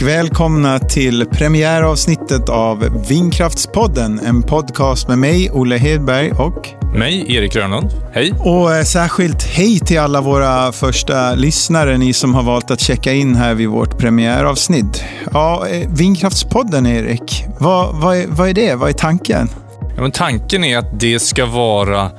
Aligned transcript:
Och 0.00 0.08
välkomna 0.08 0.78
till 0.78 1.26
premiäravsnittet 1.26 2.48
av 2.48 3.04
Vindkraftspodden. 3.08 4.20
En 4.20 4.42
podcast 4.42 5.08
med 5.08 5.18
mig, 5.18 5.50
Olle 5.50 5.76
Hedberg 5.76 6.32
och 6.32 6.68
mig, 6.94 7.34
Erik 7.36 7.52
Grönlund. 7.52 7.90
Hej! 8.12 8.32
Och 8.38 8.74
eh, 8.74 8.82
särskilt 8.82 9.42
hej 9.42 9.78
till 9.78 9.98
alla 9.98 10.20
våra 10.20 10.72
första 10.72 11.34
lyssnare, 11.34 11.98
ni 11.98 12.12
som 12.12 12.34
har 12.34 12.42
valt 12.42 12.70
att 12.70 12.80
checka 12.80 13.12
in 13.12 13.34
här 13.34 13.54
vid 13.54 13.68
vårt 13.68 13.98
premiäravsnitt. 13.98 15.04
Ja, 15.32 15.68
eh, 15.68 15.88
Vindkraftspodden, 15.90 16.86
Erik. 16.86 17.44
Vad, 17.58 17.94
vad, 17.94 18.16
är, 18.16 18.26
vad 18.26 18.48
är 18.48 18.54
det? 18.54 18.74
Vad 18.74 18.88
är 18.88 18.94
tanken? 18.94 19.48
Ja, 19.96 20.02
men 20.02 20.10
tanken 20.10 20.64
är 20.64 20.78
att 20.78 21.00
det 21.00 21.20
ska 21.20 21.46
vara 21.46 22.10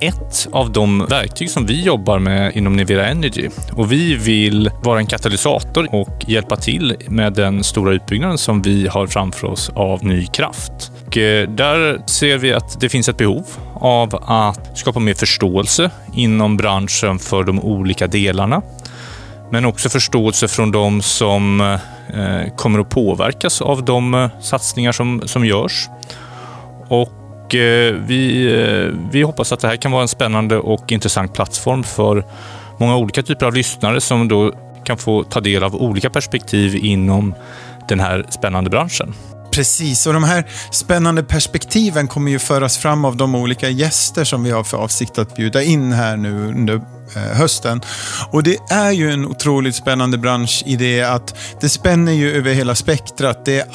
ett 0.00 0.48
av 0.52 0.72
de 0.72 1.06
verktyg 1.06 1.50
som 1.50 1.66
vi 1.66 1.82
jobbar 1.82 2.18
med 2.18 2.56
inom 2.56 2.76
Nivera 2.76 3.06
Energy. 3.06 3.48
Och 3.72 3.92
vi 3.92 4.14
vill 4.14 4.70
vara 4.82 4.98
en 4.98 5.06
katalysator 5.06 5.94
och 5.94 6.24
hjälpa 6.26 6.56
till 6.56 6.96
med 7.08 7.32
den 7.32 7.64
stora 7.64 7.92
utbyggnaden 7.92 8.38
som 8.38 8.62
vi 8.62 8.88
har 8.88 9.06
framför 9.06 9.46
oss 9.46 9.70
av 9.74 10.04
ny 10.04 10.26
kraft. 10.26 10.92
Och 11.06 11.18
eh, 11.18 11.48
där 11.48 12.02
ser 12.06 12.38
vi 12.38 12.52
att 12.52 12.80
det 12.80 12.88
finns 12.88 13.08
ett 13.08 13.16
behov 13.16 13.46
av 13.74 14.14
att 14.26 14.78
skapa 14.78 15.00
mer 15.00 15.14
förståelse 15.14 15.90
inom 16.14 16.56
branschen 16.56 17.18
för 17.18 17.44
de 17.44 17.60
olika 17.60 18.06
delarna. 18.06 18.62
Men 19.50 19.64
också 19.64 19.88
förståelse 19.88 20.48
från 20.48 20.72
de 20.72 21.02
som 21.02 21.60
eh, 21.60 22.54
kommer 22.56 22.78
att 22.78 22.90
påverkas 22.90 23.62
av 23.62 23.84
de 23.84 24.14
eh, 24.14 24.28
satsningar 24.40 24.92
som, 24.92 25.22
som 25.24 25.44
görs. 25.46 25.88
Och 26.88 27.12
och 27.46 27.54
eh, 27.54 27.94
vi, 27.94 28.52
eh, 28.52 28.94
vi 29.10 29.22
hoppas 29.22 29.52
att 29.52 29.60
det 29.60 29.68
här 29.68 29.76
kan 29.76 29.92
vara 29.92 30.02
en 30.02 30.08
spännande 30.08 30.58
och 30.58 30.92
intressant 30.92 31.34
plattform 31.34 31.84
för 31.84 32.24
många 32.78 32.96
olika 32.96 33.22
typer 33.22 33.46
av 33.46 33.54
lyssnare 33.54 34.00
som 34.00 34.28
då 34.28 34.52
kan 34.84 34.98
få 34.98 35.22
ta 35.24 35.40
del 35.40 35.64
av 35.64 35.76
olika 35.76 36.10
perspektiv 36.10 36.76
inom 36.76 37.34
den 37.88 38.00
här 38.00 38.26
spännande 38.28 38.70
branschen. 38.70 39.14
Precis, 39.50 40.06
och 40.06 40.12
de 40.12 40.24
här 40.24 40.44
spännande 40.70 41.22
perspektiven 41.22 42.08
kommer 42.08 42.30
ju 42.30 42.38
föras 42.38 42.78
fram 42.78 43.04
av 43.04 43.16
de 43.16 43.34
olika 43.34 43.68
gäster 43.68 44.24
som 44.24 44.44
vi 44.44 44.50
har 44.50 44.64
för 44.64 44.76
avsikt 44.76 45.18
att 45.18 45.36
bjuda 45.36 45.62
in 45.62 45.92
här 45.92 46.16
nu 46.16 46.48
under 46.48 46.80
Eh, 47.14 47.22
hösten. 47.22 47.80
Och 48.30 48.42
det 48.42 48.56
är 48.70 48.90
ju 48.90 49.10
en 49.10 49.26
otroligt 49.26 49.74
spännande 49.74 50.18
bransch 50.18 50.62
i 50.66 50.76
det 50.76 51.02
att 51.02 51.34
det 51.60 51.68
spänner 51.68 52.12
ju 52.12 52.36
över 52.36 52.52
hela 52.52 52.74
spektrat. 52.74 53.44
Det 53.44 53.58
är 53.58 53.66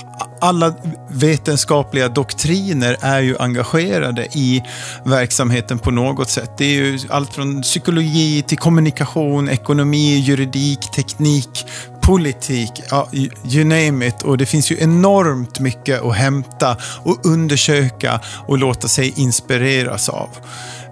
alla 0.41 0.73
vetenskapliga 1.09 2.09
doktriner 2.09 2.97
är 3.01 3.19
ju 3.19 3.37
engagerade 3.37 4.25
i 4.25 4.63
verksamheten 5.03 5.79
på 5.79 5.91
något 5.91 6.29
sätt. 6.29 6.51
Det 6.57 6.65
är 6.65 6.73
ju 6.73 6.99
allt 7.09 7.33
från 7.33 7.61
psykologi 7.61 8.43
till 8.47 8.57
kommunikation, 8.57 9.49
ekonomi, 9.49 10.19
juridik, 10.19 10.91
teknik, 10.95 11.65
politik, 12.01 12.71
ja, 12.89 13.09
you 13.45 13.63
name 13.63 14.07
it. 14.07 14.23
Och 14.23 14.37
det 14.37 14.45
finns 14.45 14.71
ju 14.71 14.77
enormt 14.79 15.59
mycket 15.59 16.01
att 16.01 16.15
hämta 16.15 16.77
och 17.03 17.25
undersöka 17.25 18.19
och 18.47 18.57
låta 18.57 18.87
sig 18.87 19.13
inspireras 19.15 20.09
av. 20.09 20.29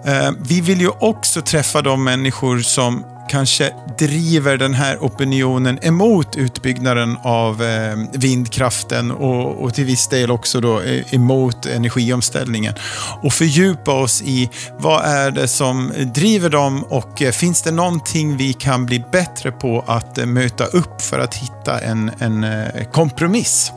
Eh, 0.04 0.30
vi 0.38 0.60
vill 0.60 0.80
ju 0.80 0.88
också 0.88 1.42
träffa 1.42 1.82
de 1.82 2.04
människor 2.04 2.58
som 2.58 3.04
kanske 3.30 3.72
driver 3.98 4.56
den 4.56 4.74
här 4.74 4.98
opinionen 5.00 5.78
emot 5.82 6.36
utbyggnaden 6.36 7.16
av 7.22 7.62
eh, 7.62 7.96
vindkraften 8.12 9.10
och, 9.10 9.64
och, 9.64 9.74
till 9.74 9.84
viss 9.84 10.08
del 10.08 10.30
också 10.30 10.60
då 10.60 10.80
eh, 10.80 11.14
emot 11.14 11.66
energiomställningen. 11.66 12.74
Och 13.22 13.32
fördjupa 13.32 13.92
oss 13.92 14.22
i 14.22 14.50
vad 14.78 15.04
är 15.04 15.30
det 15.30 15.48
som 15.48 15.92
driver 16.14 16.50
dem 16.50 16.84
och 16.84 17.22
finns 17.32 17.62
det 17.62 17.70
någonting 17.70 18.36
vi 18.36 18.52
kan 18.52 18.86
bli 18.86 19.04
bättre 19.12 19.52
på 19.52 19.84
att 19.86 20.16
möta 20.16 20.64
upp 20.64 21.02
för 21.02 21.18
att 21.18 21.34
hitta 21.34 21.80
en, 21.80 22.10
en 22.18 22.46
kompromiss. 22.92 23.72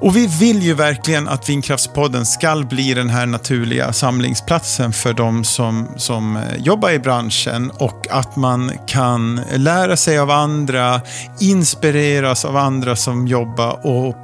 Och 0.00 0.16
vi 0.16 0.26
vill 0.26 0.62
ju 0.62 0.74
verkligen 0.74 1.28
att 1.28 1.48
Vindkraftspodden 1.48 2.26
ska 2.26 2.56
bli 2.56 2.94
den 2.94 3.10
här 3.10 3.26
naturliga 3.26 3.92
samlingsplatsen 3.92 4.92
för 4.92 5.12
de 5.12 5.44
som, 5.44 5.88
som 5.96 6.36
eh, 6.36 6.42
jobbar 6.58 6.90
i 6.90 6.98
branschen 6.98 7.70
och 7.70 8.06
att 8.10 8.36
man 8.36 8.72
kan 8.86 9.40
lära 9.56 9.96
sig 9.96 10.18
av 10.18 10.30
andra, 10.30 11.00
inspireras 11.40 12.44
av 12.44 12.56
andra 12.56 12.96
som 12.96 13.26
jobbar 13.26 13.86
och 13.86 14.16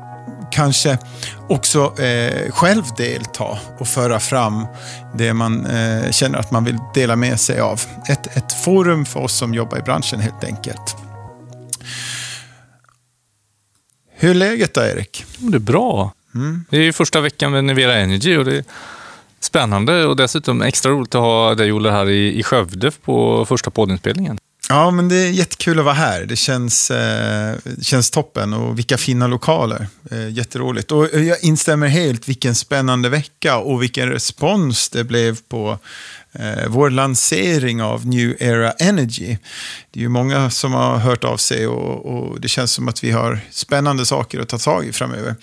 kanske 0.50 0.98
också 1.48 2.00
eh, 2.02 2.50
själv 2.50 2.82
delta 2.96 3.58
och 3.78 3.88
föra 3.88 4.20
fram 4.20 4.66
det 5.14 5.32
man 5.32 5.66
eh, 5.66 6.10
känner 6.10 6.38
att 6.38 6.50
man 6.50 6.64
vill 6.64 6.78
dela 6.94 7.16
med 7.16 7.40
sig 7.40 7.60
av. 7.60 7.80
Ett, 8.08 8.36
ett 8.36 8.52
forum 8.52 9.04
för 9.04 9.20
oss 9.20 9.32
som 9.32 9.54
jobbar 9.54 9.78
i 9.78 9.82
branschen 9.82 10.20
helt 10.20 10.44
enkelt. 10.44 11.05
Hur 14.18 14.30
är 14.30 14.34
läget 14.34 14.74
då, 14.74 14.80
Erik? 14.80 15.24
Det 15.38 15.56
är 15.56 15.58
bra. 15.58 16.12
Mm. 16.34 16.64
Det 16.70 16.76
är 16.76 16.92
första 16.92 17.20
veckan 17.20 17.52
med 17.52 17.64
Nivera 17.64 17.94
Energy 17.94 18.36
och 18.36 18.44
det 18.44 18.56
är 18.56 18.64
spännande 19.40 20.06
och 20.06 20.16
dessutom 20.16 20.62
extra 20.62 20.92
roligt 20.92 21.14
att 21.14 21.20
ha 21.20 21.54
dig, 21.54 21.72
Olle, 21.72 21.90
här 21.90 22.08
i, 22.08 22.38
i 22.38 22.42
Skövde 22.42 22.90
på 22.90 23.46
första 23.46 23.70
poddinspelningen. 23.70 24.38
Ja, 24.68 24.90
men 24.90 25.08
det 25.08 25.16
är 25.16 25.30
jättekul 25.30 25.78
att 25.78 25.84
vara 25.84 25.94
här. 25.94 26.24
Det 26.24 26.36
känns, 26.36 26.90
eh, 26.90 27.56
känns 27.82 28.10
toppen 28.10 28.52
och 28.52 28.78
vilka 28.78 28.98
fina 28.98 29.26
lokaler. 29.26 29.86
Eh, 30.10 30.28
jätteroligt. 30.28 30.92
Och 30.92 31.08
jag 31.12 31.44
instämmer 31.44 31.86
helt, 31.86 32.28
vilken 32.28 32.54
spännande 32.54 33.08
vecka 33.08 33.56
och 33.58 33.82
vilken 33.82 34.08
respons 34.08 34.88
det 34.88 35.04
blev 35.04 35.38
på 35.48 35.78
eh, 36.38 36.68
vår 36.68 36.90
lansering 36.90 37.82
av 37.82 38.06
New 38.06 38.36
Era 38.40 38.70
Energy. 38.70 39.36
Det 39.90 40.00
är 40.00 40.02
ju 40.02 40.08
många 40.08 40.50
som 40.50 40.72
har 40.72 40.98
hört 40.98 41.24
av 41.24 41.36
sig 41.36 41.66
och, 41.66 42.06
och, 42.06 42.40
det 42.40 42.48
känns 42.48 42.72
som 42.72 42.88
att 42.88 43.04
vi 43.04 43.10
har 43.10 43.40
spännande 43.50 44.06
saker 44.06 44.40
att 44.40 44.48
ta 44.48 44.58
tag 44.58 44.86
i 44.86 44.92
framöver. 44.92 45.34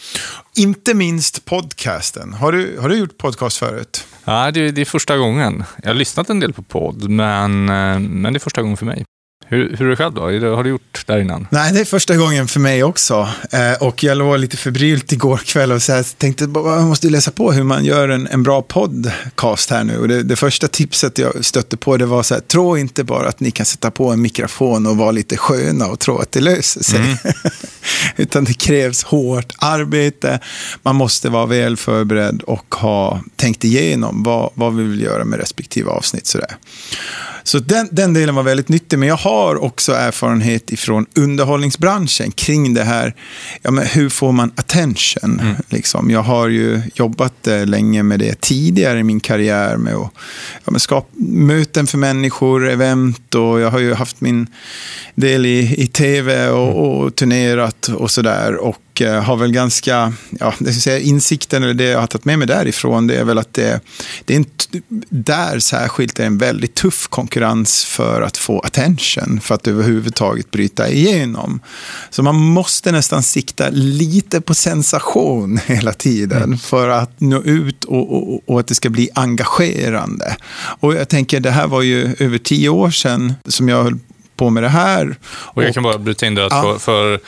Inte 0.56 0.94
minst 0.94 1.46
podcasten. 1.46 2.34
Har 2.34 2.52
du, 2.52 2.78
har 2.80 2.90
du 2.90 2.96
gjort 2.96 3.18
podcast 3.18 3.58
förut? 3.58 4.08
Ja, 4.26 4.52
det, 4.52 4.72
det 4.72 4.82
är 4.82 4.86
första 4.86 5.18
gången. 5.18 5.64
Jag 5.84 5.90
har 5.90 5.96
lyssnat 5.96 6.30
en 6.30 6.40
del 6.40 6.54
på 6.54 6.64
podd, 6.64 7.10
men, 7.10 7.70
eh, 7.70 8.00
men 8.00 8.34
det 8.34 8.38
är 8.38 8.40
första 8.40 8.62
gången 8.62 8.78
för 8.78 8.86
mig. 8.86 9.06
Hur, 9.54 9.76
hur 9.78 9.86
är 9.86 9.90
det 9.90 9.96
själv 9.96 10.14
då? 10.14 10.22
Har 10.56 10.64
du 10.64 10.70
gjort 10.70 11.04
där 11.06 11.20
innan? 11.20 11.48
Nej, 11.52 11.74
det 11.74 11.80
är 11.80 11.86
första 11.86 12.16
gången 12.16 12.48
för 12.48 12.60
mig 12.60 12.84
också. 12.84 13.30
Eh, 13.52 13.74
och 13.84 14.04
jag 14.04 14.18
låg 14.18 14.40
lite 14.40 14.58
febrilt 14.58 15.12
igår 15.12 15.38
kväll 15.38 15.72
och 15.72 15.82
så 15.82 15.94
här, 15.94 16.18
tänkte 16.18 16.44
att 16.44 16.50
jag 16.54 16.84
måste 16.84 17.10
läsa 17.10 17.32
på 17.32 17.52
hur 17.52 17.64
man 17.64 17.86
gör 17.86 18.10
en, 18.10 18.28
en 18.28 18.44
bra 18.44 18.62
podcast 18.62 19.70
här 19.70 19.84
nu. 19.84 19.98
Och 19.98 20.08
det, 20.08 20.24
det, 20.24 20.36
första 20.36 20.68
tipset 20.68 21.18
jag 21.18 21.46
stötte 21.46 21.78
på 21.78 21.98
det 21.98 22.06
var 22.06 22.24
så 22.24 22.34
här, 22.34 22.42
tro 22.42 22.78
inte 22.78 23.04
bara 23.04 23.28
att 23.28 23.40
ni 23.40 23.52
kan 23.52 23.66
sätta 23.66 23.92
på 23.92 24.12
en 24.12 24.22
mikrofon 24.22 24.88
och 24.88 24.98
vara 24.98 25.12
lite 25.12 25.38
sköna 25.38 25.88
och 25.88 26.00
tro 26.00 26.18
att 26.18 26.32
det 26.32 26.42
löser 26.42 26.84
sig. 26.84 27.00
Mm. 27.00 27.18
Utan 28.18 28.44
det 28.44 28.54
krävs 28.54 29.04
hårt 29.04 29.54
arbete. 29.58 30.40
Man 30.82 30.96
måste 30.96 31.30
vara 31.30 31.46
väl 31.46 31.78
förberedd 31.78 32.42
och 32.42 32.76
ha 32.76 33.22
tänkt 33.36 33.64
igenom 33.64 34.24
vad, 34.24 34.52
vad 34.54 34.76
vi 34.76 34.84
vill 34.84 35.02
göra 35.02 35.26
med 35.26 35.40
respektive 35.40 35.90
avsnitt. 35.90 36.28
Så, 36.28 36.38
där. 36.38 36.56
så 37.44 37.60
den, 37.60 37.90
den 37.92 38.14
delen 38.14 38.36
var 38.36 38.44
väldigt 38.44 38.70
nyttig. 38.70 39.00
Men 39.00 39.10
jag 39.10 39.18
har 39.18 39.43
också 39.52 39.94
erfarenhet 39.94 40.72
ifrån 40.72 41.06
underhållningsbranschen 41.16 42.32
kring 42.32 42.74
det 42.74 42.84
här. 42.84 43.16
Ja, 43.62 43.72
men 43.72 43.86
hur 43.86 44.10
får 44.10 44.32
man 44.32 44.52
attention? 44.56 45.40
Mm. 45.40 45.56
Liksom. 45.70 46.12
Jag 46.12 46.24
har 46.24 46.48
ju 46.48 46.82
jobbat 46.96 47.48
eh, 47.48 47.66
länge 47.66 48.04
med 48.04 48.20
det 48.20 48.42
tidigare 48.42 49.00
i 49.00 49.04
min 49.04 49.20
karriär 49.20 49.78
med 49.78 49.96
att 49.96 50.12
ja, 50.66 50.80
skapa 50.80 51.08
möten 51.28 51.88
för 51.88 51.98
människor, 51.98 52.70
event 52.70 53.36
och 53.36 53.60
jag 53.60 53.72
har 53.72 53.80
ju 53.80 53.94
haft 53.94 54.22
min 54.22 54.48
del 55.16 55.46
i, 55.46 55.76
i 55.78 55.88
tv 55.88 56.50
och, 56.50 56.68
mm. 56.68 56.76
och 56.76 57.16
turnerat 57.16 57.88
och 57.88 58.12
sådär. 58.12 58.56
Och 58.56 58.93
och 58.94 59.02
eh, 59.02 59.24
har 59.24 59.38
väl 59.38 59.52
ganska, 59.52 60.14
ja, 60.40 60.54
det 60.60 60.74
ska 60.74 60.82
säga, 60.82 61.00
insikten 61.00 61.64
eller 61.64 61.74
det 61.74 61.84
jag 61.84 62.00
har 62.00 62.08
tagit 62.08 62.26
med 62.26 62.40
mig 62.40 62.48
därifrån, 62.48 63.08
det 63.08 63.16
är 63.16 63.24
väl 63.24 63.38
att 63.38 63.54
det, 63.54 63.82
det 64.26 64.34
är 64.34 64.38
en, 64.38 64.46
där 65.10 65.60
särskilt 65.60 66.20
är 66.20 66.26
en 66.26 66.38
väldigt 66.38 66.76
tuff 66.76 67.08
konkurrens 67.08 67.86
för 67.86 68.22
att 68.22 68.38
få 68.38 68.60
attention, 68.60 69.40
för 69.42 69.56
att 69.56 69.68
överhuvudtaget 69.68 70.52
bryta 70.52 70.90
igenom. 70.90 71.60
Så 72.10 72.24
man 72.24 72.36
måste 72.36 72.92
nästan 72.92 73.24
sikta 73.24 73.70
lite 73.72 74.42
på 74.42 74.54
sensation 74.54 75.60
hela 75.66 75.94
tiden 75.94 76.44
mm. 76.44 76.58
för 76.58 76.90
att 76.90 77.22
nå 77.22 77.42
ut 77.44 77.84
och, 77.84 78.14
och, 78.14 78.50
och, 78.50 78.60
att 78.60 78.68
det 78.68 78.76
ska 78.76 78.90
bli 78.90 79.10
engagerande. 79.16 80.36
Och 80.80 80.96
jag 80.96 81.10
tänker, 81.10 81.40
det 81.40 81.52
här 81.52 81.68
var 81.68 81.82
ju 81.82 82.16
över 82.20 82.38
tio 82.38 82.70
år 82.70 82.92
sedan 82.92 83.34
som 83.46 83.70
jag 83.70 83.84
höll 83.84 84.00
på 84.36 84.50
med 84.50 84.64
det 84.64 84.70
här. 84.70 85.16
Och 85.26 85.64
jag 85.64 85.74
kan 85.74 85.84
bara 85.84 85.98
bryta 85.98 86.26
in 86.26 86.36
där 86.36 86.44
att 86.44 86.52
ja. 86.52 86.62
för, 86.62 86.80
för 86.80 87.20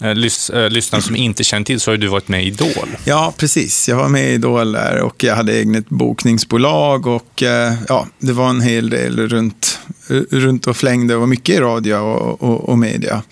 Eh, 0.00 0.14
lys, 0.14 0.50
eh, 0.50 0.70
lyssnare 0.70 1.02
som 1.02 1.16
inte 1.16 1.44
känner 1.44 1.64
till 1.64 1.80
så 1.80 1.90
har 1.90 1.96
du 1.96 2.06
varit 2.06 2.28
med 2.28 2.44
i 2.44 2.46
Idol. 2.46 2.88
Ja, 3.04 3.34
precis. 3.36 3.88
Jag 3.88 3.96
var 3.96 4.08
med 4.08 4.30
i 4.30 4.32
Idol 4.32 4.72
där 4.72 5.00
och 5.00 5.24
jag 5.24 5.36
hade 5.36 5.52
eget 5.52 5.88
bokningsbolag 5.88 7.06
och 7.06 7.42
eh, 7.42 7.74
ja, 7.88 8.06
det 8.18 8.32
var 8.32 8.50
en 8.50 8.60
hel 8.60 8.90
del 8.90 9.28
runt 9.28 9.78
runt 10.30 10.66
och 10.66 10.76
flängde 10.76 11.14
och 11.14 11.20
var 11.20 11.26
mycket 11.26 11.54
i 11.54 11.60
radio 11.60 11.94
och, 11.94 12.42
och, 12.42 12.68
och 12.68 12.78
media. 12.78 13.22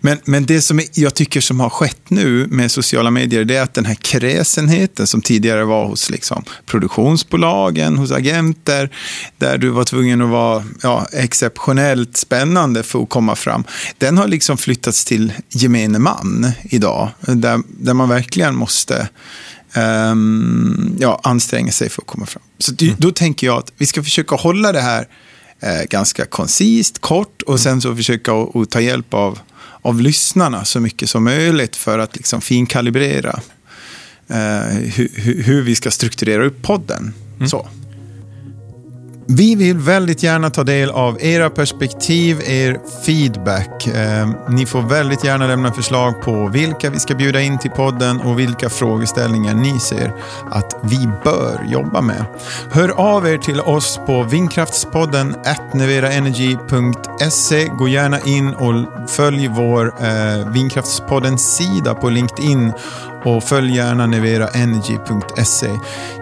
Men, 0.00 0.18
men 0.24 0.46
det 0.46 0.60
som 0.60 0.80
jag 0.92 1.14
tycker 1.14 1.40
som 1.40 1.60
har 1.60 1.70
skett 1.70 2.10
nu 2.10 2.46
med 2.46 2.70
sociala 2.70 3.10
medier, 3.10 3.44
det 3.44 3.56
är 3.56 3.62
att 3.62 3.74
den 3.74 3.84
här 3.84 3.94
kräsenheten 3.94 5.06
som 5.06 5.20
tidigare 5.20 5.64
var 5.64 5.86
hos 5.86 6.10
liksom, 6.10 6.44
produktionsbolagen, 6.66 7.96
hos 7.98 8.12
agenter, 8.12 8.90
där 9.38 9.58
du 9.58 9.68
var 9.68 9.84
tvungen 9.84 10.22
att 10.22 10.28
vara 10.28 10.64
ja, 10.82 11.06
exceptionellt 11.12 12.16
spännande 12.16 12.82
för 12.82 13.02
att 13.02 13.08
komma 13.08 13.36
fram, 13.36 13.64
den 13.98 14.18
har 14.18 14.28
liksom 14.28 14.56
flyttats 14.56 15.04
till 15.04 15.32
gemene 15.48 15.98
man 15.98 16.52
idag, 16.64 17.08
där, 17.20 17.60
där 17.68 17.94
man 17.94 18.08
verkligen 18.08 18.56
måste 18.56 19.08
um, 19.76 20.96
ja, 21.00 21.20
anstränga 21.22 21.72
sig 21.72 21.88
för 21.88 22.02
att 22.02 22.06
komma 22.06 22.26
fram. 22.26 22.42
Så 22.58 22.72
mm. 22.80 22.94
då 22.98 23.10
tänker 23.10 23.46
jag 23.46 23.58
att 23.58 23.72
vi 23.76 23.86
ska 23.86 24.02
försöka 24.02 24.36
hålla 24.36 24.72
det 24.72 24.80
här 24.80 25.00
eh, 25.00 25.06
ganska 25.90 26.24
koncist, 26.24 26.98
kort 26.98 27.42
och 27.42 27.60
sen 27.60 27.80
så 27.80 27.96
försöka 27.96 28.32
att 28.32 28.70
ta 28.70 28.80
hjälp 28.80 29.14
av, 29.14 29.38
av 29.82 30.00
lyssnarna 30.00 30.64
så 30.64 30.80
mycket 30.80 31.10
som 31.10 31.24
möjligt 31.24 31.76
för 31.76 31.98
att 31.98 32.16
liksom 32.16 32.40
finkalibrera 32.40 33.40
eh, 34.28 34.76
hur, 34.94 35.42
hur, 35.42 35.62
vi 35.62 35.74
ska 35.74 35.90
strukturera 35.90 36.44
upp 36.44 36.62
podden. 36.62 37.14
Mm. 37.36 37.48
Så. 37.48 37.68
Vi 39.28 39.54
vill 39.54 39.78
väldigt 39.78 40.22
gärna 40.22 40.50
ta 40.50 40.64
del 40.64 40.90
av 40.90 41.22
era 41.22 41.50
perspektiv, 41.50 42.40
er 42.44 42.78
feedback. 43.06 43.86
Eh, 43.86 44.28
ni 44.48 44.66
får 44.66 44.82
väldigt 44.82 45.24
gärna 45.24 45.46
lämna 45.46 45.72
förslag 45.72 46.22
på 46.22 46.48
vilka 46.48 46.90
vi 46.90 46.98
ska 46.98 47.14
bjuda 47.14 47.40
in 47.40 47.58
till 47.58 47.70
podden 47.70 48.20
och 48.20 48.38
vilka 48.38 48.68
frågeställningar 48.68 49.54
ni 49.54 49.80
ser 49.80 50.12
att 50.50 50.76
vi 50.82 51.08
bör 51.24 51.66
jobba 51.68 52.00
med. 52.00 52.24
Hör 52.70 52.88
av 52.88 53.26
er 53.26 53.38
till 53.38 53.60
oss 53.60 54.00
på 54.06 54.22
vindkraftspodden 54.22 55.34
neveraenergy.se. 55.72 57.68
Gå 57.78 57.88
gärna 57.88 58.20
in 58.20 58.54
och 58.54 59.10
följ 59.10 59.48
vår 59.48 59.94
eh, 60.00 60.52
Vindkraftspodden-sida 60.52 61.94
på 61.94 62.08
LinkedIn 62.08 62.72
och 63.24 63.42
följ 63.42 63.76
gärna 63.76 64.06
neveraenergy.se. 64.06 65.70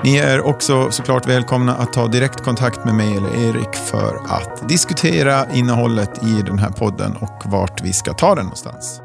Ni 0.02 0.16
är 0.16 0.46
också 0.46 0.90
såklart 0.90 1.28
välkomna 1.28 1.74
att 1.74 1.92
ta 1.92 2.06
direktkontakt 2.06 2.84
med 2.84 2.94
mig 2.94 3.16
eller 3.16 3.48
Erik 3.48 3.74
för 3.74 4.16
att 4.28 4.68
diskutera 4.68 5.46
innehållet 5.52 6.22
i 6.22 6.42
den 6.42 6.58
här 6.58 6.70
podden 6.70 7.16
och 7.16 7.42
vart 7.44 7.82
vi 7.82 7.92
ska 7.92 8.12
ta 8.12 8.34
den 8.34 8.44
någonstans. 8.44 9.03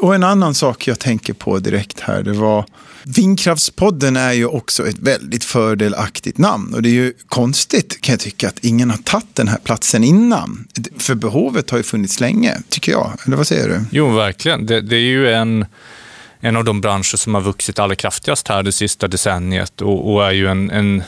Och 0.00 0.14
en 0.14 0.24
annan 0.24 0.54
sak 0.54 0.86
jag 0.86 0.98
tänker 0.98 1.32
på 1.32 1.58
direkt 1.58 2.00
här, 2.00 2.22
det 2.22 2.32
var 2.32 2.64
Vindkraftspodden 3.02 4.16
är 4.16 4.32
ju 4.32 4.46
också 4.46 4.88
ett 4.88 4.98
väldigt 4.98 5.44
fördelaktigt 5.44 6.38
namn 6.38 6.74
och 6.74 6.82
det 6.82 6.88
är 6.88 6.92
ju 6.92 7.12
konstigt 7.28 8.00
kan 8.00 8.12
jag 8.12 8.20
tycka 8.20 8.48
att 8.48 8.58
ingen 8.64 8.90
har 8.90 8.96
tagit 8.96 9.34
den 9.34 9.48
här 9.48 9.58
platsen 9.58 10.04
innan. 10.04 10.68
För 10.98 11.14
behovet 11.14 11.70
har 11.70 11.78
ju 11.78 11.84
funnits 11.84 12.20
länge, 12.20 12.56
tycker 12.68 12.92
jag. 12.92 13.12
Eller 13.26 13.36
vad 13.36 13.46
säger 13.46 13.68
du? 13.68 13.84
Jo, 13.90 14.10
verkligen. 14.10 14.66
Det, 14.66 14.80
det 14.80 14.96
är 14.96 15.00
ju 15.00 15.32
en, 15.32 15.66
en 16.40 16.56
av 16.56 16.64
de 16.64 16.80
branscher 16.80 17.16
som 17.16 17.34
har 17.34 17.40
vuxit 17.40 17.78
allra 17.78 17.94
kraftigast 17.94 18.48
här 18.48 18.62
det 18.62 18.72
sista 18.72 19.08
decenniet 19.08 19.82
och, 19.82 20.12
och 20.12 20.26
är 20.26 20.32
ju 20.32 20.46
en, 20.46 20.70
en, 20.70 21.02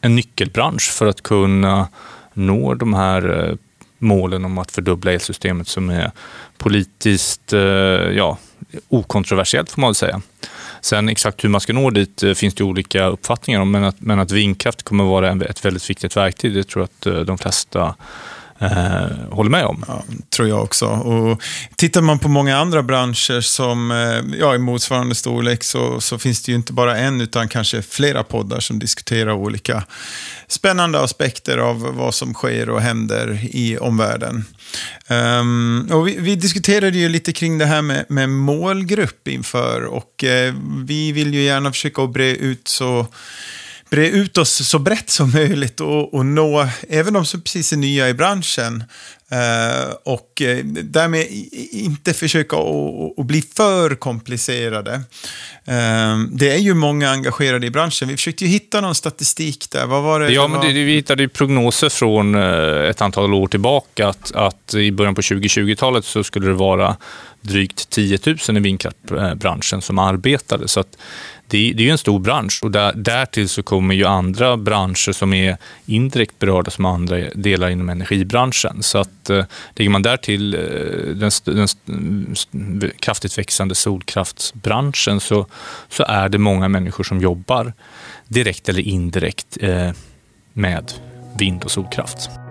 en 0.00 0.16
nyckelbransch 0.16 0.90
för 0.92 1.06
att 1.06 1.22
kunna 1.22 1.88
nå 2.34 2.74
de 2.74 2.94
här 2.94 3.48
eh, 3.48 3.56
målen 4.02 4.44
om 4.44 4.58
att 4.58 4.70
fördubbla 4.70 5.12
elsystemet 5.12 5.68
som 5.68 5.90
är 5.90 6.10
politiskt 6.58 7.52
eh, 7.52 7.60
ja, 7.60 8.38
okontroversiellt 8.88 9.70
får 9.70 9.80
man 9.80 9.88
väl 9.88 9.94
säga. 9.94 10.22
Sen 10.80 11.08
exakt 11.08 11.44
hur 11.44 11.48
man 11.48 11.60
ska 11.60 11.72
nå 11.72 11.90
dit 11.90 12.22
eh, 12.22 12.34
finns 12.34 12.54
det 12.54 12.64
olika 12.64 13.06
uppfattningar 13.06 13.60
om, 13.60 13.70
men 13.70 13.84
att, 13.84 14.00
men 14.00 14.18
att 14.18 14.30
vindkraft 14.30 14.82
kommer 14.82 15.04
vara 15.04 15.32
ett 15.44 15.64
väldigt 15.64 15.90
viktigt 15.90 16.16
verktyg, 16.16 16.54
det 16.54 16.64
tror 16.64 16.82
jag 16.82 16.88
att 17.12 17.18
eh, 17.18 17.24
de 17.24 17.38
flesta 17.38 17.94
eh, 18.62 19.06
håller 19.30 19.50
med 19.50 19.64
om. 19.64 19.84
Ja, 19.88 20.04
tror 20.30 20.48
jag 20.48 20.62
också. 20.62 20.86
Och 20.86 21.42
tittar 21.76 22.00
man 22.00 22.18
på 22.18 22.28
många 22.28 22.58
andra 22.58 22.82
branscher 22.82 23.40
som 23.40 23.90
eh, 23.90 24.38
ja, 24.40 24.54
i 24.54 24.58
motsvarande 24.58 25.14
storlek 25.14 25.64
så, 25.64 26.00
så 26.00 26.18
finns 26.18 26.42
det 26.42 26.52
ju 26.52 26.56
inte 26.56 26.72
bara 26.72 26.96
en 26.96 27.20
utan 27.20 27.48
kanske 27.48 27.82
flera 27.82 28.22
poddar 28.22 28.60
som 28.60 28.78
diskuterar 28.78 29.32
olika 29.32 29.84
spännande 30.48 31.00
aspekter 31.00 31.58
av 31.58 31.80
vad 31.80 32.14
som 32.14 32.34
sker 32.34 32.70
och 32.70 32.80
händer 32.80 33.40
i 33.42 33.78
omvärlden. 33.78 34.44
Um, 35.08 35.88
och 35.92 36.08
vi, 36.08 36.16
vi, 36.18 36.36
diskuterade 36.36 36.98
ju 36.98 37.08
lite 37.08 37.32
kring 37.32 37.58
det 37.58 37.66
här 37.66 37.82
med, 37.82 38.04
med 38.08 38.28
målgrupp 38.28 39.28
inför 39.28 39.84
och 39.84 40.24
eh, 40.24 40.54
vi 40.86 41.12
vill 41.12 41.34
ju 41.34 41.42
gärna 41.42 41.72
försöka 41.72 42.02
att 42.02 42.12
bre 42.12 42.36
ut 42.36 42.68
så 42.68 43.06
bre 43.92 44.08
ut 44.08 44.38
oss 44.38 44.68
så 44.68 44.78
brett 44.78 45.10
som 45.10 45.30
möjligt 45.30 45.80
och, 45.80 46.14
och 46.14 46.26
nå 46.26 46.68
även 46.88 47.14
de 47.14 47.24
som 47.24 47.40
precis 47.40 47.72
är 47.72 47.76
nya 47.76 48.08
i 48.08 48.14
branschen. 48.14 48.84
Uh, 49.32 49.94
och 50.04 50.42
uh, 50.44 50.64
därmed 50.64 51.26
inte 51.72 52.14
försöka 52.14 52.56
att 53.16 53.26
bli 53.26 53.42
för 53.56 53.94
komplicerade. 53.94 54.94
Uh, 54.94 56.18
det 56.30 56.50
är 56.50 56.58
ju 56.58 56.74
många 56.74 57.10
engagerade 57.10 57.66
i 57.66 57.70
branschen. 57.70 58.08
Vi 58.08 58.16
försökte 58.16 58.44
ju 58.44 58.50
hitta 58.50 58.80
någon 58.80 58.94
statistik 58.94 59.70
där. 59.70 59.86
Vad 59.86 60.02
var 60.02 60.20
det? 60.20 60.32
Ja, 60.32 60.48
men 60.48 60.60
det, 60.60 60.72
vi 60.72 60.94
hittade 60.94 61.28
prognoser 61.28 61.88
från 61.88 62.34
ett 62.34 63.00
antal 63.00 63.34
år 63.34 63.46
tillbaka 63.46 64.08
att, 64.08 64.32
att 64.34 64.74
i 64.74 64.92
början 64.92 65.14
på 65.14 65.20
2020-talet 65.20 66.04
så 66.04 66.24
skulle 66.24 66.46
det 66.46 66.54
vara 66.54 66.96
drygt 67.40 67.90
10 67.90 68.18
000 68.48 68.56
i 68.56 68.60
vindkraftbranschen 68.60 69.82
som 69.82 69.98
arbetade. 69.98 70.68
Så 70.68 70.80
det, 71.52 71.72
det 71.72 71.88
är 71.88 71.92
en 71.92 71.98
stor 71.98 72.18
bransch 72.18 72.60
och 72.62 72.70
där, 72.70 72.92
därtill 72.92 73.48
så 73.48 73.62
kommer 73.62 73.94
ju 73.94 74.04
andra 74.04 74.56
branscher 74.56 75.12
som 75.12 75.32
är 75.32 75.56
indirekt 75.86 76.38
berörda 76.38 76.70
som 76.70 76.84
andra 76.84 77.16
delar 77.34 77.70
inom 77.70 77.88
energibranschen. 77.88 78.82
Så 78.82 78.98
att 78.98 79.30
eh, 79.30 79.44
lägger 79.76 79.90
man 79.90 80.02
därtill 80.02 80.54
eh, 80.54 80.60
den, 81.14 81.30
den 81.44 81.68
kraftigt 82.98 83.38
växande 83.38 83.74
solkraftsbranschen 83.74 85.20
så, 85.20 85.46
så 85.88 86.04
är 86.08 86.28
det 86.28 86.38
många 86.38 86.68
människor 86.68 87.04
som 87.04 87.20
jobbar 87.20 87.72
direkt 88.28 88.68
eller 88.68 88.82
indirekt 88.82 89.58
eh, 89.60 89.90
med 90.52 90.92
vind 91.38 91.64
och 91.64 91.70
solkraft. 91.70 92.41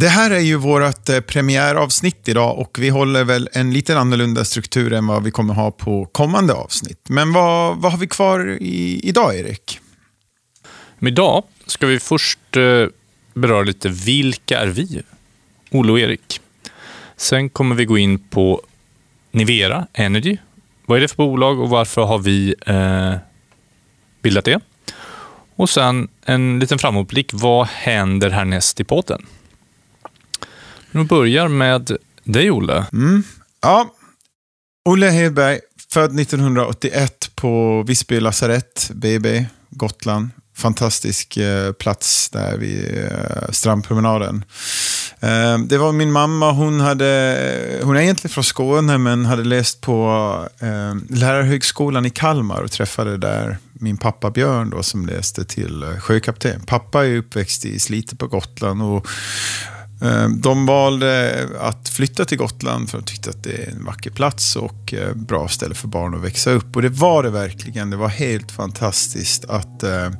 Det 0.00 0.08
här 0.08 0.30
är 0.30 0.40
ju 0.40 0.56
vårt 0.56 1.08
eh, 1.08 1.20
premiäravsnitt 1.20 2.28
idag 2.28 2.58
och 2.58 2.78
vi 2.78 2.88
håller 2.88 3.24
väl 3.24 3.48
en 3.52 3.72
lite 3.72 3.98
annorlunda 3.98 4.44
struktur 4.44 4.92
än 4.92 5.06
vad 5.06 5.22
vi 5.22 5.30
kommer 5.30 5.54
ha 5.54 5.70
på 5.70 6.06
kommande 6.06 6.54
avsnitt. 6.54 7.00
Men 7.08 7.32
vad, 7.32 7.76
vad 7.76 7.92
har 7.92 7.98
vi 7.98 8.06
kvar 8.06 8.58
i, 8.60 9.00
idag, 9.02 9.36
Erik? 9.36 9.80
Idag 11.00 11.44
ska 11.66 11.86
vi 11.86 12.00
först 12.00 12.56
eh, 12.56 12.86
beröra 13.34 13.62
lite 13.62 13.88
vilka 13.88 14.58
är 14.58 14.66
vi? 14.66 15.02
Olle 15.70 15.92
och 15.92 16.00
Erik. 16.00 16.40
Sen 17.16 17.48
kommer 17.48 17.74
vi 17.74 17.84
gå 17.84 17.98
in 17.98 18.18
på 18.18 18.62
Nivera 19.30 19.86
Energy. 19.92 20.36
Vad 20.86 20.98
är 20.98 21.02
det 21.02 21.08
för 21.08 21.16
bolag 21.16 21.60
och 21.60 21.68
varför 21.68 22.02
har 22.02 22.18
vi 22.18 22.54
eh, 22.66 23.14
bildat 24.22 24.44
det? 24.44 24.60
Och 25.56 25.70
sen 25.70 26.08
en 26.24 26.58
liten 26.58 26.78
framåtblick. 26.78 27.30
Vad 27.32 27.66
händer 27.66 28.30
härnäst 28.30 28.80
i 28.80 28.84
podden? 28.84 29.26
Vi 30.90 31.04
börjar 31.04 31.48
med 31.48 31.96
dig, 32.24 32.50
Olle. 32.50 32.86
Mm. 32.92 33.22
Ja, 33.62 33.94
Olle 34.84 35.06
Hedberg, 35.06 35.60
född 35.92 36.20
1981 36.20 37.30
på 37.34 37.82
Visby 37.82 38.20
lasarett, 38.20 38.90
BB, 38.94 39.46
Gotland. 39.70 40.28
Fantastisk 40.56 41.36
eh, 41.36 41.72
plats 41.72 42.30
där 42.30 42.56
vid 42.56 43.04
eh, 43.04 43.50
strandpromenaden. 43.50 44.44
Eh, 45.20 45.58
det 45.58 45.78
var 45.78 45.92
min 45.92 46.12
mamma, 46.12 46.52
hon, 46.52 46.80
hade, 46.80 47.80
hon 47.82 47.96
är 47.96 48.00
egentligen 48.00 48.32
från 48.32 48.44
Skåne 48.44 48.98
men 48.98 49.24
hade 49.24 49.44
läst 49.44 49.80
på 49.80 50.08
eh, 50.60 51.16
Lärarhögskolan 51.16 52.06
i 52.06 52.10
Kalmar 52.10 52.62
och 52.62 52.70
träffade 52.70 53.16
där 53.16 53.58
min 53.72 53.96
pappa 53.96 54.30
Björn 54.30 54.70
då, 54.70 54.82
som 54.82 55.06
läste 55.06 55.44
till 55.44 55.82
eh, 55.82 55.98
sjökapten. 55.98 56.60
Pappa 56.66 57.06
är 57.06 57.16
uppväxt 57.16 57.64
i 57.64 57.78
Slite 57.78 58.16
på 58.16 58.26
Gotland 58.26 58.82
och 58.82 59.08
Eh, 60.02 60.28
de 60.28 60.66
valde 60.66 61.46
att 61.60 61.88
flytta 61.88 62.24
till 62.24 62.38
Gotland 62.38 62.90
för 62.90 62.98
att 62.98 63.06
de 63.06 63.10
tyckte 63.10 63.30
att 63.30 63.44
det 63.44 63.52
är 63.52 63.70
en 63.70 63.84
vacker 63.84 64.10
plats 64.10 64.56
och 64.56 64.94
eh, 64.94 65.14
bra 65.14 65.48
ställe 65.48 65.74
för 65.74 65.88
barn 65.88 66.14
att 66.14 66.24
växa 66.24 66.50
upp. 66.50 66.76
Och 66.76 66.82
det 66.82 66.88
var 66.88 67.22
det 67.22 67.30
verkligen. 67.30 67.90
Det 67.90 67.96
var 67.96 68.08
helt 68.08 68.52
fantastiskt 68.52 69.44
att 69.44 69.82
eh, 69.82 70.10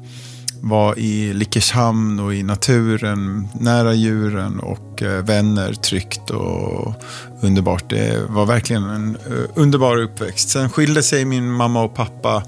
vara 0.61 0.97
i 0.97 1.33
Lickershamn 1.33 2.21
och 2.21 2.35
i 2.35 2.43
naturen, 2.43 3.49
nära 3.61 3.95
djuren 3.95 4.61
och 4.61 5.03
vänner, 5.23 5.73
tryggt 5.73 6.31
och 6.31 6.95
underbart. 7.41 7.91
Det 7.91 8.23
var 8.29 8.47
verkligen 8.47 8.83
en 8.83 9.19
underbar 9.55 9.97
uppväxt. 9.97 10.49
Sen 10.49 10.71
skilde 10.71 11.03
sig 11.03 11.25
min 11.25 11.51
mamma 11.53 11.83
och 11.83 11.95
pappa 11.95 12.43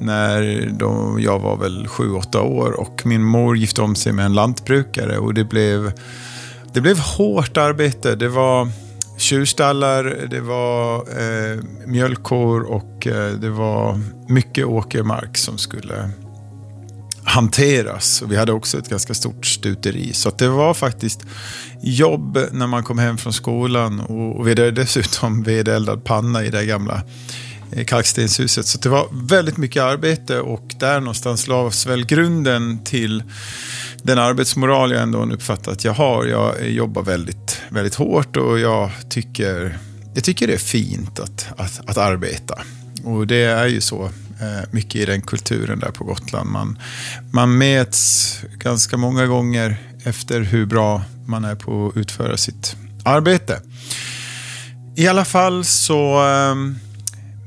när 0.00 0.70
de, 0.78 1.20
jag 1.20 1.38
var 1.38 1.56
väl 1.56 1.88
sju, 1.88 2.12
åtta 2.12 2.42
år 2.42 2.80
och 2.80 3.02
min 3.04 3.22
mor 3.22 3.56
gifte 3.56 3.82
om 3.82 3.94
sig 3.94 4.12
med 4.12 4.24
en 4.24 4.34
lantbrukare 4.34 5.18
och 5.18 5.34
det 5.34 5.44
blev, 5.44 5.92
det 6.72 6.80
blev 6.80 6.98
hårt 6.98 7.56
arbete. 7.56 8.14
Det 8.14 8.28
var 8.28 8.68
tjurstallar, 9.18 10.04
det 10.30 10.40
var 10.40 10.96
eh, 10.96 11.58
mjölkkor 11.86 12.62
och 12.62 13.06
eh, 13.06 13.32
det 13.32 13.50
var 13.50 14.00
mycket 14.28 14.66
åkermark 14.66 15.36
som 15.36 15.58
skulle 15.58 16.10
hanteras. 17.24 18.22
Och 18.22 18.32
vi 18.32 18.36
hade 18.36 18.52
också 18.52 18.78
ett 18.78 18.88
ganska 18.88 19.14
stort 19.14 19.46
stuteri. 19.46 20.12
Så 20.12 20.30
det 20.30 20.48
var 20.48 20.74
faktiskt 20.74 21.20
jobb 21.80 22.38
när 22.52 22.66
man 22.66 22.84
kom 22.84 22.98
hem 22.98 23.18
från 23.18 23.32
skolan 23.32 24.00
och, 24.00 24.36
och 24.36 24.46
vi 24.46 24.50
hade 24.50 24.70
dessutom 24.70 25.42
vedeldad 25.42 26.04
panna 26.04 26.44
i 26.44 26.50
det 26.50 26.64
gamla 26.64 27.02
eh, 27.72 27.84
kalkstenshuset. 27.84 28.66
Så 28.66 28.78
det 28.78 28.88
var 28.88 29.08
väldigt 29.12 29.56
mycket 29.56 29.82
arbete 29.82 30.40
och 30.40 30.74
där 30.78 31.00
någonstans 31.00 31.48
lades 31.48 31.86
väl 31.86 32.06
grunden 32.06 32.84
till 32.84 33.22
den 34.02 34.18
arbetsmoral 34.18 34.92
jag 34.92 35.02
ändå 35.02 35.24
uppfattar 35.24 35.72
att 35.72 35.84
jag 35.84 35.92
har. 35.92 36.26
Jag 36.26 36.70
jobbar 36.70 37.02
väldigt, 37.02 37.60
väldigt 37.68 37.94
hårt 37.94 38.36
och 38.36 38.58
jag 38.58 38.90
tycker, 39.08 39.78
jag 40.14 40.24
tycker 40.24 40.46
det 40.46 40.54
är 40.54 40.58
fint 40.58 41.20
att, 41.20 41.48
att, 41.56 41.80
att 41.90 41.96
arbeta. 41.96 42.58
Och 43.04 43.26
det 43.26 43.44
är 43.44 43.66
ju 43.66 43.80
så 43.80 44.04
eh, 44.40 44.68
mycket 44.70 44.94
i 44.94 45.04
den 45.04 45.22
kulturen 45.22 45.78
där 45.78 45.90
på 45.90 46.04
Gotland. 46.04 46.50
Man, 46.50 46.78
man 47.32 47.58
mäts 47.58 48.38
ganska 48.58 48.96
många 48.96 49.26
gånger 49.26 49.76
efter 50.04 50.40
hur 50.40 50.66
bra 50.66 51.02
man 51.26 51.44
är 51.44 51.54
på 51.54 51.88
att 51.88 51.96
utföra 51.96 52.36
sitt 52.36 52.76
arbete. 53.04 53.60
I 54.96 55.08
alla 55.08 55.24
fall 55.24 55.64
så 55.64 56.20
ehm, 56.20 56.78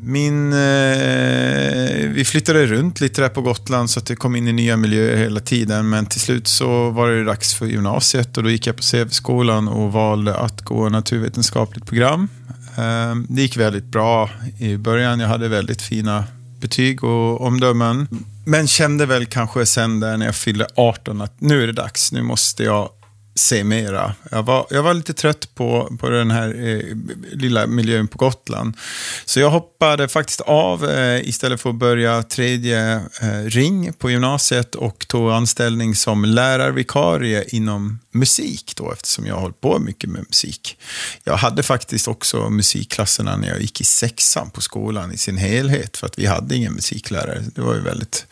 min, 0.05 0.53
eh, 0.53 2.10
vi 2.10 2.25
flyttade 2.25 2.65
runt 2.65 3.01
lite 3.01 3.22
där 3.22 3.29
på 3.29 3.41
Gotland 3.41 3.89
så 3.89 4.00
att 4.00 4.05
det 4.05 4.15
kom 4.15 4.36
in 4.36 4.48
i 4.48 4.53
nya 4.53 4.77
miljöer 4.77 5.17
hela 5.17 5.39
tiden. 5.39 5.89
Men 5.89 6.05
till 6.05 6.22
slut 6.22 6.48
så 6.48 6.89
var 6.89 7.10
det 7.10 7.24
dags 7.24 7.53
för 7.53 7.65
gymnasiet 7.65 8.38
och 8.38 8.43
då 8.43 8.50
gick 8.50 8.67
jag 8.67 8.75
på 8.75 8.83
CV-skolan 8.83 9.67
och 9.67 9.91
valde 9.91 10.38
att 10.38 10.62
gå 10.62 10.89
naturvetenskapligt 10.89 11.86
program. 11.86 12.29
Eh, 12.77 13.15
det 13.29 13.41
gick 13.41 13.57
väldigt 13.57 13.86
bra 13.86 14.29
i 14.60 14.77
början. 14.77 15.19
Jag 15.19 15.27
hade 15.27 15.48
väldigt 15.48 15.81
fina 15.81 16.24
betyg 16.60 17.03
och 17.03 17.41
omdömen. 17.41 18.07
Men 18.45 18.67
kände 18.67 19.05
väl 19.05 19.25
kanske 19.25 19.65
sen 19.65 20.00
där 20.00 20.17
när 20.17 20.25
jag 20.25 20.36
fyllde 20.36 20.67
18 20.75 21.22
att 21.22 21.41
nu 21.41 21.63
är 21.63 21.67
det 21.67 21.74
dags. 21.74 22.12
Nu 22.12 22.22
måste 22.22 22.63
jag 22.63 22.89
se 23.35 23.63
mera. 23.63 24.15
Jag 24.31 24.43
var, 24.43 24.67
jag 24.69 24.83
var 24.83 24.93
lite 24.93 25.13
trött 25.13 25.55
på, 25.55 25.97
på 25.99 26.09
den 26.09 26.31
här 26.31 26.47
eh, 26.47 26.97
lilla 27.31 27.67
miljön 27.67 28.07
på 28.07 28.17
Gotland. 28.17 28.77
Så 29.25 29.39
jag 29.39 29.49
hoppade 29.49 30.07
faktiskt 30.07 30.41
av 30.41 30.89
eh, 30.89 31.27
istället 31.29 31.61
för 31.61 31.69
att 31.69 31.75
börja 31.75 32.23
tredje 32.23 32.95
eh, 33.21 33.43
ring 33.45 33.93
på 33.93 34.11
gymnasiet 34.11 34.75
och 34.75 35.07
tog 35.07 35.31
anställning 35.31 35.95
som 35.95 36.25
lärarvikarie 36.25 37.45
inom 37.47 37.99
musik 38.13 38.74
då, 38.75 38.91
eftersom 38.91 39.25
jag 39.25 39.34
har 39.34 39.41
hållit 39.41 39.62
på 39.62 39.79
mycket 39.79 40.10
med 40.10 40.25
musik. 40.27 40.77
Jag 41.24 41.38
hade 41.38 41.63
faktiskt 41.63 42.08
också 42.08 42.50
musikklasserna 42.50 43.38
när 43.38 43.48
jag 43.48 43.62
gick 43.62 43.82
i 43.82 43.84
sexan 43.84 44.50
på 44.50 44.62
skolan 44.62 45.12
i 45.12 45.17
sin 45.17 45.38
helhet, 45.38 45.98
för 45.98 46.08
att 46.08 46.20
vi 46.20 46.25
hade 46.25 46.55
ingen 46.55 46.74
musiklärare. 46.74 47.43
Det 47.55 47.62
var 47.62 47.75
ju 47.75 47.82
väldigt... 47.82 48.25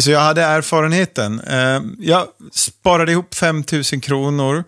Så 0.00 0.10
jag 0.10 0.20
hade 0.20 0.42
erfarenheten. 0.42 1.40
Eh, 1.40 1.80
jag 1.98 2.26
sparade 2.52 3.12
ihop 3.12 3.34
5 3.34 3.64
000 3.72 3.84
kronor, 3.84 4.64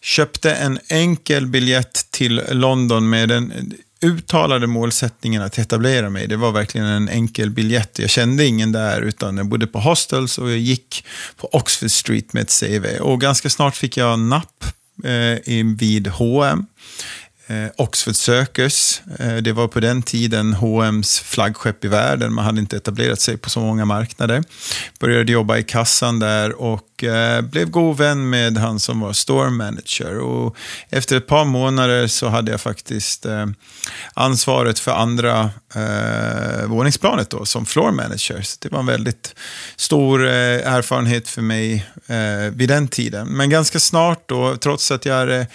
köpte 0.00 0.54
en 0.54 0.78
enkel 0.88 1.46
biljett 1.46 2.06
till 2.10 2.42
London 2.50 3.10
med 3.10 3.30
en 3.30 3.74
uttalade 4.02 4.66
målsättningen 4.66 5.42
att 5.42 5.58
etablera 5.58 6.10
mig. 6.10 6.26
Det 6.26 6.36
var 6.36 6.52
verkligen 6.52 6.86
en 6.86 7.08
enkel 7.08 7.50
biljett. 7.50 7.98
Jag 7.98 8.10
kände 8.10 8.46
ingen 8.46 8.72
där, 8.72 9.02
utan 9.02 9.36
jag 9.36 9.46
bodde 9.46 9.66
på 9.66 9.80
hostels 9.80 10.38
och 10.38 10.50
jag 10.50 10.58
gick 10.58 11.04
på 11.36 11.48
Oxford 11.52 11.90
Street 11.90 12.32
med 12.32 12.42
ett 12.42 12.60
CV. 12.60 13.00
Och 13.00 13.20
ganska 13.20 13.50
snart 13.50 13.76
fick 13.76 13.96
jag 13.96 14.18
napp 14.18 14.64
eh, 15.04 15.64
vid 15.78 16.08
H&M 16.08 16.66
eh, 17.52 17.70
Oxford 17.76 18.16
Circus. 18.16 19.02
Eh, 19.18 19.36
det 19.36 19.52
var 19.52 19.68
på 19.68 19.80
den 19.80 20.02
tiden 20.02 20.54
H&M's 20.54 21.22
flaggskepp 21.22 21.84
i 21.84 21.88
världen. 21.88 22.32
Man 22.32 22.44
hade 22.44 22.60
inte 22.60 22.76
etablerat 22.76 23.20
sig 23.20 23.36
på 23.36 23.50
så 23.50 23.60
många 23.60 23.84
marknader. 23.84 24.44
Började 25.00 25.32
jobba 25.32 25.56
i 25.56 25.62
kassan 25.62 26.18
där 26.18 26.52
och 26.52 27.04
eh, 27.04 27.40
blev 27.40 27.70
god 27.70 27.96
vän 27.96 28.30
med 28.30 28.58
han 28.58 28.80
som 28.80 29.00
var 29.00 29.12
store 29.12 29.50
manager. 29.50 30.18
Och 30.18 30.56
efter 30.90 31.16
ett 31.16 31.26
par 31.26 31.44
månader 31.44 32.06
så 32.06 32.28
hade 32.28 32.50
jag 32.50 32.60
faktiskt 32.60 33.26
eh, 33.26 33.46
ansvaret 34.14 34.78
för 34.78 34.92
andra 34.92 35.50
eh, 35.74 36.66
våningsplanet 36.66 37.30
då, 37.30 37.44
som 37.44 37.66
floor 37.66 37.90
manager. 37.90 38.42
Så 38.42 38.56
det 38.60 38.68
var 38.68 38.80
en 38.80 38.86
väldigt 38.86 39.34
stor 39.76 40.26
eh, 40.26 40.32
erfarenhet 40.74 41.28
för 41.28 41.42
mig 41.42 41.86
eh, 42.06 42.52
vid 42.52 42.68
den 42.68 42.88
tiden. 42.88 43.28
Men 43.28 43.50
ganska 43.50 43.80
snart 43.80 44.28
då, 44.28 44.56
trots 44.56 44.90
att 44.90 45.04
jag 45.04 45.14
hade 45.14 45.46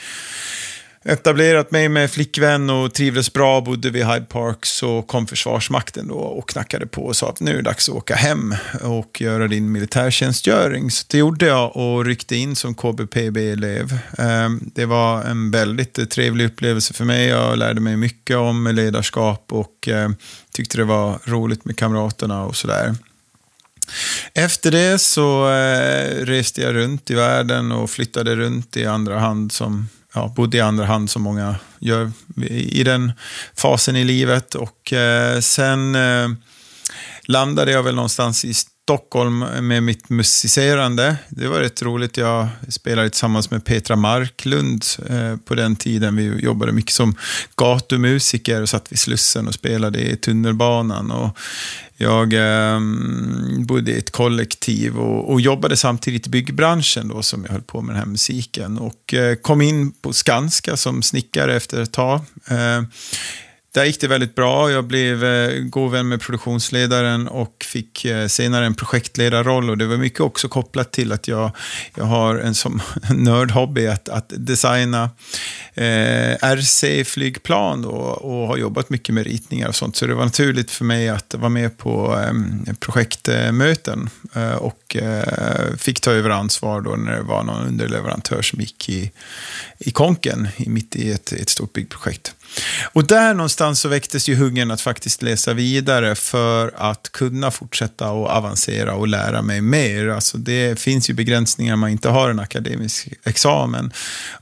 etablerat 1.07 1.71
mig 1.71 1.89
med 1.89 2.11
flickvän 2.11 2.69
och 2.69 2.93
trivdes 2.93 3.33
bra, 3.33 3.61
bodde 3.61 3.89
vid 3.89 4.05
Hyde 4.05 4.25
Park, 4.25 4.65
så 4.65 5.01
kom 5.01 5.27
Försvarsmakten 5.27 6.07
då 6.07 6.15
och 6.15 6.49
knackade 6.49 6.87
på 6.87 7.05
och 7.05 7.15
sa 7.15 7.29
att 7.29 7.39
nu 7.39 7.51
är 7.51 7.55
det 7.55 7.61
dags 7.61 7.89
att 7.89 7.95
åka 7.95 8.15
hem 8.15 8.55
och 8.81 9.21
göra 9.21 9.47
din 9.47 9.71
militärtjänstgöring. 9.71 10.91
Så 10.91 11.05
det 11.09 11.17
gjorde 11.17 11.45
jag 11.45 11.77
och 11.77 12.05
ryckte 12.05 12.35
in 12.35 12.55
som 12.55 12.75
KBPB-elev. 12.75 13.99
Ehm, 14.17 14.71
det 14.75 14.85
var 14.85 15.23
en 15.23 15.51
väldigt 15.51 16.09
trevlig 16.11 16.45
upplevelse 16.45 16.93
för 16.93 17.05
mig. 17.05 17.27
Jag 17.27 17.57
lärde 17.57 17.81
mig 17.81 17.97
mycket 17.97 18.37
om 18.37 18.67
ledarskap 18.67 19.45
och 19.49 19.87
ehm, 19.87 20.15
tyckte 20.51 20.77
det 20.77 20.83
var 20.83 21.19
roligt 21.23 21.65
med 21.65 21.77
kamraterna 21.77 22.43
och 22.45 22.55
sådär. 22.55 22.95
Efter 24.33 24.71
det 24.71 24.99
så 24.99 25.49
eh, 25.51 26.25
reste 26.25 26.61
jag 26.61 26.75
runt 26.75 27.09
i 27.09 27.15
världen 27.15 27.71
och 27.71 27.89
flyttade 27.89 28.35
runt 28.35 28.77
i 28.77 28.85
andra 28.85 29.19
hand 29.19 29.51
som 29.51 29.87
ja, 30.17 30.33
bodde 30.35 30.57
i 30.57 30.61
andra 30.61 30.85
hand 30.85 31.09
som 31.09 31.21
många 31.21 31.55
gör 31.79 32.11
i 32.49 32.83
den 32.83 33.11
fasen 33.55 33.95
i 33.95 34.03
livet. 34.03 34.55
Och 34.55 34.93
eh, 34.93 35.39
sen 35.39 35.95
eh, 35.95 36.29
landade 37.27 37.71
jag 37.71 37.83
väl 37.83 37.95
någonstans 37.95 38.45
i 38.45 38.53
Stockholm 38.87 39.39
med 39.39 39.83
mitt 39.83 40.09
musicerande. 40.09 41.17
Det 41.29 41.47
var 41.47 41.59
rätt 41.59 41.81
roligt. 41.81 42.17
Jag 42.17 42.47
spelade 42.69 43.09
tillsammans 43.09 43.51
med 43.51 43.65
Petra 43.65 43.95
Marklund 43.95 44.85
eh, 45.09 45.35
på 45.45 45.55
den 45.55 45.75
tiden. 45.75 46.15
Vi 46.15 46.39
jobbade 46.39 46.71
mycket 46.71 46.93
som 46.93 47.15
gatumusiker 47.55 48.61
och 48.61 48.69
satt 48.69 48.91
vid 48.91 48.99
Slussen 48.99 49.47
och 49.47 49.53
spelade 49.53 49.99
i 49.99 50.15
tunnelbanan. 50.15 51.11
Och 51.11 51.37
jag 51.97 52.33
eh, 52.33 52.79
bodde 53.59 53.91
i 53.91 53.97
ett 53.97 54.11
kollektiv 54.11 54.97
och, 54.97 55.31
och, 55.31 55.41
jobbade 55.41 55.77
samtidigt 55.77 56.27
i 56.27 56.29
byggbranschen 56.29 57.07
då 57.07 57.21
som 57.21 57.43
jag 57.45 57.51
höll 57.51 57.61
på 57.61 57.81
med 57.81 57.95
den 57.95 57.99
här 57.99 58.09
musiken. 58.09 58.77
Och 58.77 59.13
eh, 59.13 59.35
kom 59.35 59.61
in 59.61 59.91
på 59.91 60.13
Skanska 60.13 60.77
som 60.77 61.01
snickare 61.01 61.55
efter 61.55 61.81
ett 61.81 61.93
tag. 61.93 62.21
Eh, 62.47 62.81
där 63.77 63.85
gick 63.85 64.01
det 64.01 64.07
väldigt 64.07 64.35
bra. 64.35 64.71
Jag 64.71 64.83
blev 64.83 65.23
eh, 65.23 65.59
god 65.59 65.91
vän 65.91 66.07
med 66.07 66.21
produktionsledaren 66.21 67.27
och 67.27 67.65
fick 67.67 68.05
eh, 68.05 68.27
senare 68.27 68.65
en 68.65 68.73
projektledarroll. 68.73 69.69
Och 69.69 69.77
det 69.77 69.85
var 69.85 69.97
mycket 69.97 70.19
också 70.19 70.47
kopplat 70.47 70.91
till 70.91 71.11
att 71.11 71.27
jag, 71.27 71.51
jag 71.95 72.05
har 72.05 72.35
en 72.35 72.55
som 72.55 72.81
nördhobby 73.09 73.87
att, 73.87 74.09
att 74.09 74.33
designa 74.37 75.09
eh, 75.73 76.35
RC-flygplan 76.41 77.85
och 77.85 78.47
har 78.47 78.57
jobbat 78.57 78.89
mycket 78.89 79.15
med 79.15 79.25
ritningar 79.25 79.67
och 79.67 79.75
sånt. 79.75 79.95
Så 79.95 80.07
det 80.07 80.13
var 80.13 80.25
naturligt 80.25 80.71
för 80.71 80.85
mig 80.85 81.09
att 81.09 81.35
vara 81.37 81.49
med 81.49 81.77
på 81.77 82.19
eh, 82.19 82.73
projektmöten 82.73 84.09
eh, 84.35 84.55
och 84.55 84.95
eh, 84.95 85.75
fick 85.77 86.01
ta 86.01 86.11
över 86.11 86.29
ansvar 86.29 86.81
då 86.81 86.95
när 86.95 87.15
det 87.15 87.21
var 87.21 87.43
någon 87.43 87.67
underleverantör 87.67 88.41
som 88.41 88.59
gick 88.59 88.89
i, 88.89 89.11
i 89.79 89.91
konken 89.91 90.47
mitt 90.57 90.95
i 90.95 91.11
ett, 91.11 91.31
ett 91.31 91.49
stort 91.49 91.73
byggprojekt. 91.73 92.33
Och 92.93 93.07
där 93.07 93.33
någonstans 93.33 93.79
så 93.79 93.89
väcktes 93.89 94.29
ju 94.29 94.35
hungern 94.35 94.71
att 94.71 94.81
faktiskt 94.81 95.21
läsa 95.21 95.53
vidare 95.53 96.15
för 96.15 96.73
att 96.77 97.11
kunna 97.11 97.51
fortsätta 97.51 98.11
och 98.11 98.29
avancera 98.29 98.93
och 98.93 99.07
lära 99.07 99.41
mig 99.41 99.61
mer. 99.61 100.07
Alltså 100.07 100.37
det 100.37 100.79
finns 100.79 101.09
ju 101.09 101.13
begränsningar 101.13 101.73
om 101.73 101.79
man 101.79 101.89
inte 101.89 102.09
har 102.09 102.29
en 102.29 102.39
akademisk 102.39 103.07
examen. 103.23 103.93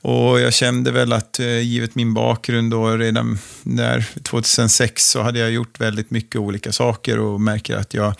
Och 0.02 0.40
jag 0.40 0.54
kände 0.54 0.92
väl 0.92 1.14
att 1.14 1.40
eh, 1.40 1.60
givet 1.60 1.96
min 1.96 2.14
bakgrund 2.14 2.72
då 2.72 2.98
redan 2.98 3.40
där 3.64 4.06
2006 4.24 5.10
så 5.10 5.22
hade 5.22 5.40
jag 5.40 5.52
gjort 5.52 5.80
väldigt 5.80 6.12
mycket 6.12 6.42
olika 6.42 6.72
saker 6.72 7.20
och 7.20 7.42
märker 7.42 7.78
att 7.78 7.94
jag, 7.94 8.14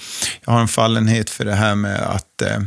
jag 0.46 0.54
har 0.54 0.62
en 0.62 0.68
fallenhet 0.68 1.30
för 1.30 1.46
det 1.46 1.56
här 1.56 1.76
med 1.76 2.02
att 2.02 2.42
eh, 2.42 2.60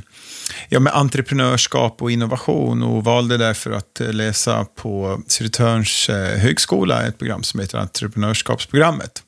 ja, 0.69 0.81
med 0.81 0.93
entreprenörskap 0.93 2.03
och 2.03 2.11
innovation 2.11 2.83
och 2.83 3.05
valde 3.05 3.37
därför 3.37 3.71
att 3.71 4.01
eh, 4.01 4.13
läsa 4.13 4.65
på 4.65 5.23
Södertörns 5.27 6.09
eh, 6.09 6.39
högskola, 6.39 7.07
ett 7.07 7.19
program 7.19 7.43
som 7.43 7.61
heter 7.61 7.79
Entreprenörskapsprogrammet. 7.79 9.23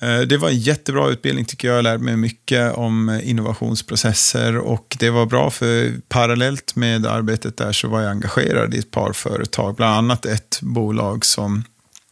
Eh, 0.00 0.20
det 0.20 0.36
var 0.36 0.48
en 0.48 0.58
jättebra 0.58 1.08
utbildning 1.08 1.44
tycker 1.44 1.68
jag. 1.68 1.76
Jag 1.76 1.82
lärde 1.82 2.04
mig 2.04 2.16
mycket 2.16 2.74
om 2.74 3.20
innovationsprocesser 3.22 4.56
och 4.56 4.96
det 4.98 5.10
var 5.10 5.26
bra 5.26 5.50
för 5.50 5.92
parallellt 6.08 6.76
med 6.76 7.06
arbetet 7.06 7.56
där 7.56 7.72
så 7.72 7.88
var 7.88 8.00
jag 8.00 8.10
engagerad 8.10 8.74
i 8.74 8.78
ett 8.78 8.90
par 8.90 9.12
företag, 9.12 9.74
bland 9.74 9.94
annat 9.94 10.26
ett 10.26 10.58
bolag 10.62 11.24
som 11.24 11.64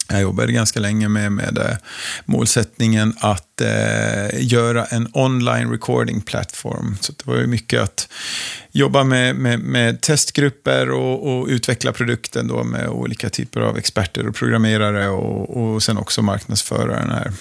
jag 0.09 0.21
jobbade 0.21 0.53
ganska 0.53 0.81
länge 0.81 1.09
med, 1.09 1.33
med 1.33 1.59
eh, 1.59 1.77
målsättningen 2.25 3.15
att 3.21 3.61
eh, 3.61 4.43
göra 4.43 4.85
en 4.85 5.09
online 5.13 5.71
recording 5.71 6.21
platform. 6.21 6.97
Så 7.01 7.13
det 7.13 7.27
var 7.27 7.37
ju 7.37 7.47
mycket 7.47 7.83
att 7.83 8.09
jobba 8.73 9.05
med, 9.05 9.37
med, 9.37 9.61
med 9.61 10.01
testgrupper 10.01 10.91
och, 10.91 11.39
och, 11.39 11.47
utveckla 11.47 11.93
produkten 11.93 12.49
då 12.49 12.65
med 12.65 12.89
olika 12.89 13.31
typer 13.31 13.61
av 13.61 13.79
experter 13.79 14.29
och 14.29 14.35
programmerare 14.35 15.09
och, 15.09 15.57
och 15.57 15.83
sen 15.83 15.99
också 15.99 16.23
marknadsföra 16.23 17.01
den 17.01 17.11
här 17.11 17.33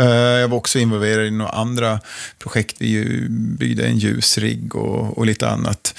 Eh, 0.00 0.40
jag 0.40 0.48
var 0.48 0.56
också 0.56 0.78
involverad 0.78 1.26
i 1.26 1.30
några 1.30 1.50
andra 1.50 2.00
projekt. 2.38 2.76
Vi 2.78 3.26
byggde 3.30 3.86
en 3.86 3.98
ljusrigg 3.98 4.76
och, 4.76 5.18
och 5.18 5.26
lite 5.26 5.48
annat. 5.48 5.94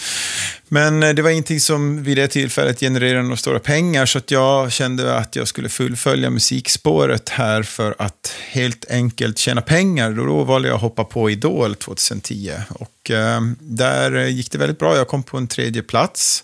Men 0.67 1.03
eh, 1.03 1.09
det 1.09 1.21
var 1.21 1.29
ingenting 1.29 1.59
som 1.59 2.03
vid 2.03 2.17
det 2.17 2.27
tillfället 2.27 2.79
genererade 2.79 3.23
några 3.23 3.37
stora 3.37 3.59
pengar, 3.59 4.05
så 4.05 4.17
att 4.17 4.31
jag 4.31 4.71
kände 4.71 5.17
att 5.17 5.35
jag 5.35 5.47
skulle 5.47 5.69
fullfölja 5.69 6.29
musikspåret 6.29 7.29
här 7.29 7.63
för 7.63 7.95
att 7.99 8.33
helt 8.49 8.85
enkelt 8.89 9.37
tjäna 9.37 9.61
pengar. 9.61 10.19
Och 10.19 10.27
då 10.27 10.43
valde 10.43 10.67
jag 10.67 10.75
att 10.75 10.81
hoppa 10.81 11.03
på 11.03 11.29
Idol 11.29 11.75
2010. 11.75 12.51
Och 12.69 13.11
eh, 13.11 13.41
där 13.59 14.25
gick 14.25 14.51
det 14.51 14.57
väldigt 14.57 14.79
bra. 14.79 14.97
Jag 14.97 15.07
kom 15.07 15.23
på 15.23 15.37
en 15.37 15.47
tredje 15.47 15.81
plats. 15.81 16.43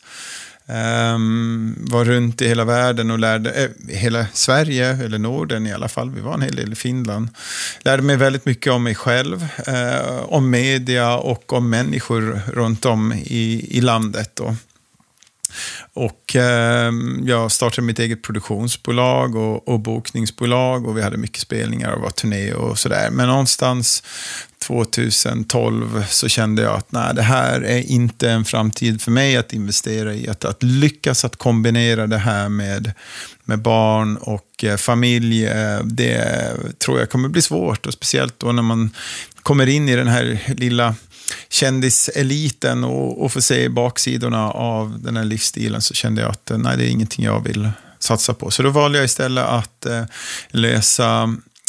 Um, 0.69 1.75
var 1.79 2.05
runt 2.05 2.41
i 2.41 2.47
hela 2.47 2.65
världen 2.65 3.11
och 3.11 3.19
lärde, 3.19 3.51
eh, 3.51 3.95
hela 3.95 4.25
Sverige, 4.33 4.89
eller 5.05 5.17
Norden 5.17 5.67
i 5.67 5.73
alla 5.73 5.87
fall, 5.87 6.09
vi 6.09 6.21
var 6.21 6.33
en 6.33 6.41
hel 6.41 6.55
del 6.55 6.71
i 6.71 6.75
Finland. 6.75 7.29
Lärde 7.79 8.03
mig 8.03 8.17
väldigt 8.17 8.45
mycket 8.45 8.73
om 8.73 8.83
mig 8.83 8.95
själv, 8.95 9.47
eh, 9.67 10.23
om 10.23 10.49
media 10.49 11.17
och 11.17 11.53
om 11.53 11.69
människor 11.69 12.41
runt 12.53 12.85
om 12.85 13.13
i, 13.13 13.77
i 13.77 13.81
landet. 13.81 14.31
Då. 14.33 14.55
Och 15.93 16.35
eh, 16.35 16.91
jag 17.25 17.51
startade 17.51 17.81
mitt 17.81 17.99
eget 17.99 18.23
produktionsbolag 18.23 19.35
och, 19.35 19.67
och 19.67 19.79
bokningsbolag 19.79 20.87
och 20.87 20.97
vi 20.97 21.01
hade 21.01 21.17
mycket 21.17 21.41
spelningar 21.41 21.91
och 21.91 22.01
var 22.01 22.09
turné 22.09 22.53
och 22.53 22.79
sådär. 22.79 23.09
Men 23.11 23.27
någonstans 23.27 24.03
2012 24.59 26.05
så 26.09 26.27
kände 26.27 26.61
jag 26.61 26.75
att 26.75 26.91
nej, 26.91 27.15
det 27.15 27.21
här 27.21 27.61
är 27.61 27.91
inte 27.91 28.29
en 28.29 28.45
framtid 28.45 29.01
för 29.01 29.11
mig 29.11 29.37
att 29.37 29.53
investera 29.53 30.13
i. 30.13 30.27
Att, 30.27 30.45
att 30.45 30.63
lyckas 30.63 31.25
att 31.25 31.35
kombinera 31.35 32.07
det 32.07 32.17
här 32.17 32.49
med, 32.49 32.91
med 33.43 33.59
barn 33.59 34.17
och 34.17 34.63
eh, 34.63 34.77
familj, 34.77 35.45
eh, 35.45 35.79
det 35.83 36.53
tror 36.77 36.99
jag 36.99 37.09
kommer 37.09 37.29
bli 37.29 37.41
svårt. 37.41 37.85
Och 37.85 37.93
speciellt 37.93 38.39
då 38.39 38.51
när 38.51 38.63
man 38.63 38.89
kommer 39.43 39.67
in 39.67 39.89
i 39.89 39.95
den 39.95 40.07
här 40.07 40.39
lilla 40.47 40.95
kändiseliten 41.49 42.83
och, 42.83 43.23
och 43.23 43.31
få 43.33 43.41
se 43.41 43.69
baksidorna 43.69 44.51
av 44.51 44.99
den 44.99 45.17
här 45.17 45.23
livsstilen 45.23 45.81
så 45.81 45.93
kände 45.93 46.21
jag 46.21 46.31
att 46.31 46.51
eh, 46.51 46.57
nej, 46.57 46.77
det 46.77 46.85
är 46.85 46.89
ingenting 46.89 47.25
jag 47.25 47.43
vill 47.43 47.69
satsa 47.99 48.33
på. 48.33 48.51
Så 48.51 48.63
då 48.63 48.69
valde 48.69 48.97
jag 48.97 49.05
istället 49.05 49.45
att 49.45 49.85
eh, 49.85 50.03
läsa 50.49 51.23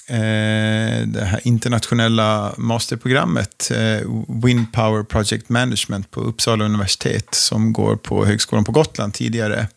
eh, 0.06 1.06
det 1.06 1.24
här 1.24 1.40
internationella 1.44 2.54
masterprogrammet 2.56 3.70
eh, 3.74 4.08
Wind 4.44 4.72
Power 4.72 5.02
Project 5.02 5.48
Management 5.48 6.10
på 6.10 6.20
Uppsala 6.20 6.64
universitet 6.64 7.34
som 7.34 7.72
går 7.72 7.96
på 7.96 8.24
Högskolan 8.24 8.64
på 8.64 8.72
Gotland 8.72 9.14
tidigare. 9.14 9.68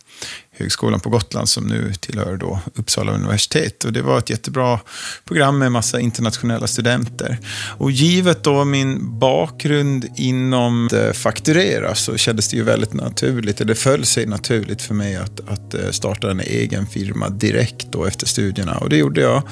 Högskolan 0.54 1.00
på 1.00 1.10
Gotland 1.10 1.50
som 1.50 1.68
nu 1.68 1.94
tillhör 2.00 2.38
då 2.38 2.60
Uppsala 2.76 3.12
universitet. 3.12 3.84
Och 3.84 3.94
det 3.94 4.02
var 4.02 4.18
ett 4.18 4.30
jättebra 4.30 4.80
program 5.26 5.58
med 5.58 5.72
massa 5.72 6.00
internationella 6.00 6.68
studenter. 6.68 7.38
Och 7.78 7.92
givet 7.92 8.44
då 8.44 8.66
min 8.66 9.20
bakgrund 9.20 10.08
inom 10.16 10.90
fakturera 11.14 11.96
så 11.96 12.18
kändes 12.18 12.48
det 12.48 12.58
ju 12.58 12.64
väldigt 12.64 12.94
naturligt, 12.94 13.68
det 13.68 13.76
föll 13.76 14.06
sig 14.06 14.26
naturligt 14.26 14.82
för 14.82 14.94
mig 14.94 15.16
att, 15.16 15.50
att 15.50 15.74
eh, 15.74 15.90
starta 15.92 16.32
en 16.32 16.40
egen 16.40 16.88
firma 16.88 17.30
direkt 17.30 17.88
då 17.92 18.06
efter 18.06 18.28
studierna. 18.28 18.78
Och 18.78 18.90
det 18.90 18.98
gjorde 18.98 19.22
jag 19.22 19.44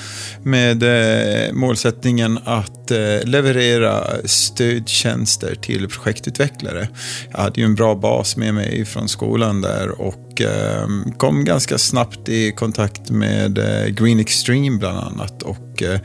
med 0.44 0.84
eh, 0.84 1.53
målsättningen 1.53 2.39
att 2.46 2.91
eh, 2.91 3.24
leverera 3.24 4.03
stödtjänster 4.25 5.56
till 5.56 5.88
projektutvecklare. 5.88 6.88
Jag 7.32 7.39
hade 7.39 7.62
ju 7.62 7.65
en 7.65 7.75
bra 7.75 7.96
bas 7.96 8.38
med 8.38 8.53
mig 8.53 8.86
från 8.86 9.08
skolan 9.10 9.62
där 9.62 10.01
och 10.01 10.41
Ehm, 10.89 11.12
kom 11.17 11.46
ganska 11.46 11.77
snabbt 11.77 12.29
i 12.29 12.51
kontakt 12.51 13.10
med 13.10 13.58
eh, 13.58 13.88
Green 13.88 14.19
Extreme 14.19 14.77
bland 14.77 14.97
annat. 14.97 15.43
Och 15.43 15.84
eh, 15.84 15.99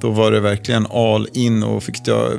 då 0.00 0.10
var 0.10 0.30
det 0.30 0.40
verkligen 0.40 0.86
all 0.86 1.28
in 1.32 1.62
och 1.62 1.82
fick 1.82 2.08
jag 2.08 2.32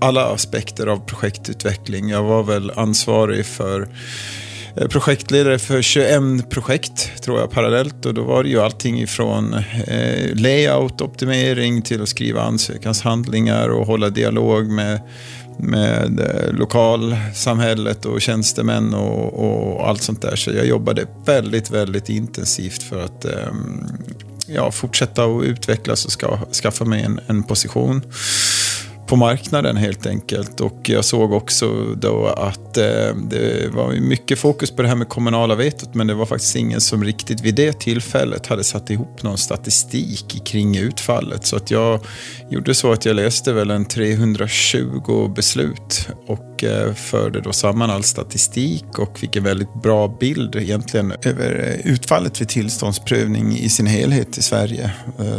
alla 0.00 0.24
aspekter 0.24 0.86
av 0.86 0.96
projektutveckling. 0.96 2.08
Jag 2.08 2.22
var 2.22 2.42
väl 2.42 2.70
ansvarig 2.70 3.46
för 3.46 3.88
eh, 4.76 4.86
projektledare 4.88 5.58
för 5.58 5.82
21 5.82 6.50
projekt 6.50 7.22
tror 7.22 7.40
jag 7.40 7.50
parallellt 7.50 8.06
och 8.06 8.14
då 8.14 8.22
var 8.22 8.42
det 8.42 8.48
ju 8.48 8.60
allting 8.60 9.00
ifrån 9.00 9.56
layout, 10.34 11.00
optimering 11.00 11.82
till 11.82 12.02
att 12.02 12.08
skriva 12.08 12.42
ansökanshandlingar 12.42 13.68
och 13.68 13.86
hålla 13.86 14.10
dialog 14.10 14.70
med 14.70 15.00
med 15.62 16.20
eh, 16.20 16.52
lokalsamhället 16.52 18.06
och 18.06 18.20
tjänstemän 18.20 18.94
och, 18.94 19.34
och, 19.34 19.88
allt 19.88 20.02
sånt 20.02 20.22
där. 20.22 20.36
Så 20.36 20.50
jag 20.50 20.66
jobbade 20.66 21.06
väldigt, 21.24 21.70
väldigt 21.70 22.08
intensivt 22.08 22.82
för 22.82 23.04
att 23.04 23.24
ehm, 23.24 23.86
ja, 24.46 24.70
fortsätta 24.70 25.24
att 25.24 25.44
utvecklas 25.44 26.04
och 26.04 26.12
ska, 26.12 26.38
skaffa 26.52 26.84
mig 26.84 27.02
en, 27.02 27.20
en 27.26 27.42
position 27.42 28.02
på 29.10 29.16
marknaden 29.16 29.76
helt 29.76 30.06
enkelt. 30.06 30.60
Och 30.60 30.88
jag 30.88 31.04
såg 31.04 31.32
också 31.32 31.94
då 31.96 32.26
att 32.26 32.76
eh, 32.76 33.14
det 33.30 33.72
var 33.72 34.00
mycket 34.00 34.38
fokus 34.38 34.70
på 34.70 34.82
det 34.82 34.88
här 34.88 34.94
med 34.94 35.08
kommunala 35.08 35.54
vetot 35.54 35.94
men 35.94 36.06
det 36.06 36.14
var 36.14 36.26
faktiskt 36.26 36.56
ingen 36.56 36.80
som 36.80 37.04
riktigt 37.04 37.40
vid 37.40 37.54
det 37.54 37.80
tillfället 37.80 38.46
hade 38.46 38.64
satt 38.64 38.90
ihop 38.90 39.22
någon 39.22 39.38
statistik 39.38 40.42
kring 40.44 40.76
utfallet. 40.76 41.46
Så 41.46 41.56
att 41.56 41.70
jag 41.70 42.00
gjorde 42.50 42.74
så 42.74 42.92
att 42.92 43.04
jag 43.04 43.16
läste 43.16 43.52
väl 43.52 43.70
en 43.70 43.84
320 43.84 45.32
beslut 45.36 46.08
och 46.26 46.64
eh, 46.64 46.94
förde 46.94 47.40
då 47.40 47.52
samman 47.52 47.90
all 47.90 48.02
statistik 48.04 48.98
och 48.98 49.18
fick 49.18 49.36
en 49.36 49.44
väldigt 49.44 49.82
bra 49.82 50.16
bild 50.20 50.56
egentligen 50.56 51.12
över 51.22 51.80
eh, 51.84 51.92
utfallet 51.92 52.40
vid 52.40 52.48
tillståndsprövning 52.48 53.58
i 53.58 53.68
sin 53.68 53.86
helhet 53.86 54.38
i 54.38 54.42
Sverige 54.42 54.90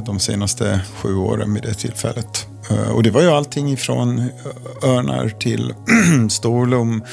de 0.05 0.19
senaste 0.19 0.81
sju 0.95 1.15
åren 1.15 1.53
vid 1.53 1.63
det 1.63 1.73
tillfället. 1.73 2.50
Eh, 2.71 2.91
och 2.91 3.03
det 3.03 3.11
var 3.11 3.21
ju 3.21 3.29
allting 3.29 3.71
ifrån 3.71 4.19
eh, 4.19 4.89
örnar 4.89 5.29
till 5.29 5.73
storlom, 6.29 7.03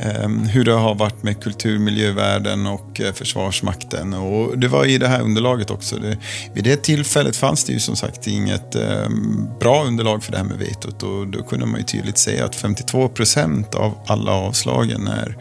ehm, 0.00 0.46
hur 0.46 0.64
det 0.64 0.72
har 0.72 0.94
varit 0.94 1.22
med 1.22 1.42
kulturmiljövärden 1.42 2.66
och 2.66 3.00
eh, 3.00 3.12
Försvarsmakten. 3.12 4.14
Och 4.14 4.58
det 4.58 4.68
var 4.68 4.84
i 4.84 4.98
det 4.98 5.08
här 5.08 5.22
underlaget 5.22 5.70
också. 5.70 5.96
Det, 5.96 6.18
vid 6.54 6.64
det 6.64 6.82
tillfället 6.82 7.36
fanns 7.36 7.64
det 7.64 7.72
ju 7.72 7.80
som 7.80 7.96
sagt 7.96 8.26
inget 8.26 8.74
ehm, 8.74 9.48
bra 9.60 9.84
underlag 9.84 10.24
för 10.24 10.32
det 10.32 10.38
här 10.38 10.44
med 10.44 10.58
vetot 10.58 11.02
och 11.02 11.26
då 11.26 11.42
kunde 11.42 11.66
man 11.66 11.80
ju 11.80 11.86
tydligt 11.86 12.18
säga 12.18 12.44
att 12.44 12.54
52 12.54 13.08
procent 13.08 13.74
av 13.74 13.94
alla 14.06 14.32
avslagen 14.32 15.06
är 15.06 15.36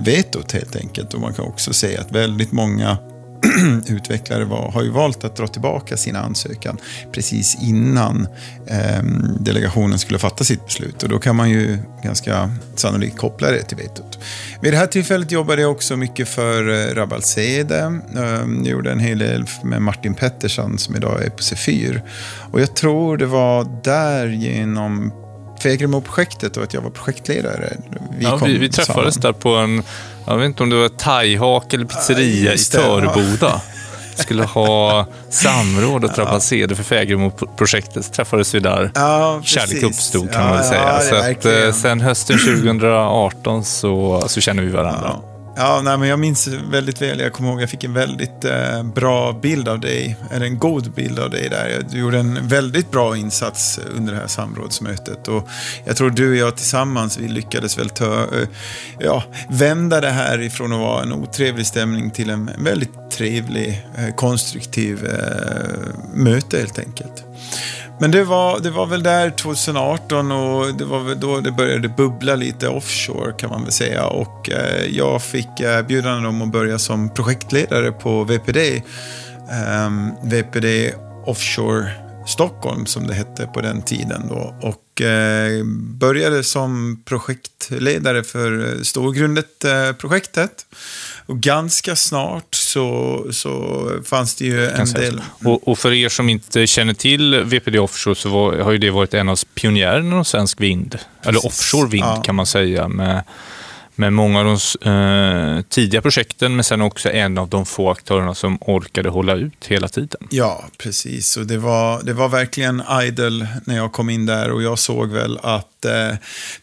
vetot 0.00 0.52
helt 0.52 0.76
enkelt. 0.76 1.14
Och 1.14 1.20
man 1.20 1.34
kan 1.34 1.44
också 1.44 1.72
säga 1.72 2.00
att 2.00 2.12
väldigt 2.12 2.52
många 2.52 2.98
utvecklare 3.88 4.44
var, 4.44 4.70
har 4.72 4.82
ju 4.82 4.90
valt 4.90 5.24
att 5.24 5.36
dra 5.36 5.46
tillbaka 5.46 5.96
sin 5.96 6.16
ansökan 6.16 6.78
precis 7.12 7.56
innan 7.62 8.28
eh, 8.66 9.02
delegationen 9.40 9.98
skulle 9.98 10.18
fatta 10.18 10.44
sitt 10.44 10.66
beslut. 10.66 11.02
Och 11.02 11.08
då 11.08 11.18
kan 11.18 11.36
man 11.36 11.50
ju 11.50 11.78
ganska 12.02 12.50
sannolikt 12.74 13.18
koppla 13.18 13.50
det 13.50 13.62
till 13.62 13.76
vetot. 13.76 14.18
Vid 14.60 14.72
det 14.72 14.76
här 14.76 14.86
tillfället 14.86 15.32
jobbade 15.32 15.62
jag 15.62 15.70
också 15.70 15.96
mycket 15.96 16.28
för 16.28 16.68
eh, 16.68 16.94
Rabalsede. 16.94 18.00
Eh, 18.16 18.22
jag 18.22 18.66
gjorde 18.66 18.92
en 18.92 19.00
hel 19.00 19.18
del 19.18 19.44
med 19.62 19.82
Martin 19.82 20.14
Pettersson 20.14 20.78
som 20.78 20.96
idag 20.96 21.24
är 21.24 21.30
på 21.30 21.42
C4. 21.42 22.00
Och 22.52 22.60
jag 22.60 22.76
tror 22.76 23.16
det 23.16 23.26
var 23.26 23.82
där 23.84 24.26
genom 24.26 25.12
Fegremo-projektet 25.62 26.56
och 26.56 26.62
att 26.62 26.74
jag 26.74 26.80
var 26.80 26.90
projektledare. 26.90 27.76
Vi, 28.18 28.24
ja, 28.24 28.36
vi, 28.36 28.58
vi 28.58 28.68
träffades 28.68 29.14
samman. 29.14 29.32
där 29.32 29.40
på 29.40 29.54
en 29.54 29.82
jag 30.28 30.38
vet 30.38 30.46
inte 30.46 30.62
om 30.62 30.70
det 30.70 30.76
var 30.76 30.88
thaihak 30.88 31.74
eller 31.74 31.84
pizzeria 31.84 32.54
i 32.54 32.58
Töreboda. 32.58 33.60
skulle 34.18 34.44
ha 34.44 35.06
samråd 35.30 36.04
och 36.04 36.14
trapaceder 36.14 36.74
för 36.74 36.82
Fägermo-projektet. 36.84 38.12
Träffades 38.12 38.54
vi 38.54 38.60
där. 38.60 38.90
Ja, 38.94 39.40
Kärlek 39.44 39.82
uppstod 39.82 40.32
kan 40.32 40.44
man 40.44 40.52
väl 40.52 40.64
säga. 40.64 40.82
Ja, 40.82 41.00
så 41.00 41.14
att, 41.14 41.44
eh, 41.44 41.72
sen 41.72 42.00
hösten 42.00 42.38
2018 42.62 43.64
så, 43.64 44.22
så 44.26 44.40
känner 44.40 44.62
vi 44.62 44.70
varandra. 44.70 45.16
Ja. 45.58 45.80
Nej, 45.84 45.98
men 45.98 46.08
jag 46.08 46.18
minns 46.18 46.48
väldigt 46.48 47.02
väl. 47.02 47.20
Jag 47.20 47.32
kommer 47.32 47.50
ihåg 47.50 47.62
jag 47.62 47.70
fick 47.70 47.84
en 47.84 47.92
väldigt 47.92 48.44
eh, 48.44 48.82
bra 48.82 49.32
bild 49.32 49.68
av 49.68 49.80
dig. 49.80 50.16
Eller 50.30 50.46
en 50.46 50.58
god 50.58 50.92
bild 50.92 51.18
av 51.18 51.30
dig 51.30 51.48
där. 51.48 51.84
Du 51.90 51.98
gjorde 51.98 52.18
en 52.18 52.48
väldigt 52.48 52.90
bra 52.90 53.16
insats 53.16 53.80
under 53.96 54.12
det 54.12 54.18
här 54.18 54.26
samrådsmötet. 54.26 55.28
Och 55.28 55.48
jag 55.84 55.96
tror 55.96 56.10
du 56.10 56.30
och 56.30 56.36
jag 56.36 56.56
tillsammans, 56.56 57.18
vi 57.18 57.28
lyckades 57.28 57.78
väl 57.78 57.88
ta, 57.88 58.14
eh, 58.14 58.48
ja, 58.98 59.22
vända 59.48 60.00
det 60.00 60.10
här 60.10 60.40
ifrån 60.40 60.72
att 60.72 60.80
vara 60.80 61.02
en 61.02 61.12
otrevlig 61.12 61.66
stämning 61.66 62.10
till 62.10 62.30
en 62.30 62.50
väldigt 62.58 63.10
trevlig, 63.10 63.86
eh, 63.96 64.14
konstruktiv 64.14 65.06
eh, 65.06 66.14
möte 66.14 66.58
helt 66.58 66.78
enkelt. 66.78 67.24
Men 68.00 68.10
det 68.10 68.24
var, 68.24 68.60
det 68.60 68.70
var 68.70 68.86
väl 68.86 69.02
där 69.02 69.30
2018 69.30 70.32
och 70.32 70.74
det 70.74 70.84
var 70.84 71.00
väl 71.00 71.20
då 71.20 71.40
det 71.40 71.50
började 71.52 71.88
bubbla 71.88 72.34
lite 72.34 72.68
offshore 72.68 73.32
kan 73.32 73.50
man 73.50 73.62
väl 73.62 73.72
säga. 73.72 74.06
Och 74.06 74.50
eh, 74.50 74.86
jag 74.86 75.22
fick 75.22 75.60
eh, 75.60 75.78
erbjudande 75.78 76.28
om 76.28 76.42
att 76.42 76.52
börja 76.52 76.78
som 76.78 77.10
projektledare 77.10 77.92
på 77.92 78.24
VPD. 78.24 78.82
Eh, 79.50 79.90
VPD 80.22 80.94
Offshore 81.26 81.90
Stockholm 82.26 82.86
som 82.86 83.06
det 83.06 83.14
hette 83.14 83.46
på 83.46 83.60
den 83.60 83.82
tiden 83.82 84.28
då. 84.28 84.54
Och 84.62 84.87
eh, 85.00 85.64
började 85.74 86.44
som 86.44 87.02
projektledare 87.04 88.24
för 88.24 88.78
Storgrundet-projektet. 88.84 90.66
Och 91.26 91.40
ganska 91.40 91.96
snart 91.96 92.54
så, 92.54 93.26
så 93.30 93.90
fanns 94.04 94.34
det 94.34 94.44
ju 94.44 94.66
en 94.66 94.92
del... 94.92 95.22
Och, 95.44 95.68
och, 95.68 95.78
för 95.78 95.92
er 95.92 96.08
som 96.08 96.28
inte 96.28 96.66
känner 96.66 96.94
till 96.94 97.44
VPD 97.44 97.78
Offshore 97.78 98.14
så 98.14 98.28
var, 98.28 98.58
har 98.58 98.72
ju 98.72 98.78
det 98.78 98.90
varit 98.90 99.14
en 99.14 99.28
av 99.28 99.38
pionjärerna 99.54 100.18
av 100.18 100.24
svensk 100.24 100.60
vind. 100.60 100.98
Eller 101.22 101.46
offshore 101.46 101.88
vind 101.88 102.04
ja. 102.04 102.22
kan 102.22 102.34
man 102.34 102.46
säga. 102.46 102.88
Med 102.88 103.22
men 104.00 104.14
många 104.14 104.40
av 104.40 104.44
de 104.44 104.90
eh, 104.90 105.62
tidiga 105.62 106.02
projekten, 106.02 106.56
men 106.56 106.64
sen 106.64 106.80
också 106.80 107.10
en 107.10 107.38
av 107.38 107.48
de 107.48 107.66
få 107.66 107.90
aktörerna 107.90 108.34
som 108.34 108.58
orkade 108.60 109.08
hålla 109.08 109.34
ut 109.34 109.66
hela 109.66 109.88
tiden. 109.88 110.28
Ja, 110.30 110.64
precis. 110.78 111.36
Och 111.36 111.46
det 111.46 111.58
var, 111.58 112.02
det 112.02 112.12
var 112.12 112.28
verkligen 112.28 112.82
idol 113.02 113.46
när 113.64 113.76
jag 113.76 113.92
kom 113.92 114.10
in 114.10 114.26
där 114.26 114.50
och 114.50 114.62
jag 114.62 114.78
såg 114.78 115.08
väl 115.10 115.38
att 115.42 115.84
eh, 115.84 116.16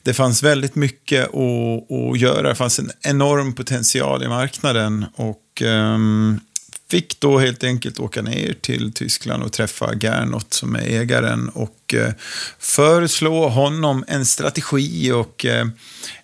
det 0.03 0.13
fanns 0.13 0.43
väldigt 0.43 0.75
mycket 0.75 1.23
att, 1.23 1.91
att 1.91 2.19
göra. 2.19 2.49
Det 2.49 2.55
fanns 2.55 2.79
en 2.79 2.91
enorm 3.01 3.53
potential 3.53 4.23
i 4.23 4.27
marknaden 4.27 5.05
och 5.15 5.61
eh, 5.61 5.97
fick 6.95 7.19
då 7.19 7.39
helt 7.39 7.63
enkelt 7.63 7.99
åka 7.99 8.21
ner 8.21 8.53
till 8.62 8.93
Tyskland 8.93 9.43
och 9.43 9.51
träffa 9.51 9.95
Gernot 9.95 10.53
som 10.53 10.75
är 10.75 10.79
ägaren 10.79 11.49
och 11.49 11.93
eh, 11.93 12.13
föreslå 12.60 13.49
honom 13.49 14.03
en 14.08 14.25
strategi 14.25 15.12
och 15.12 15.45
eh, 15.45 15.67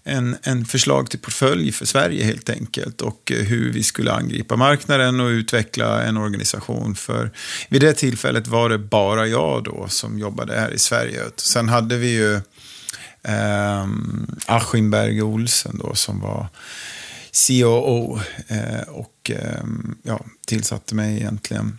en, 0.04 0.38
en 0.44 0.66
förslag 0.66 1.10
till 1.10 1.20
portfölj 1.20 1.72
för 1.72 1.86
Sverige 1.86 2.26
helt 2.26 2.50
enkelt 2.50 3.02
och 3.02 3.32
eh, 3.32 3.38
hur 3.38 3.74
vi 3.74 3.84
skulle 3.84 4.12
angripa 4.12 4.56
marknaden 4.56 5.20
och 5.20 5.28
utveckla 5.28 6.04
en 6.04 6.18
organisation. 6.18 6.96
För 6.96 7.32
vid 7.70 7.82
det 7.82 7.94
tillfället 7.94 8.48
var 8.48 8.70
det 8.70 8.78
bara 8.78 9.28
jag 9.28 9.64
då 9.64 9.86
som 9.90 10.20
jobbade 10.20 10.60
här 10.60 10.72
i 10.72 10.80
Sverige. 10.80 11.22
Sen 11.36 11.70
hade 11.70 11.98
vi 11.98 12.10
ju 12.10 12.36
eh, 13.24 13.88
Aschimberg 14.46 15.22
Olsen 15.22 15.80
då 15.84 15.96
som 15.96 16.20
var 16.20 16.48
COO 17.48 18.20
eh, 18.48 18.89
och 18.89 19.32
eh, 19.32 19.63
ja, 20.04 20.20
tillsatte 20.46 20.96
mig 20.96 21.15
egentligen. 21.15 21.78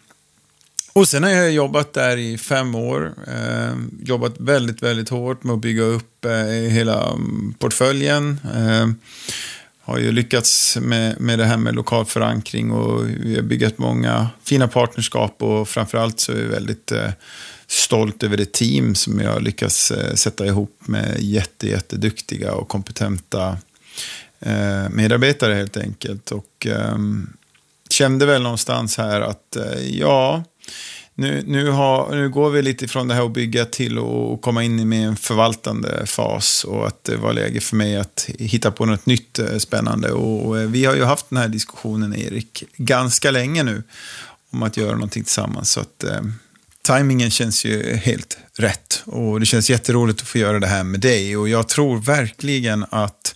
Och 0.92 1.08
sen 1.08 1.22
har 1.22 1.30
jag 1.30 1.52
jobbat 1.52 1.92
där 1.92 2.16
i 2.16 2.38
fem 2.38 2.74
år. 2.74 3.14
Eh, 3.26 3.74
jobbat 4.02 4.34
väldigt, 4.38 4.82
väldigt 4.82 5.08
hårt 5.08 5.44
med 5.44 5.54
att 5.54 5.60
bygga 5.60 5.82
upp 5.82 6.24
eh, 6.24 6.32
hela 6.70 7.12
mm, 7.12 7.54
portföljen. 7.58 8.40
Eh, 8.54 8.88
har 9.84 9.98
ju 9.98 10.12
lyckats 10.12 10.76
med, 10.80 11.20
med 11.20 11.38
det 11.38 11.44
här 11.44 11.56
med 11.56 11.74
lokal 11.74 12.04
förankring 12.04 12.70
och 12.70 13.08
vi 13.08 13.34
har 13.34 13.42
byggt 13.42 13.78
många 13.78 14.28
fina 14.44 14.68
partnerskap 14.68 15.42
och 15.42 15.68
framförallt 15.68 16.20
så 16.20 16.32
är 16.32 16.42
jag 16.42 16.48
väldigt 16.48 16.92
eh, 16.92 17.10
stolt 17.66 18.22
över 18.22 18.36
det 18.36 18.52
team 18.52 18.94
som 18.94 19.20
jag 19.20 19.32
har 19.32 19.40
lyckats 19.40 19.90
eh, 19.90 20.14
sätta 20.14 20.46
ihop 20.46 20.76
med 20.80 21.16
jätte, 21.18 21.68
jätteduktiga 21.68 22.52
och 22.52 22.68
kompetenta 22.68 23.58
eh, 24.42 24.88
medarbetare 24.90 25.54
helt 25.54 25.76
enkelt. 25.76 26.30
Och 26.30 26.66
eh, 26.66 26.98
kände 27.90 28.26
väl 28.26 28.42
någonstans 28.42 28.98
här 28.98 29.20
att 29.20 29.56
eh, 29.56 29.98
ja, 29.98 30.44
nu, 31.14 31.44
nu, 31.46 31.70
har, 31.70 32.10
nu 32.10 32.28
går 32.28 32.50
vi 32.50 32.62
lite 32.62 32.88
från 32.88 33.08
det 33.08 33.14
här 33.14 33.24
att 33.24 33.32
bygga 33.32 33.64
till 33.64 33.98
att 33.98 34.42
komma 34.42 34.62
in 34.62 34.92
i 34.92 34.96
en 34.96 35.16
förvaltande 35.16 36.06
fas 36.06 36.64
och 36.64 36.86
att 36.86 37.04
det 37.04 37.16
var 37.16 37.32
läge 37.32 37.60
för 37.60 37.76
mig 37.76 37.96
att 37.96 38.30
hitta 38.38 38.70
på 38.70 38.86
något 38.86 39.06
nytt 39.06 39.38
eh, 39.38 39.58
spännande. 39.58 40.12
Och 40.12 40.32
och 40.52 40.60
eh, 40.60 40.68
vi 40.68 40.84
har 40.84 40.94
ju 40.94 41.04
haft 41.04 41.30
den 41.30 41.38
här 41.38 41.48
diskussionen, 41.48 42.16
Erik, 42.16 42.64
ganska 42.76 43.30
länge 43.30 43.62
nu 43.62 43.82
om 44.50 44.62
att 44.62 44.76
göra 44.76 44.92
någonting 44.92 45.24
tillsammans. 45.24 45.70
Så 45.70 45.80
att 45.80 46.04
eh, 46.04 46.20
timingen 46.82 47.30
känns 47.30 47.64
ju 47.64 47.96
helt 47.96 48.38
rätt 48.56 49.02
och 49.04 49.40
det 49.40 49.46
känns 49.46 49.70
jätteroligt 49.70 50.22
att 50.22 50.28
få 50.28 50.38
göra 50.38 50.58
det 50.60 50.66
här 50.66 50.84
med 50.84 51.00
dig 51.00 51.36
och 51.36 51.48
jag 51.48 51.68
tror 51.68 51.98
verkligen 51.98 52.86
att 52.90 53.34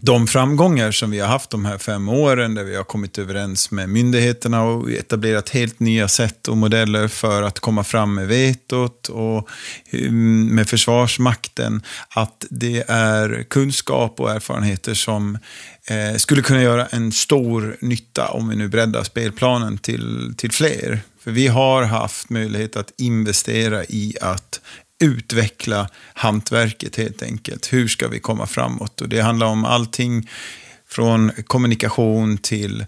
de 0.00 0.26
framgångar 0.26 0.90
som 0.90 1.10
vi 1.10 1.18
har 1.18 1.28
haft 1.28 1.50
de 1.50 1.64
här 1.64 1.78
fem 1.78 2.08
åren, 2.08 2.54
där 2.54 2.64
vi 2.64 2.76
har 2.76 2.84
kommit 2.84 3.18
överens 3.18 3.70
med 3.70 3.88
myndigheterna 3.88 4.62
och 4.62 4.90
etablerat 4.90 5.48
helt 5.48 5.80
nya 5.80 6.08
sätt 6.08 6.48
och 6.48 6.56
modeller 6.56 7.08
för 7.08 7.42
att 7.42 7.60
komma 7.60 7.84
fram 7.84 8.14
med 8.14 8.28
vetot 8.28 9.08
och 9.08 9.48
ehm, 9.90 10.46
med 10.46 10.68
Försvarsmakten, 10.68 11.82
att 12.08 12.46
det 12.50 12.84
är 12.88 13.42
kunskap 13.50 14.20
och 14.20 14.30
erfarenheter 14.30 14.94
som 14.94 15.38
eh, 15.86 16.16
skulle 16.16 16.42
kunna 16.42 16.62
göra 16.62 16.86
en 16.86 17.12
stor 17.12 17.76
nytta 17.80 18.28
om 18.28 18.48
vi 18.48 18.56
nu 18.56 18.68
breddar 18.68 19.02
spelplanen 19.02 19.78
till, 19.78 20.34
till 20.36 20.52
fler. 20.52 21.00
För 21.24 21.30
vi 21.30 21.46
har 21.46 21.82
haft 21.82 22.30
möjlighet 22.30 22.76
att 22.76 22.92
investera 22.96 23.84
i 23.84 24.16
att 24.20 24.60
utveckla 25.00 25.88
hantverket 26.14 26.96
helt 26.96 27.22
enkelt. 27.22 27.72
Hur 27.72 27.88
ska 27.88 28.08
vi 28.08 28.20
komma 28.20 28.46
framåt? 28.46 29.00
Och 29.00 29.08
det 29.08 29.20
handlar 29.20 29.46
om 29.46 29.64
allting 29.64 30.28
från 30.88 31.30
kommunikation 31.46 32.38
till 32.38 32.86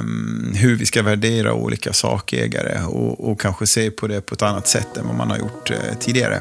um, 0.00 0.52
hur 0.56 0.76
vi 0.76 0.86
ska 0.86 1.02
värdera 1.02 1.54
olika 1.54 1.92
sakägare 1.92 2.84
och, 2.84 3.30
och, 3.30 3.40
kanske 3.40 3.66
se 3.66 3.90
på 3.90 4.06
det 4.06 4.20
på 4.20 4.34
ett 4.34 4.42
annat 4.42 4.68
sätt 4.68 4.96
än 4.96 5.06
vad 5.06 5.16
man 5.16 5.30
har 5.30 5.38
gjort 5.38 5.70
uh, 5.70 5.98
tidigare. 6.00 6.40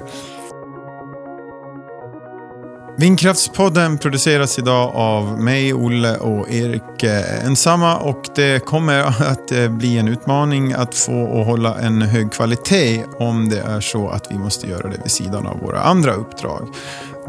Vindkraftspodden 2.99 3.97
produceras 3.97 4.59
idag 4.59 4.91
av 4.95 5.41
mig, 5.41 5.73
Olle 5.73 6.17
och 6.17 6.49
Erik 6.49 7.03
eh, 7.03 7.45
ensamma 7.45 7.97
och 7.97 8.23
det 8.35 8.65
kommer 8.65 8.99
att 9.03 9.51
eh, 9.51 9.69
bli 9.69 9.97
en 9.97 10.07
utmaning 10.07 10.73
att 10.73 10.95
få 10.95 11.21
och 11.21 11.45
hålla 11.45 11.79
en 11.79 12.01
hög 12.01 12.31
kvalitet 12.31 13.03
om 13.19 13.49
det 13.49 13.59
är 13.59 13.79
så 13.79 14.09
att 14.09 14.31
vi 14.31 14.37
måste 14.37 14.67
göra 14.67 14.89
det 14.89 14.97
vid 15.03 15.11
sidan 15.11 15.47
av 15.47 15.59
våra 15.59 15.81
andra 15.81 16.13
uppdrag. 16.13 16.67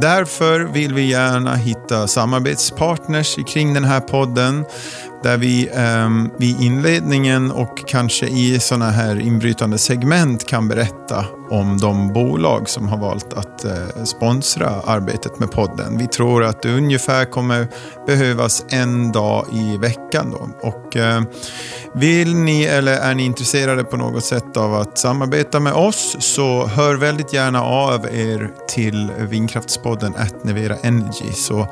Därför 0.01 0.61
vill 0.61 0.95
vi 0.95 1.11
gärna 1.11 1.55
hitta 1.55 2.07
samarbetspartners 2.07 3.37
kring 3.47 3.75
den 3.75 3.85
här 3.85 4.01
podden. 4.01 4.65
Där 5.23 5.37
vi 5.37 5.69
um, 5.69 6.31
vid 6.39 6.61
inledningen 6.61 7.51
och 7.51 7.87
kanske 7.87 8.27
i 8.27 8.61
sådana 8.61 8.91
här 8.91 9.21
inbrytande 9.21 9.79
segment 9.79 10.47
kan 10.47 10.69
berätta 10.69 11.25
om 11.51 11.79
de 11.79 12.13
bolag 12.13 12.69
som 12.69 12.89
har 12.89 12.99
valt 12.99 13.33
att 13.33 13.65
uh, 13.65 14.05
sponsra 14.05 14.69
arbetet 14.85 15.39
med 15.39 15.51
podden. 15.51 15.99
Vi 15.99 16.07
tror 16.07 16.45
att 16.45 16.63
det 16.63 16.73
ungefär 16.73 17.25
kommer 17.25 17.69
behövas 18.07 18.65
en 18.69 19.13
dag 19.13 19.47
i 19.53 19.77
veckan. 19.77 20.31
Då. 20.31 20.69
Och, 20.69 20.97
uh, 20.97 21.23
vill 21.93 22.35
ni 22.35 22.65
eller 22.65 22.93
är 22.93 23.15
ni 23.15 23.25
intresserade 23.25 23.85
på 23.85 23.97
något 23.97 24.25
sätt 24.25 24.57
av 24.57 24.75
att 24.75 24.99
samarbeta 24.99 25.61
med 25.61 25.73
oss 25.73 26.17
så 26.19 26.67
hör 26.67 26.95
väldigt 26.95 27.33
gärna 27.33 27.63
av 27.63 28.07
er 28.07 28.51
till 28.69 29.13
vindkraftspodden 29.19 30.15
at 30.17 30.45
Nevera 30.45 30.77
Energy. 30.83 31.33
Så 31.33 31.69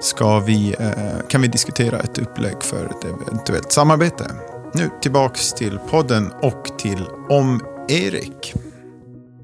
ska 0.00 0.40
vi, 0.40 0.74
eh, 0.78 1.28
kan 1.28 1.42
vi 1.42 1.48
diskutera 1.48 2.00
ett 2.00 2.18
upplägg 2.18 2.62
för 2.62 2.86
ett 2.86 3.04
eventuellt 3.04 3.72
samarbete. 3.72 4.30
Nu 4.74 4.90
tillbaks 5.02 5.52
till 5.52 5.78
podden 5.90 6.32
och 6.42 6.78
till 6.78 7.06
om 7.28 7.60
Erik. 7.88 8.54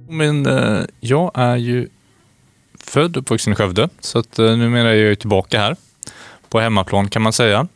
Men 0.09 0.47
eh, 0.47 0.85
jag 1.01 1.31
är 1.35 1.57
ju 1.57 1.89
född 2.79 3.17
och 3.17 3.23
uppvuxen 3.23 3.53
i 3.53 3.57
Skövde, 3.57 3.89
så 4.01 4.19
att 4.19 4.39
eh, 4.39 4.57
numera 4.57 4.91
är 4.91 4.95
jag 4.95 5.19
tillbaka 5.19 5.61
här 5.61 5.77
på 6.49 6.61
hemmaplan 6.61 7.09
kan 7.09 7.23
man 7.23 7.33
säga. 7.33 7.67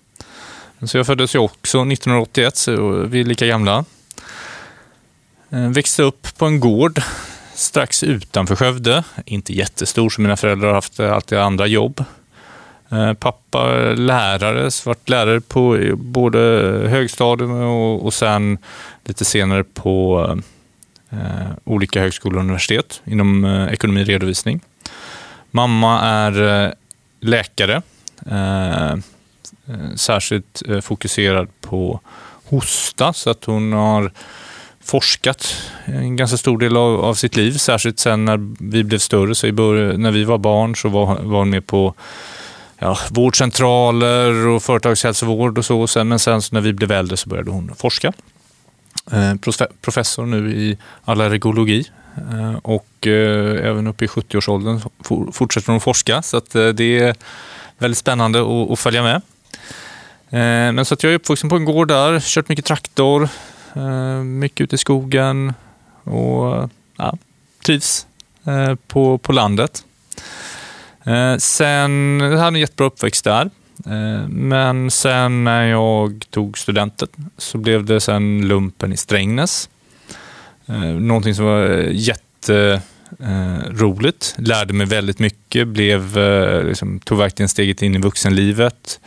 Så 0.82 0.96
jag 0.96 1.06
föddes 1.06 1.34
ju 1.34 1.38
också 1.38 1.78
1981, 1.78 2.56
så 2.56 2.90
vi 2.90 3.20
är 3.20 3.24
lika 3.24 3.46
gamla. 3.46 3.84
Växte 5.48 6.02
upp 6.02 6.38
på 6.38 6.46
en 6.46 6.60
gård 6.60 7.02
strax 7.54 8.02
utanför 8.02 8.56
Skövde. 8.56 9.04
Inte 9.24 9.52
jättestor, 9.52 10.10
så 10.10 10.20
mina 10.20 10.36
föräldrar 10.36 10.68
har 10.68 10.74
haft 10.74 11.00
alltid 11.00 11.38
andra 11.38 11.66
jobb. 11.66 12.04
Eh, 12.90 13.12
pappa 13.12 13.64
lärare, 13.94 14.70
varit 14.85 15.09
lärare 15.09 15.40
på 15.40 15.79
både 15.96 16.38
högstadium 16.88 17.51
och, 17.51 18.05
och 18.05 18.14
sen 18.14 18.59
lite 19.05 19.24
senare 19.24 19.64
på 19.64 20.27
eh, 21.11 21.48
olika 21.64 22.01
högskolor 22.01 22.37
och 22.37 22.44
universitet 22.44 23.03
inom 23.05 23.44
eh, 23.44 23.72
ekonomi 23.72 24.03
och 24.03 24.07
redovisning. 24.07 24.61
Mamma 25.51 26.01
är 26.01 26.64
eh, 26.64 26.72
läkare, 27.20 27.83
eh, 28.31 28.92
eh, 28.92 28.98
särskilt 29.96 30.62
eh, 30.68 30.81
fokuserad 30.81 31.48
på 31.61 32.01
hosta, 32.44 33.12
så 33.12 33.31
att 33.31 33.44
hon 33.44 33.72
har 33.72 34.12
forskat 34.81 35.57
en 35.85 36.16
ganska 36.16 36.37
stor 36.37 36.59
del 36.59 36.77
av, 36.77 37.05
av 37.05 37.14
sitt 37.14 37.37
liv, 37.37 37.53
särskilt 37.53 37.98
sen 37.98 38.24
när 38.24 38.55
vi 38.72 38.85
blev 38.85 38.98
större. 38.98 39.35
Så 39.35 39.46
i 39.46 39.53
början, 39.53 40.03
när 40.03 40.11
vi 40.11 40.24
var 40.24 40.38
barn 40.38 40.77
så 40.77 40.88
var, 40.88 41.07
var 41.07 41.38
hon 41.38 41.51
med 41.51 41.66
på 41.66 41.94
ja, 42.78 42.98
vårdcentraler 43.10 44.46
och 44.46 44.62
företagshälsovård 44.62 45.58
och 45.58 45.64
så. 45.64 46.04
Men 46.04 46.18
sen 46.18 46.42
så 46.42 46.54
när 46.54 46.60
vi 46.60 46.72
blev 46.72 46.92
äldre 46.92 47.16
så 47.16 47.28
började 47.28 47.50
hon 47.50 47.74
forska. 47.76 48.12
Eh, 49.12 49.34
professor 49.80 50.26
nu 50.26 50.52
i 50.52 50.78
allergologi 51.04 51.84
eh, 52.16 52.54
och 52.54 53.06
eh, 53.06 53.68
även 53.68 53.86
uppe 53.86 54.04
i 54.04 54.08
70-årsåldern 54.08 54.80
fortsätter 55.32 55.66
hon 55.66 55.76
att 55.76 55.82
forska. 55.82 56.22
Så 56.22 56.36
att 56.36 56.50
det 56.50 56.98
är 56.98 57.14
väldigt 57.78 57.98
spännande 57.98 58.72
att 58.72 58.78
följa 58.78 59.02
med. 59.02 59.22
Men 60.74 60.84
så 60.84 60.94
att 60.94 61.02
jag 61.02 61.12
är 61.12 61.16
uppvuxen 61.16 61.50
på 61.50 61.56
en 61.56 61.64
gård 61.64 61.88
där, 61.88 62.20
kört 62.20 62.48
mycket 62.48 62.64
traktor, 62.64 63.28
mycket 64.22 64.60
ute 64.60 64.74
i 64.74 64.78
skogen 64.78 65.54
och 66.04 66.70
ja, 66.96 67.18
trivs 67.64 68.06
på, 68.86 69.18
på 69.18 69.32
landet. 69.32 69.84
Eh, 71.09 71.37
sen 71.37 72.21
jag 72.21 72.38
hade 72.38 72.57
en 72.57 72.61
jättebra 72.61 72.87
uppväxt 72.87 73.25
där. 73.25 73.51
Eh, 73.87 74.29
men 74.29 74.90
sen 74.90 75.44
när 75.44 75.66
jag 75.66 76.25
tog 76.31 76.59
studenten 76.59 77.09
så 77.38 77.59
blev 77.59 77.85
det 77.85 78.01
sen 78.01 78.49
lumpen 78.49 78.92
i 78.92 78.97
Strängnäs. 78.97 79.68
Eh, 80.66 80.81
någonting 80.81 81.35
som 81.35 81.44
var 81.44 81.66
jätteroligt. 81.90 83.14
Lärde 84.38 84.73
mig 84.73 84.87
väldigt 84.87 85.18
mycket. 85.18 85.68
Blev, 85.68 86.18
liksom, 86.66 87.01
tog 87.01 87.18
verkligen 87.18 87.49
steget 87.49 87.83
in 87.83 87.94
i 87.94 87.99
vuxenlivet. 87.99 89.01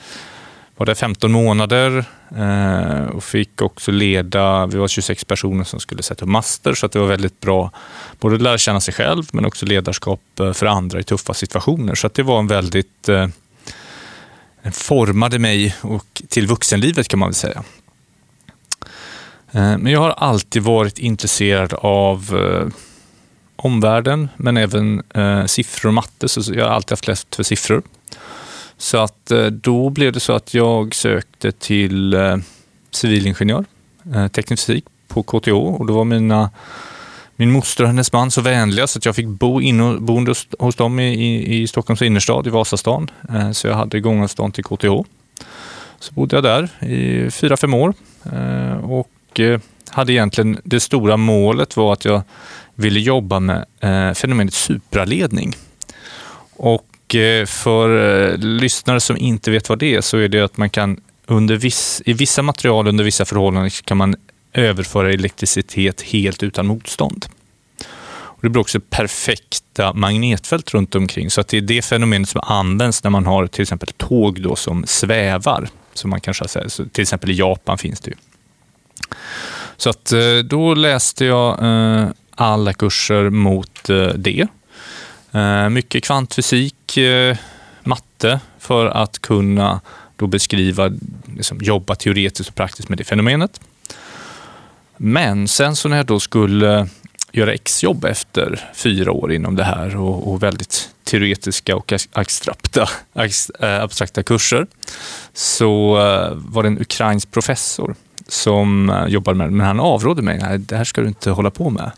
Var 0.82 0.86
där 0.86 0.96
15 0.96 1.32
månader 1.32 2.06
eh, 2.38 3.06
och 3.06 3.24
fick 3.24 3.62
också 3.62 3.92
leda, 3.92 4.66
vi 4.66 4.78
var 4.78 4.88
26 4.88 5.26
personer 5.26 5.64
som 5.64 5.80
skulle 5.80 6.04
sätta 6.04 6.26
upp 6.26 6.30
master, 6.30 6.74
så 6.74 6.86
att 6.86 6.92
det 6.92 7.00
var 7.00 7.08
väldigt 7.08 7.40
bra 7.40 7.72
både 8.20 8.36
att 8.36 8.42
lära 8.42 8.58
känna 8.58 8.82
sig 8.82 8.94
själv 8.94 9.24
men 9.32 9.46
också 9.46 9.66
ledarskap 9.66 10.40
eh, 10.40 10.54
för 10.54 10.66
andra 10.66 11.00
i 11.00 11.04
tuffa 11.04 11.34
situationer. 11.34 11.96
Så 11.96 12.08
att 12.08 12.14
det 12.14 12.24
var 12.24 12.40
en 12.40 12.48
väldigt 12.48 13.10
eh, 13.10 13.28
den 14.64 14.72
formade 14.72 15.40
mig 15.40 15.76
och 15.82 16.22
till 16.30 16.48
vuxenlivet 16.48 17.08
kan 17.08 17.20
man 17.20 17.30
väl 17.30 17.36
säga. 17.36 17.64
Eh, 19.52 19.78
men 19.78 19.88
jag 19.88 20.00
har 20.00 20.12
alltid 20.12 20.62
varit 20.62 21.00
intresserad 21.00 21.74
av 21.74 22.40
eh, 22.40 22.68
omvärlden, 23.56 24.30
men 24.38 24.58
även 24.58 25.04
eh, 25.16 25.46
siffror 25.46 25.90
och 25.90 25.94
matte, 25.94 26.30
så 26.30 26.54
jag 26.54 26.66
har 26.66 26.72
alltid 26.72 26.92
haft 26.92 27.08
lätt 27.08 27.36
för 27.36 27.44
siffror. 27.44 27.82
Så 28.82 28.98
att 28.98 29.32
eh, 29.32 29.46
då 29.46 29.90
blev 29.90 30.14
det 30.14 30.20
så 30.20 30.34
att 30.34 30.54
jag 30.54 30.96
sökte 30.96 31.52
till 31.52 32.14
eh, 32.14 32.38
civilingenjör, 32.92 33.66
eh, 34.16 34.28
teknisk 34.28 34.66
fysik 34.66 34.86
på 35.08 35.24
KTH 35.24 35.52
och 35.52 35.86
då 35.86 35.94
var 35.94 36.04
mina 36.04 36.50
min 37.36 37.52
moster 37.52 37.84
och 37.84 37.90
hennes 37.90 38.14
man 38.14 38.32
så 38.32 38.42
vänliga 38.42 38.88
så 38.88 39.00
att 39.00 39.06
jag 39.06 39.16
fick 39.16 39.28
bo 39.28 39.62
inneboende 39.62 40.02
boende 40.02 40.34
hos, 40.60 40.76
dem 40.76 41.00
i, 41.00 41.14
i, 41.14 41.62
i 41.62 41.68
Stockholms 41.68 42.02
innerstad, 42.02 42.48
i 42.48 42.50
Vasastan. 42.50 43.10
Så 43.54 43.68
jag 43.68 43.76
hade 43.76 44.00
gångavstånd 44.00 44.54
till 44.54 44.64
KTH. 44.64 45.08
Så 46.00 46.14
bodde 46.14 46.36
jag 46.36 46.44
där 46.44 46.70
i 46.86 47.32
fyra, 47.32 47.58
fem 47.58 47.74
år 47.74 47.94
och 48.84 49.40
hade 49.90 50.14
egentligen 50.14 50.58
det 50.64 50.80
stora 50.80 51.18
målet 51.18 51.78
var 51.78 51.94
att 51.94 52.06
jag 52.06 52.22
ville 52.76 53.00
jobba 53.00 53.40
med 53.40 53.66
fenomenet 54.16 54.54
supraledning. 54.54 55.56
Och 56.54 56.91
Eh, 57.16 57.46
för 57.46 57.90
eh, 58.32 58.38
lyssnare 58.38 59.00
som 59.00 59.18
inte 59.18 59.52
vet 59.52 59.70
vad 59.70 59.80
det 59.80 59.96
är 59.96 60.02
så 60.02 60.18
är 60.18 60.28
det 60.28 60.42
att 60.42 60.58
man 60.58 60.70
kan 60.70 61.00
under 61.26 61.56
viss, 61.56 62.02
i 62.06 62.14
vissa 62.14 62.42
material 62.42 62.88
under 62.88 63.04
vissa 63.04 63.26
förhållanden 63.26 63.70
kan 63.70 63.98
man 63.98 64.16
överföra 64.54 65.14
elektricitet 65.14 66.02
helt 66.02 66.44
utan 66.44 66.68
motstånd. 66.68 67.26
Och 68.14 68.40
det 68.42 68.50
blir 68.50 68.62
också 68.62 68.80
perfekta 68.80 69.94
magnetfält 69.94 70.74
runt 70.74 70.96
omkring. 70.96 71.32
Så 71.32 71.42
att 71.42 71.48
det 71.48 71.58
är 71.58 71.62
det 71.62 71.82
fenomenet 71.82 72.30
som 72.30 72.42
används 72.44 73.04
när 73.04 73.12
man 73.12 73.26
har 73.26 73.48
till 73.48 73.62
exempel 73.62 73.90
tåg 73.98 74.42
då 74.42 74.56
som 74.56 74.84
svävar. 74.88 75.70
Som 75.94 76.10
man 76.10 76.22
kanske 76.22 76.44
har, 76.44 76.90
till 76.90 77.02
exempel 77.02 77.32
i 77.32 77.34
Japan 77.34 77.78
finns 77.78 78.00
det 78.00 78.12
ju. 78.12 78.18
Så 79.78 79.90
att 79.90 80.12
eh, 80.12 80.38
då 80.46 80.74
läste 80.74 81.26
jag 81.26 81.60
alla 82.36 82.74
kurser 82.74 83.30
mot 83.30 83.84
det. 84.16 84.48
Eh, 85.32 85.70
mycket 85.70 86.04
kvantfysik, 86.04 86.98
eh, 86.98 87.38
matte 87.84 88.40
för 88.60 88.86
att 88.86 89.20
kunna 89.20 89.82
då 90.16 90.28
beskriva, 90.28 90.92
liksom, 91.36 91.58
jobba 91.62 91.96
teoretiskt 91.96 92.50
och 92.50 92.56
praktiskt 92.56 92.90
med 92.90 92.98
det 92.98 93.04
fenomenet. 93.04 93.60
Men 94.98 95.48
sen 95.48 95.76
så 95.76 95.90
när 95.90 95.98
jag 95.98 96.06
då 96.06 96.20
skulle 96.20 96.88
göra 97.32 97.54
exjobb 97.54 98.06
efter 98.06 98.70
fyra 98.76 99.12
år 99.12 99.34
inom 99.34 99.56
det 99.56 99.64
här 99.64 99.98
och, 99.98 100.32
och 100.32 100.44
väldigt 100.44 100.90
teoretiska 101.04 101.76
och 101.76 101.94
abstrakta, 102.12 102.90
eh, 103.60 103.84
abstrakta 103.84 104.24
kurser 104.24 104.68
så 105.34 105.94
var 106.34 106.64
det 106.64 106.68
en 106.70 106.82
ukrainsk 106.82 107.32
professor 107.32 107.96
som 108.28 109.06
jobbade 109.08 109.38
med 109.38 109.48
det, 109.48 109.52
men 109.52 109.68
han 109.68 109.80
avrådde 109.80 110.22
mig. 110.22 110.40
Nej, 110.42 110.58
det 110.58 110.78
här 110.78 110.84
ska 110.84 111.02
du 111.02 111.08
inte 111.08 111.32
hålla 111.32 111.52
på 111.52 111.70
med. 111.70 111.92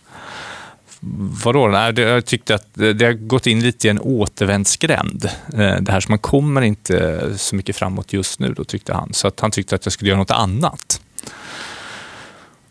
Vadå? 1.43 1.67
Nej, 1.67 1.99
jag 1.99 2.25
tyckte 2.25 2.55
att 2.55 2.67
det 2.73 3.01
har 3.01 3.13
gått 3.13 3.47
in 3.47 3.59
lite 3.59 3.87
i 3.87 3.89
en 3.89 3.99
återvändsgränd. 3.99 5.25
Eh, 5.53 5.75
det 5.81 5.91
här, 5.91 5.99
som 5.99 6.11
man 6.11 6.19
kommer 6.19 6.61
inte 6.61 7.21
så 7.37 7.55
mycket 7.55 7.75
framåt 7.75 8.13
just 8.13 8.39
nu, 8.39 8.53
då 8.53 8.63
tyckte 8.63 8.93
han. 8.93 9.13
Så 9.13 9.27
att 9.27 9.39
han 9.39 9.51
tyckte 9.51 9.75
att 9.75 9.85
jag 9.85 9.93
skulle 9.93 10.09
göra 10.09 10.19
något 10.19 10.31
annat. 10.31 11.01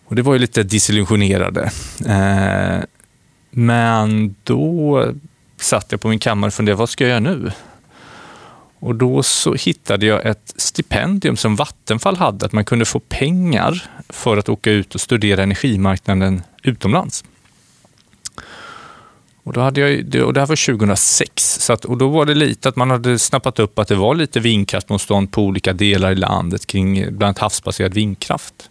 Och 0.04 0.16
det 0.16 0.22
var 0.22 0.32
ju 0.32 0.38
lite 0.38 0.62
desillusionerade. 0.62 1.70
Eh, 2.06 2.84
men 3.50 4.34
då 4.44 5.06
satt 5.60 5.92
jag 5.92 6.00
på 6.00 6.08
min 6.08 6.18
kammare 6.18 6.48
och 6.48 6.54
funderade, 6.54 6.78
vad 6.78 6.88
ska 6.88 7.04
jag 7.04 7.10
göra 7.10 7.20
nu? 7.20 7.52
Och 8.78 8.94
då 8.94 9.22
så 9.22 9.54
hittade 9.54 10.06
jag 10.06 10.26
ett 10.26 10.54
stipendium 10.56 11.36
som 11.36 11.56
Vattenfall 11.56 12.16
hade, 12.16 12.46
att 12.46 12.52
man 12.52 12.64
kunde 12.64 12.84
få 12.84 13.00
pengar 13.00 13.90
för 14.08 14.36
att 14.36 14.48
åka 14.48 14.70
ut 14.70 14.94
och 14.94 15.00
studera 15.00 15.42
energimarknaden 15.42 16.42
utomlands. 16.62 17.24
Och, 19.44 19.52
då 19.52 19.60
hade 19.60 19.80
jag, 19.80 20.24
och 20.24 20.32
det 20.32 20.40
här 20.40 20.46
var 20.46 20.66
2006, 20.66 21.58
så 21.60 21.72
att, 21.72 21.84
och 21.84 21.98
då 21.98 22.08
var 22.08 22.26
det 22.26 22.34
lite 22.34 22.68
att 22.68 22.76
man 22.76 22.90
hade 22.90 23.18
snappat 23.18 23.58
upp 23.58 23.78
att 23.78 23.88
det 23.88 23.94
var 23.94 24.14
lite 24.14 24.40
vindkraftmotstånd 24.40 25.32
på 25.32 25.42
olika 25.42 25.72
delar 25.72 26.12
i 26.12 26.14
landet 26.14 26.66
kring 26.66 26.94
bland 26.94 27.22
annat 27.22 27.38
havsbaserad 27.38 27.94
vindkraft. 27.94 28.70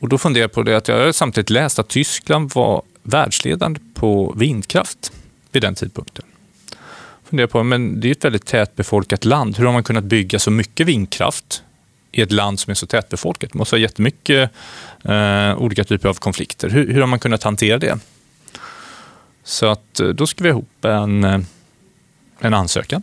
Och 0.00 0.08
då 0.08 0.18
funderade 0.18 0.44
jag 0.44 0.52
på 0.52 0.62
det 0.62 0.76
att 0.76 0.88
jag 0.88 1.14
samtidigt 1.14 1.50
läst 1.50 1.78
att 1.78 1.88
Tyskland 1.88 2.54
var 2.54 2.82
världsledande 3.02 3.80
på 3.94 4.34
vindkraft 4.36 5.12
vid 5.52 5.62
den 5.62 5.74
tidpunkten. 5.74 6.24
Funderade 7.24 7.52
på, 7.52 7.62
men 7.62 8.00
det 8.00 8.08
är 8.08 8.12
ett 8.12 8.24
väldigt 8.24 8.46
tätbefolkat 8.46 9.24
land. 9.24 9.58
Hur 9.58 9.64
har 9.64 9.72
man 9.72 9.82
kunnat 9.82 10.04
bygga 10.04 10.38
så 10.38 10.50
mycket 10.50 10.86
vindkraft 10.86 11.62
i 12.12 12.22
ett 12.22 12.32
land 12.32 12.60
som 12.60 12.70
är 12.70 12.74
så 12.74 12.86
tätbefolkat? 12.86 13.52
Det 13.52 13.58
måste 13.58 13.76
ha 13.76 13.80
jättemycket 13.80 14.50
eh, 15.04 15.58
olika 15.58 15.84
typer 15.84 16.08
av 16.08 16.14
konflikter. 16.14 16.70
Hur, 16.70 16.92
hur 16.92 17.00
har 17.00 17.06
man 17.06 17.18
kunnat 17.18 17.42
hantera 17.42 17.78
det? 17.78 17.98
Så 19.46 19.66
att 19.66 20.00
eh, 20.00 20.08
då 20.08 20.26
skrev 20.26 20.46
jag 20.46 20.52
ihop 20.52 20.84
en, 20.84 21.24
eh, 21.24 21.40
en 22.40 22.54
ansökan. 22.54 23.02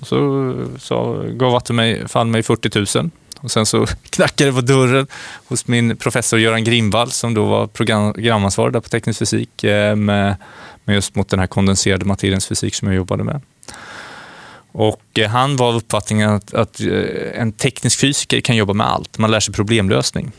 Och 0.00 0.06
så, 0.06 0.50
eh, 0.50 0.78
så 0.78 1.24
gav 1.30 1.52
Vattenfall 1.52 2.26
mig 2.26 2.42
40 2.42 2.98
000 2.98 3.10
och 3.40 3.50
sen 3.50 3.66
så 3.66 3.86
knackade 4.10 4.50
det 4.50 4.54
på 4.54 4.60
dörren 4.60 5.06
hos 5.46 5.66
min 5.66 5.96
professor 5.96 6.38
Göran 6.38 6.64
Grimvall 6.64 7.10
som 7.10 7.34
då 7.34 7.44
var 7.44 7.66
programansvarig 7.66 8.72
där 8.72 8.80
på 8.80 8.88
teknisk 8.88 9.18
fysik 9.18 9.62
med, 9.62 10.36
med 10.84 10.94
just 10.94 11.14
mot 11.14 11.28
den 11.28 11.40
här 11.40 11.46
kondenserade 11.46 12.04
materiens 12.04 12.46
fysik 12.46 12.74
som 12.74 12.88
jag 12.88 12.96
jobbade 12.96 13.24
med. 13.24 13.40
Och 14.72 15.18
han 15.28 15.56
var 15.56 15.68
av 15.68 15.76
uppfattningen 15.76 16.30
att, 16.30 16.54
att 16.54 16.80
en 17.34 17.52
teknisk 17.52 18.00
fysiker 18.00 18.40
kan 18.40 18.56
jobba 18.56 18.72
med 18.72 18.86
allt. 18.86 19.18
Man 19.18 19.30
lär 19.30 19.40
sig 19.40 19.54
problemlösning. 19.54 20.32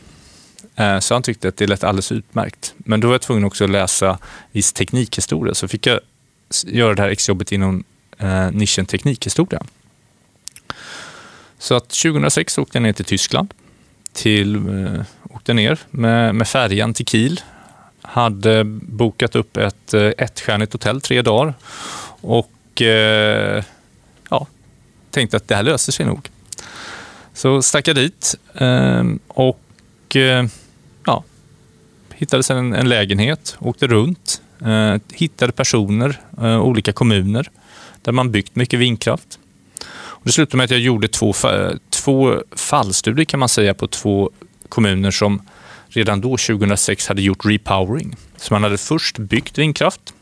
Eh, 0.78 0.98
så 0.98 1.14
han 1.14 1.22
tyckte 1.22 1.48
att 1.48 1.56
det 1.56 1.66
lät 1.66 1.84
alldeles 1.84 2.12
utmärkt. 2.12 2.74
Men 2.76 3.00
då 3.00 3.08
var 3.08 3.14
jag 3.14 3.22
tvungen 3.22 3.44
också 3.44 3.64
att 3.64 3.70
läsa 3.70 4.18
viss 4.52 4.72
teknikhistoria. 4.72 5.54
Så 5.54 5.68
fick 5.68 5.86
jag 5.86 6.00
göra 6.66 6.94
det 6.94 7.02
här 7.02 7.08
exjobbet 7.08 7.52
inom 7.52 7.84
eh, 8.18 8.50
nischen 8.50 8.86
teknikhistoria. 8.86 9.62
Så 11.58 11.74
att 11.74 11.88
2006 11.88 12.58
åkte 12.58 12.78
jag 12.78 12.82
ner 12.82 12.92
till 12.92 13.04
Tyskland. 13.04 13.54
Till, 14.12 14.56
eh, 14.56 15.02
åkte 15.30 15.54
ner 15.54 15.78
med, 15.90 16.34
med 16.34 16.48
färjan 16.48 16.94
till 16.94 17.06
Kiel. 17.06 17.40
Hade 18.02 18.64
bokat 18.64 19.36
upp 19.36 19.56
ett 19.56 19.94
eh, 19.94 20.10
ettstjärnigt 20.18 20.72
hotell 20.72 21.00
tre 21.00 21.22
dagar 21.22 21.54
och 22.20 22.82
eh, 22.82 23.64
ja, 24.30 24.46
tänkte 25.10 25.36
att 25.36 25.48
det 25.48 25.54
här 25.54 25.62
löser 25.62 25.92
sig 25.92 26.06
nog. 26.06 26.28
Så 27.34 27.62
stack 27.62 27.88
jag 27.88 27.96
dit 27.96 28.34
eh, 28.54 29.04
och 29.28 30.16
eh, 30.16 30.44
hittade 32.18 32.42
sen 32.42 32.56
en, 32.56 32.72
en 32.72 32.88
lägenhet, 32.88 33.56
åkte 33.60 33.86
runt, 33.86 34.42
eh, 34.66 34.96
hittade 35.12 35.52
personer, 35.52 36.20
eh, 36.40 36.60
olika 36.60 36.92
kommuner 36.92 37.50
där 38.02 38.12
man 38.12 38.30
byggt 38.30 38.56
mycket 38.56 38.80
vindkraft. 38.80 39.38
Det 40.22 40.32
slutade 40.32 40.56
med 40.56 40.64
att 40.64 40.70
jag 40.70 40.80
gjorde 40.80 41.08
två, 41.08 41.34
två 41.90 42.42
fallstudier 42.52 43.24
kan 43.24 43.40
man 43.40 43.48
säga 43.48 43.74
på 43.74 43.86
två 43.86 44.30
kommuner 44.68 45.10
som 45.10 45.42
redan 45.88 46.20
då, 46.20 46.36
2006, 46.36 47.08
hade 47.08 47.22
gjort 47.22 47.44
repowering. 47.44 48.16
Så 48.36 48.54
man 48.54 48.62
hade 48.62 48.78
först 48.78 49.18
byggt 49.18 49.58
vindkraft 49.58 50.14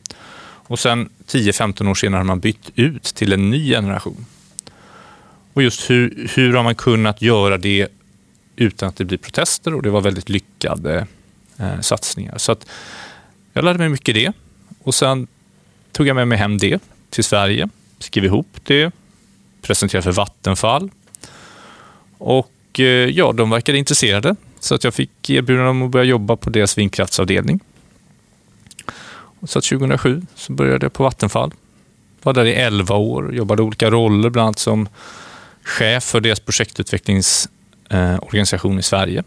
och 0.68 0.78
sen 0.78 1.08
10-15 1.26 1.90
år 1.90 1.94
senare 1.94 2.18
har 2.18 2.24
man 2.24 2.40
bytt 2.40 2.70
ut 2.74 3.02
till 3.02 3.32
en 3.32 3.50
ny 3.50 3.70
generation. 3.70 4.26
Och 5.52 5.62
just 5.62 5.90
hur, 5.90 6.28
hur 6.34 6.52
har 6.52 6.62
man 6.62 6.74
kunnat 6.74 7.22
göra 7.22 7.58
det 7.58 7.88
utan 8.56 8.88
att 8.88 8.96
det 8.96 9.04
blir 9.04 9.18
protester 9.18 9.74
och 9.74 9.82
det 9.82 9.90
var 9.90 10.00
väldigt 10.00 10.28
lyckade 10.28 11.06
eh, 11.58 11.80
satsningar. 11.80 12.38
Så 12.38 12.52
att 12.52 12.66
jag 13.52 13.64
lärde 13.64 13.78
mig 13.78 13.88
mycket 13.88 14.14
det 14.14 14.32
och 14.82 14.94
sen 14.94 15.26
tog 15.92 16.06
jag 16.06 16.16
med 16.16 16.28
mig 16.28 16.38
hem 16.38 16.58
det 16.58 16.82
till 17.10 17.24
Sverige, 17.24 17.68
skrev 17.98 18.24
ihop 18.24 18.56
det, 18.62 18.92
presenterade 19.62 20.02
för 20.02 20.12
Vattenfall 20.12 20.90
och 22.18 22.80
eh, 22.80 22.84
ja, 22.84 23.32
de 23.32 23.50
verkade 23.50 23.78
intresserade 23.78 24.36
så 24.60 24.74
att 24.74 24.84
jag 24.84 24.94
fick 24.94 25.30
erbjudande 25.30 25.70
om 25.70 25.82
att 25.82 25.90
börja 25.90 26.04
jobba 26.04 26.36
på 26.36 26.50
deras 26.50 26.78
vindkraftsavdelning. 26.78 27.60
Så 29.42 29.58
att 29.58 29.64
2007 29.64 30.22
så 30.34 30.52
började 30.52 30.84
jag 30.84 30.92
på 30.92 31.02
Vattenfall. 31.02 31.52
Var 32.22 32.32
där 32.32 32.44
i 32.44 32.52
11 32.52 32.94
år, 32.94 33.22
och 33.22 33.34
jobbade 33.34 33.62
olika 33.62 33.90
roller, 33.90 34.30
bland 34.30 34.46
annat 34.46 34.58
som 34.58 34.88
chef 35.62 36.04
för 36.04 36.20
deras 36.20 36.40
projektutvecklingsorganisation 36.40 38.72
eh, 38.72 38.78
i 38.78 38.82
Sverige. 38.82 39.24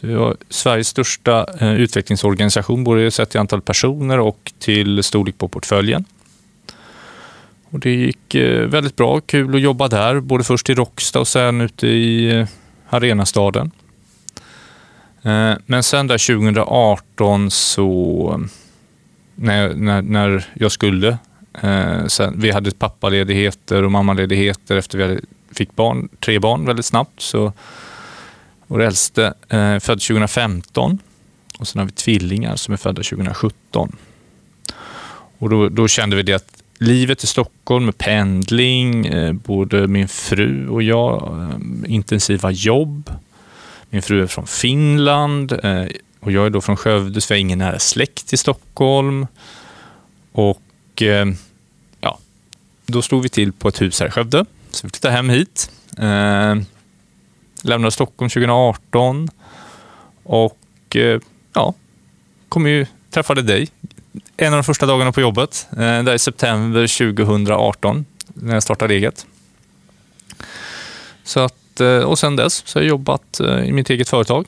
Så 0.00 0.06
vi 0.06 0.14
var 0.14 0.36
Sveriges 0.48 0.88
största 0.88 1.46
eh, 1.60 1.72
utvecklingsorganisation, 1.72 2.84
både 2.84 3.10
sett 3.10 3.30
till 3.30 3.40
antal 3.40 3.62
personer 3.62 4.18
och 4.18 4.52
till 4.58 5.02
storlek 5.02 5.38
på 5.38 5.48
portföljen. 5.48 6.04
Och 7.70 7.78
det 7.78 7.90
gick 7.90 8.34
eh, 8.34 8.66
väldigt 8.66 8.96
bra, 8.96 9.20
kul 9.20 9.54
att 9.54 9.60
jobba 9.60 9.88
där, 9.88 10.20
både 10.20 10.44
först 10.44 10.70
i 10.70 10.74
Råcksta 10.74 11.20
och 11.20 11.28
sen 11.28 11.60
ute 11.60 11.86
i 11.86 12.30
eh, 12.38 12.46
Arenastaden. 12.88 13.70
Eh, 15.22 15.52
men 15.66 15.82
sen 15.82 16.06
där 16.06 16.36
2018 16.36 17.50
så, 17.50 18.46
när, 19.34 19.74
när, 19.74 20.02
när 20.02 20.44
jag 20.54 20.72
skulle, 20.72 21.18
eh, 21.62 22.06
sen, 22.06 22.40
vi 22.40 22.50
hade 22.50 22.70
pappaledigheter 22.70 23.82
och 23.82 23.92
mammaledigheter 23.92 24.76
efter 24.76 24.98
vi 24.98 25.20
fick 25.54 25.76
barn, 25.76 26.08
tre 26.20 26.38
barn 26.38 26.66
väldigt 26.66 26.86
snabbt, 26.86 27.20
så 27.20 27.52
vår 28.68 28.82
äldste 28.82 29.34
är 29.48 29.80
född 29.80 30.00
2015 30.00 30.98
och 31.58 31.68
sen 31.68 31.78
har 31.78 31.86
vi 31.86 31.92
tvillingar 31.92 32.56
som 32.56 32.74
är 32.74 32.78
födda 32.78 33.02
2017. 33.02 33.96
Och 35.38 35.50
då, 35.50 35.68
då 35.68 35.88
kände 35.88 36.16
vi 36.16 36.22
det 36.22 36.32
att 36.32 36.62
livet 36.78 37.24
i 37.24 37.26
Stockholm 37.26 37.84
med 37.84 37.98
pendling, 37.98 39.06
eh, 39.06 39.32
både 39.32 39.88
min 39.88 40.08
fru 40.08 40.68
och 40.68 40.82
jag, 40.82 41.42
eh, 41.42 41.92
intensiva 41.92 42.50
jobb. 42.50 43.10
Min 43.90 44.02
fru 44.02 44.22
är 44.22 44.26
från 44.26 44.46
Finland 44.46 45.52
och 46.20 46.32
jag 46.32 46.46
är 46.46 46.50
då 46.50 46.60
från 46.60 46.76
Skövde, 46.76 47.20
så 47.20 47.34
vi 47.34 47.34
har 47.34 47.40
ingen 47.40 47.58
nära 47.58 47.78
släkt 47.78 48.32
i 48.32 48.36
Stockholm. 48.36 49.26
Och 50.32 51.02
ja, 52.00 52.18
då 52.86 53.02
slog 53.02 53.22
vi 53.22 53.28
till 53.28 53.52
på 53.52 53.68
ett 53.68 53.80
hus 53.80 54.00
här 54.00 54.06
i 54.06 54.10
Skövde, 54.10 54.44
så 54.70 54.86
vi 54.86 54.90
flyttade 54.90 55.14
hem 55.14 55.28
hit. 55.28 55.70
Lämnade 57.62 57.90
Stockholm 57.90 58.30
2018 58.30 59.28
och 60.22 60.58
eh, 60.94 61.20
ja, 61.52 61.74
kom 62.48 62.66
ju, 62.66 62.86
träffade 63.10 63.42
dig 63.42 63.68
en 64.36 64.52
av 64.52 64.58
de 64.58 64.64
första 64.64 64.86
dagarna 64.86 65.12
på 65.12 65.20
jobbet, 65.20 65.66
Det 65.70 66.02
där 66.02 66.14
i 66.14 66.18
september 66.18 67.14
2018, 67.14 68.04
när 68.34 68.54
jag 68.54 68.62
startade 68.62 68.94
eget. 68.94 69.26
Så 71.24 71.40
att, 71.40 71.80
eh, 71.80 71.98
och 71.98 72.18
sen 72.18 72.36
dess 72.36 72.62
så 72.66 72.78
har 72.78 72.82
jag 72.82 72.88
jobbat 72.88 73.40
i 73.64 73.72
mitt 73.72 73.90
eget 73.90 74.08
företag, 74.08 74.46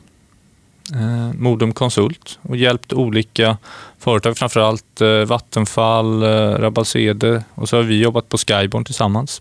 Modum 1.35 1.73
Konsult, 1.73 2.38
och 2.42 2.57
hjälpt 2.57 2.92
olika 2.92 3.57
företag, 3.99 4.38
framförallt 4.38 5.01
Vattenfall, 5.27 6.23
Rabbalsede 6.59 7.44
och 7.55 7.68
så 7.68 7.77
har 7.77 7.83
vi 7.83 8.03
jobbat 8.03 8.29
på 8.29 8.38
Skyborn 8.38 8.85
tillsammans. 8.85 9.40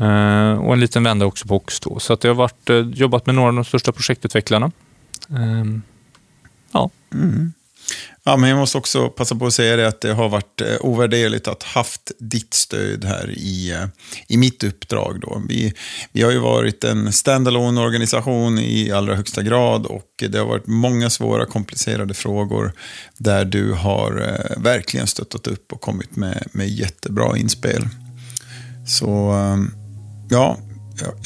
Eh, 0.00 0.52
och 0.52 0.72
en 0.72 0.80
liten 0.80 1.02
vända 1.02 1.26
också 1.26 1.48
på 1.48 1.56
Ox 1.56 1.80
då. 1.80 1.98
Så 1.98 2.12
att 2.12 2.24
jag 2.24 2.30
har 2.30 2.36
varit, 2.36 2.70
eh, 2.70 2.76
jobbat 2.76 3.26
med 3.26 3.34
några 3.34 3.48
av 3.48 3.54
de 3.54 3.64
största 3.64 3.92
projektutvecklarna. 3.92 4.70
Ehm, 5.30 5.82
ja. 6.72 6.90
Mm. 7.14 7.52
Ja, 8.24 8.36
men 8.36 8.50
jag 8.50 8.58
måste 8.58 8.78
också 8.78 9.08
passa 9.08 9.34
på 9.34 9.46
att 9.46 9.54
säga 9.54 9.76
det 9.76 9.88
att 9.88 10.00
det 10.00 10.12
har 10.12 10.28
varit 10.28 10.60
eh, 10.60 10.76
ovärderligt 10.80 11.48
att 11.48 11.62
haft 11.62 12.12
ditt 12.18 12.54
stöd 12.54 13.04
här 13.04 13.30
i, 13.30 13.70
eh, 13.70 13.84
i 14.28 14.36
mitt 14.36 14.64
uppdrag. 14.64 15.20
Då. 15.20 15.42
Vi, 15.48 15.74
vi 16.12 16.22
har 16.22 16.30
ju 16.30 16.38
varit 16.38 16.84
en 16.84 17.12
standalone 17.12 17.80
organisation 17.80 18.58
i 18.58 18.92
allra 18.92 19.14
högsta 19.14 19.42
grad 19.42 19.86
och 19.86 20.24
det 20.28 20.38
har 20.38 20.46
varit 20.46 20.66
många 20.66 21.10
svåra 21.10 21.46
komplicerade 21.46 22.14
frågor 22.14 22.72
där 23.18 23.44
du 23.44 23.72
har 23.72 24.20
eh, 24.20 24.62
verkligen 24.62 25.06
stöttat 25.06 25.46
upp 25.46 25.72
och 25.72 25.80
kommit 25.80 26.16
med, 26.16 26.48
med 26.52 26.68
jättebra 26.68 27.38
inspel. 27.38 27.88
Så 28.86 29.30
ehm, 29.30 29.81
ja, 30.32 30.56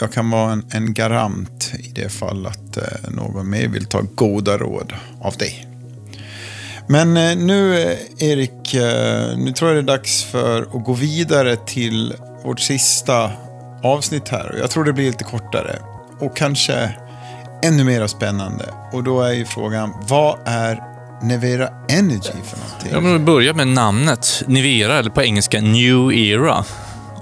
jag 0.00 0.12
kan 0.12 0.30
vara 0.30 0.52
en, 0.52 0.66
en 0.70 0.94
garant 0.94 1.72
i 1.78 1.92
det 1.94 2.08
fall 2.08 2.46
att 2.46 2.76
eh, 2.76 3.10
någon 3.10 3.50
mer 3.50 3.68
vill 3.68 3.84
ta 3.84 4.00
goda 4.14 4.58
råd 4.58 4.92
av 5.20 5.36
dig. 5.36 5.66
Men 6.88 7.16
eh, 7.16 7.36
nu, 7.36 7.82
eh, 7.82 7.98
Erik, 8.18 8.74
eh, 8.74 9.38
nu 9.38 9.52
tror 9.52 9.70
jag 9.70 9.76
det 9.76 9.92
är 9.92 9.96
dags 9.96 10.24
för 10.24 10.62
att 10.62 10.84
gå 10.84 10.92
vidare 10.92 11.56
till 11.56 12.14
vårt 12.44 12.60
sista 12.60 13.30
avsnitt 13.82 14.28
här. 14.28 14.56
Jag 14.60 14.70
tror 14.70 14.84
det 14.84 14.92
blir 14.92 15.06
lite 15.06 15.24
kortare 15.24 15.78
och 16.20 16.36
kanske 16.36 16.90
ännu 17.62 17.84
mer 17.84 18.06
spännande. 18.06 18.64
Och 18.92 19.04
då 19.04 19.22
är 19.22 19.32
ju 19.32 19.44
frågan, 19.44 19.92
vad 20.08 20.38
är 20.44 20.82
Nevera 21.22 21.68
Energy 21.88 22.32
för 22.44 22.58
någonting? 22.58 22.90
Ja, 22.92 23.00
men 23.00 23.12
vi 23.12 23.18
börjar 23.18 23.54
med 23.54 23.68
namnet. 23.68 24.42
Nivera, 24.46 24.98
eller 24.98 25.10
på 25.10 25.22
engelska 25.22 25.60
New 25.60 26.12
Era. 26.12 26.64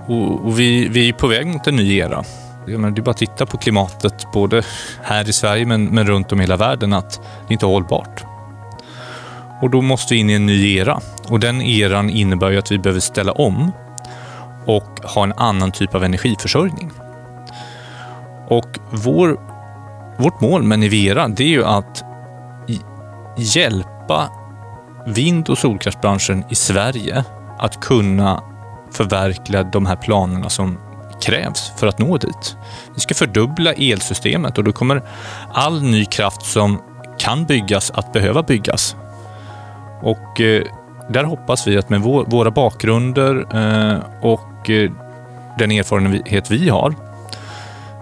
Och, 0.06 0.46
och 0.46 0.58
vi, 0.58 0.88
vi 0.88 1.08
är 1.08 1.12
på 1.12 1.26
väg 1.26 1.46
mot 1.46 1.66
en 1.66 1.76
ny 1.76 1.96
era. 1.96 2.24
det 2.66 2.72
är 2.72 3.02
bara 3.02 3.10
att 3.10 3.16
titta 3.16 3.46
på 3.46 3.58
klimatet, 3.58 4.26
både 4.32 4.62
här 5.02 5.28
i 5.28 5.32
Sverige 5.32 5.66
men, 5.66 5.84
men 5.84 6.06
runt 6.06 6.32
om 6.32 6.40
i 6.40 6.42
hela 6.42 6.56
världen, 6.56 6.92
att 6.92 7.20
det 7.48 7.52
inte 7.52 7.66
är 7.66 7.70
hållbart. 7.70 8.24
Och 9.62 9.70
då 9.70 9.82
måste 9.82 10.14
vi 10.14 10.20
in 10.20 10.30
i 10.30 10.32
en 10.32 10.46
ny 10.46 10.76
era. 10.76 11.00
Och 11.28 11.40
den 11.40 11.62
eran 11.62 12.10
innebär 12.10 12.50
ju 12.50 12.58
att 12.58 12.72
vi 12.72 12.78
behöver 12.78 13.00
ställa 13.00 13.32
om 13.32 13.72
och 14.66 15.00
ha 15.04 15.22
en 15.22 15.32
annan 15.32 15.72
typ 15.72 15.94
av 15.94 16.04
energiförsörjning. 16.04 16.90
Och 18.48 18.78
vår, 18.90 19.40
vårt 20.18 20.40
mål 20.40 20.62
med 20.62 20.78
Nivera, 20.78 21.28
det 21.28 21.44
är 21.44 21.48
ju 21.48 21.64
att 21.64 22.04
hjälpa 23.36 24.28
vind 25.06 25.48
och 25.48 25.58
solkraftsbranschen 25.58 26.44
i 26.50 26.54
Sverige 26.54 27.24
att 27.58 27.80
kunna 27.80 28.42
förverkliga 28.96 29.62
de 29.62 29.86
här 29.86 29.96
planerna 29.96 30.48
som 30.50 30.78
krävs 31.22 31.72
för 31.76 31.86
att 31.86 31.98
nå 31.98 32.16
dit. 32.16 32.56
Vi 32.94 33.00
ska 33.00 33.14
fördubbla 33.14 33.72
elsystemet 33.72 34.58
och 34.58 34.64
då 34.64 34.72
kommer 34.72 35.02
all 35.52 35.82
ny 35.82 36.04
kraft 36.04 36.46
som 36.46 36.82
kan 37.18 37.44
byggas 37.44 37.90
att 37.90 38.12
behöva 38.12 38.42
byggas. 38.42 38.96
Och 40.02 40.40
eh, 40.40 40.62
där 41.08 41.24
hoppas 41.24 41.66
vi 41.66 41.78
att 41.78 41.90
med 41.90 42.00
våra 42.00 42.50
bakgrunder 42.50 43.46
eh, 43.54 43.98
och 44.20 44.70
eh, 44.70 44.90
den 45.58 45.70
erfarenhet 45.70 46.50
vi 46.50 46.68
har 46.68 46.94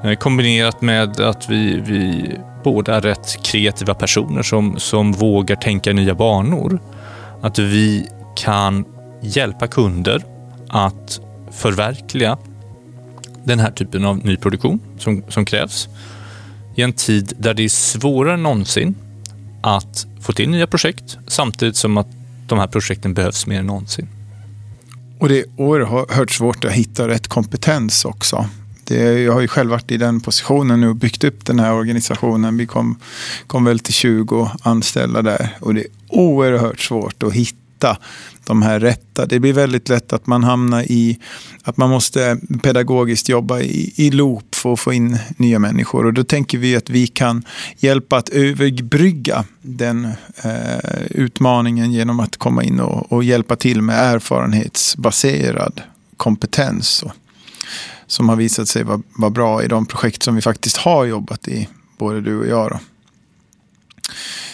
eh, 0.04 0.14
kombinerat 0.14 0.80
med 0.80 1.20
att 1.20 1.50
vi, 1.50 1.80
vi 1.80 2.30
båda 2.64 2.96
är 2.96 3.00
rätt 3.00 3.42
kreativa 3.42 3.94
personer 3.94 4.42
som, 4.42 4.78
som 4.78 5.12
vågar 5.12 5.56
tänka 5.56 5.90
i 5.90 5.94
nya 5.94 6.14
banor. 6.14 6.80
Att 7.42 7.58
vi 7.58 8.08
kan 8.36 8.84
hjälpa 9.20 9.66
kunder 9.66 10.22
att 10.72 11.20
förverkliga 11.50 12.38
den 13.44 13.58
här 13.58 13.70
typen 13.70 14.04
av 14.04 14.18
nyproduktion 14.18 14.80
som, 14.98 15.22
som 15.28 15.44
krävs 15.44 15.88
i 16.74 16.82
en 16.82 16.92
tid 16.92 17.32
där 17.38 17.54
det 17.54 17.62
är 17.62 17.68
svårare 17.68 18.34
än 18.34 18.42
någonsin 18.42 18.94
att 19.62 20.06
få 20.20 20.32
till 20.32 20.50
nya 20.50 20.66
projekt 20.66 21.18
samtidigt 21.26 21.76
som 21.76 21.96
att 21.96 22.06
de 22.46 22.58
här 22.58 22.66
projekten 22.66 23.14
behövs 23.14 23.46
mer 23.46 23.58
än 23.58 23.66
någonsin. 23.66 24.08
Och 25.18 25.28
det 25.28 25.40
är 25.40 25.44
oerhört 25.56 26.30
svårt 26.30 26.64
att 26.64 26.72
hitta 26.72 27.08
rätt 27.08 27.28
kompetens 27.28 28.04
också. 28.04 28.46
Det, 28.84 29.22
jag 29.22 29.32
har 29.32 29.40
ju 29.40 29.48
själv 29.48 29.70
varit 29.70 29.90
i 29.90 29.96
den 29.96 30.20
positionen 30.20 30.80
nu 30.80 30.88
och 30.88 30.96
byggt 30.96 31.24
upp 31.24 31.46
den 31.46 31.58
här 31.58 31.72
organisationen. 31.72 32.56
Vi 32.56 32.66
kom, 32.66 32.98
kom 33.46 33.64
väl 33.64 33.78
till 33.78 33.94
20 33.94 34.50
anställda 34.62 35.22
där 35.22 35.56
och 35.60 35.74
det 35.74 35.80
är 35.80 35.86
oerhört 36.08 36.80
svårt 36.80 37.22
att 37.22 37.32
hitta 37.32 37.96
de 38.44 38.62
här 38.62 38.80
rätta. 38.80 39.26
Det 39.26 39.40
blir 39.40 39.52
väldigt 39.52 39.88
lätt 39.88 40.12
att 40.12 40.26
man 40.26 40.44
hamnar 40.44 40.82
i 40.82 41.18
att 41.62 41.76
man 41.76 41.90
måste 41.90 42.38
pedagogiskt 42.62 43.28
jobba 43.28 43.60
i, 43.60 43.92
i 43.96 44.10
loop 44.10 44.54
för 44.54 44.72
att 44.72 44.80
få 44.80 44.92
in 44.92 45.18
nya 45.36 45.58
människor. 45.58 46.06
Och 46.06 46.14
då 46.14 46.24
tänker 46.24 46.58
vi 46.58 46.76
att 46.76 46.90
vi 46.90 47.06
kan 47.06 47.44
hjälpa 47.78 48.16
att 48.16 48.28
överbrygga 48.28 49.44
den 49.62 50.04
eh, 50.44 51.02
utmaningen 51.10 51.92
genom 51.92 52.20
att 52.20 52.36
komma 52.36 52.62
in 52.62 52.80
och, 52.80 53.12
och 53.12 53.24
hjälpa 53.24 53.56
till 53.56 53.82
med 53.82 54.14
erfarenhetsbaserad 54.14 55.80
kompetens. 56.16 57.02
Och, 57.02 57.12
som 58.06 58.28
har 58.28 58.36
visat 58.36 58.68
sig 58.68 58.84
vara, 58.84 59.02
var 59.16 59.30
bra 59.30 59.62
i 59.62 59.68
de 59.68 59.86
projekt 59.86 60.22
som 60.22 60.34
vi 60.34 60.40
faktiskt 60.40 60.76
har 60.76 61.04
jobbat 61.04 61.48
i, 61.48 61.68
både 61.98 62.20
du 62.20 62.38
och 62.38 62.46
jag. 62.46 62.70
Då. 62.70 62.78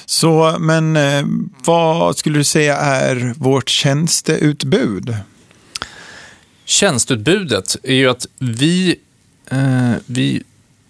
Så, 0.07 0.57
men 0.61 0.97
eh, 0.97 1.25
vad 1.65 2.17
skulle 2.17 2.39
du 2.39 2.45
säga 2.45 2.77
är 2.77 3.35
vårt 3.37 3.69
tjänsteutbud? 3.69 5.17
Tjänsteutbudet 6.65 7.77
är 7.83 7.95
ju 7.95 8.09
att 8.11 8.27
vi, 8.39 8.97
eh, 9.51 9.93
vi 10.07 10.43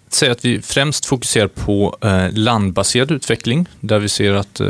säga 0.09 0.31
att 0.31 0.45
vi 0.45 0.61
främst 0.61 1.05
fokuserar 1.05 1.47
på 1.47 1.97
eh, 2.01 2.31
landbaserad 2.31 3.11
utveckling, 3.11 3.67
där 3.79 3.99
vi 3.99 4.09
ser 4.09 4.33
att 4.33 4.59
eh, 4.59 4.67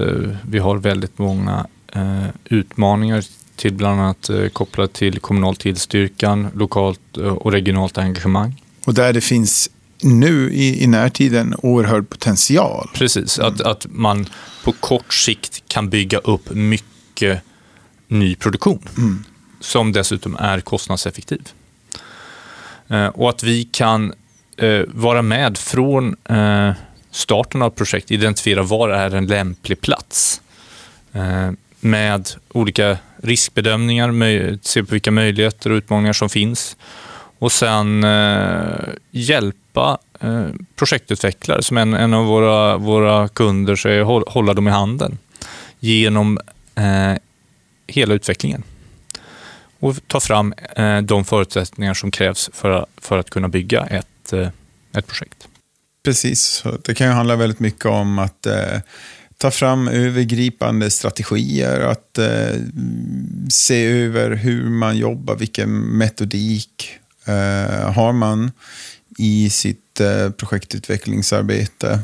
vi 0.50 0.60
har 0.60 0.78
väldigt 0.78 1.18
många 1.18 1.68
eh, 1.93 2.26
utmaningar 2.45 3.24
till 3.56 3.74
bland 3.74 4.02
annat 4.02 4.30
eh, 4.30 4.47
kopplat 4.47 4.93
till 4.93 5.20
kommunal 5.20 5.56
tillstyrkan, 5.56 6.47
lokalt 6.56 7.18
och 7.18 7.52
regionalt 7.52 7.97
engagemang. 7.97 8.62
Och 8.86 8.93
där 8.93 9.14
det 9.14 9.22
finns 9.22 9.70
nu 10.02 10.52
i, 10.54 10.84
i 10.84 10.88
närtiden 10.88 11.56
oerhörd 11.58 12.10
potential. 12.10 12.89
Precis, 12.93 13.39
att, 13.39 13.62
att 13.62 13.86
man 13.89 14.26
på 14.64 14.72
kort 14.72 15.14
sikt 15.14 15.64
kan 15.68 15.89
bygga 15.89 16.18
upp 16.18 16.50
mycket 16.50 17.41
ny 18.08 18.36
produktion 18.36 18.80
Mm. 18.97 19.24
som 19.60 19.91
dessutom 19.91 20.36
är 20.36 20.60
kostnadseffektiv. 20.60 21.41
Eh, 22.88 23.08
och 23.08 23.30
att 23.30 23.43
vi 23.43 23.64
kan 23.64 24.14
eh, 24.58 24.82
vara 24.88 25.22
med 25.22 25.58
från 25.58 26.16
eh, 26.30 26.72
starten 27.12 27.62
av 27.62 27.70
projekt, 27.70 28.12
identifiera 28.12 28.64
var 28.64 28.89
är 28.89 29.16
en 29.16 29.28
lämplig 29.28 29.82
plats 29.82 30.41
eh, 31.14 31.52
med 31.80 32.30
olika 32.54 32.97
riskbedömningar, 33.24 34.60
se 34.62 34.84
på 34.84 34.91
vilka 34.91 35.12
möjligheter 35.12 35.70
och 35.72 35.76
utmaningar 35.76 36.14
som 36.14 36.30
finns 36.30 36.78
och 37.40 37.52
sen 37.52 38.04
eh, 38.04 38.90
hjälpa 39.12 39.98
eh, 40.20 40.48
projektutvecklare 40.76 41.64
som 41.64 41.78
en, 41.78 41.94
en 41.94 42.14
av 42.14 42.26
våra, 42.26 42.78
våra 42.78 43.28
kunder 43.28 43.76
säger, 43.76 44.04
håll, 44.04 44.24
hålla 44.28 44.54
dem 44.54 44.68
i 44.68 44.72
handen 44.72 45.18
genom 45.80 46.40
eh, 46.76 47.14
hela 47.88 48.14
utvecklingen 48.14 48.64
och 49.80 50.08
ta 50.08 50.20
fram 50.20 50.54
eh, 50.76 50.98
de 50.98 51.26
förutsättningar 51.26 51.94
som 51.94 52.12
krävs 52.12 52.50
för, 52.54 52.86
för 52.98 53.18
att 53.18 53.30
kunna 53.30 53.48
bygga 53.48 53.86
ett, 53.86 54.34
eh, 54.34 54.50
ett 54.98 55.08
projekt. 55.08 55.48
Precis, 56.04 56.64
det 56.84 56.94
kan 56.96 57.08
ju 57.08 57.14
handla 57.14 57.36
väldigt 57.36 57.60
mycket 57.60 57.86
om 57.86 58.20
att 58.20 58.46
eh, 58.46 58.80
ta 59.38 59.52
fram 59.52 59.88
övergripande 59.88 60.90
strategier, 60.90 61.80
att 61.80 62.18
eh, 62.18 62.62
se 63.50 63.86
över 63.86 64.32
hur 64.32 64.70
man 64.70 64.98
jobbar, 64.98 65.36
vilken 65.36 65.70
metodik 65.80 67.00
Eh, 67.30 67.91
har 67.91 68.13
man 68.13 68.51
i 69.17 69.49
sitt 69.49 69.99
eh, 69.99 70.30
projektutvecklingsarbete. 70.30 71.99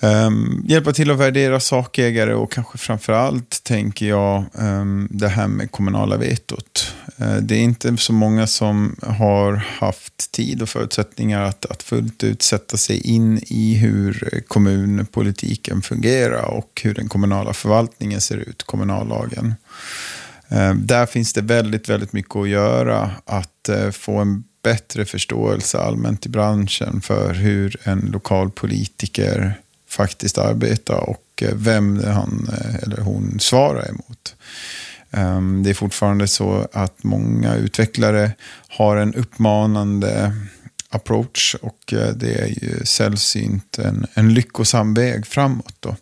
Um, 0.00 0.64
hjälpa 0.68 0.92
till 0.92 1.10
att 1.10 1.18
värdera 1.18 1.60
sakägare 1.60 2.34
och 2.34 2.52
kanske 2.52 2.78
framför 2.78 3.12
allt 3.12 3.64
tänker 3.64 4.06
jag 4.06 4.44
um, 4.52 5.08
det 5.10 5.28
här 5.28 5.48
med 5.48 5.70
kommunala 5.70 6.16
vetot. 6.16 6.94
Uh, 7.20 7.36
det 7.36 7.54
är 7.54 7.60
inte 7.60 7.96
så 7.96 8.12
många 8.12 8.46
som 8.46 8.96
har 9.02 9.52
haft 9.52 10.32
tid 10.32 10.62
och 10.62 10.68
förutsättningar 10.68 11.42
att, 11.42 11.66
att 11.66 11.82
fullt 11.82 12.24
ut 12.24 12.42
sätta 12.42 12.76
sig 12.76 13.00
in 13.00 13.40
i 13.46 13.74
hur 13.74 14.42
kommunpolitiken 14.48 15.82
fungerar 15.82 16.44
och 16.44 16.80
hur 16.84 16.94
den 16.94 17.08
kommunala 17.08 17.52
förvaltningen 17.52 18.20
ser 18.20 18.36
ut, 18.36 18.62
kommunallagen. 18.62 19.54
Eh, 20.48 20.74
där 20.74 21.06
finns 21.06 21.32
det 21.32 21.40
väldigt, 21.40 21.88
väldigt 21.88 22.12
mycket 22.12 22.36
att 22.36 22.48
göra. 22.48 23.10
Att 23.24 23.68
eh, 23.68 23.90
få 23.90 24.16
en 24.16 24.44
bättre 24.62 25.04
förståelse 25.04 25.78
allmänt 25.78 26.26
i 26.26 26.28
branschen 26.28 27.00
för 27.00 27.34
hur 27.34 27.76
en 27.82 28.00
lokal 28.12 28.50
politiker 28.50 29.54
faktiskt 29.88 30.38
arbetar 30.38 31.10
och 31.10 31.42
eh, 31.42 31.54
vem 31.54 32.04
han 32.04 32.50
eller 32.82 33.00
hon 33.00 33.40
svarar 33.40 33.88
emot. 33.88 34.36
Ehm, 35.10 35.62
det 35.62 35.70
är 35.70 35.74
fortfarande 35.74 36.28
så 36.28 36.68
att 36.72 37.04
många 37.04 37.54
utvecklare 37.54 38.32
har 38.68 38.96
en 38.96 39.14
uppmanande 39.14 40.32
approach 40.90 41.54
och 41.54 41.94
det 42.14 42.34
är 42.34 42.46
ju 42.46 42.84
sällsynt 42.84 43.78
en, 43.78 44.06
en 44.14 44.34
lyckosam 44.34 44.94
väg 44.94 45.26
framåt. 45.26 45.74
Då. 45.80 45.96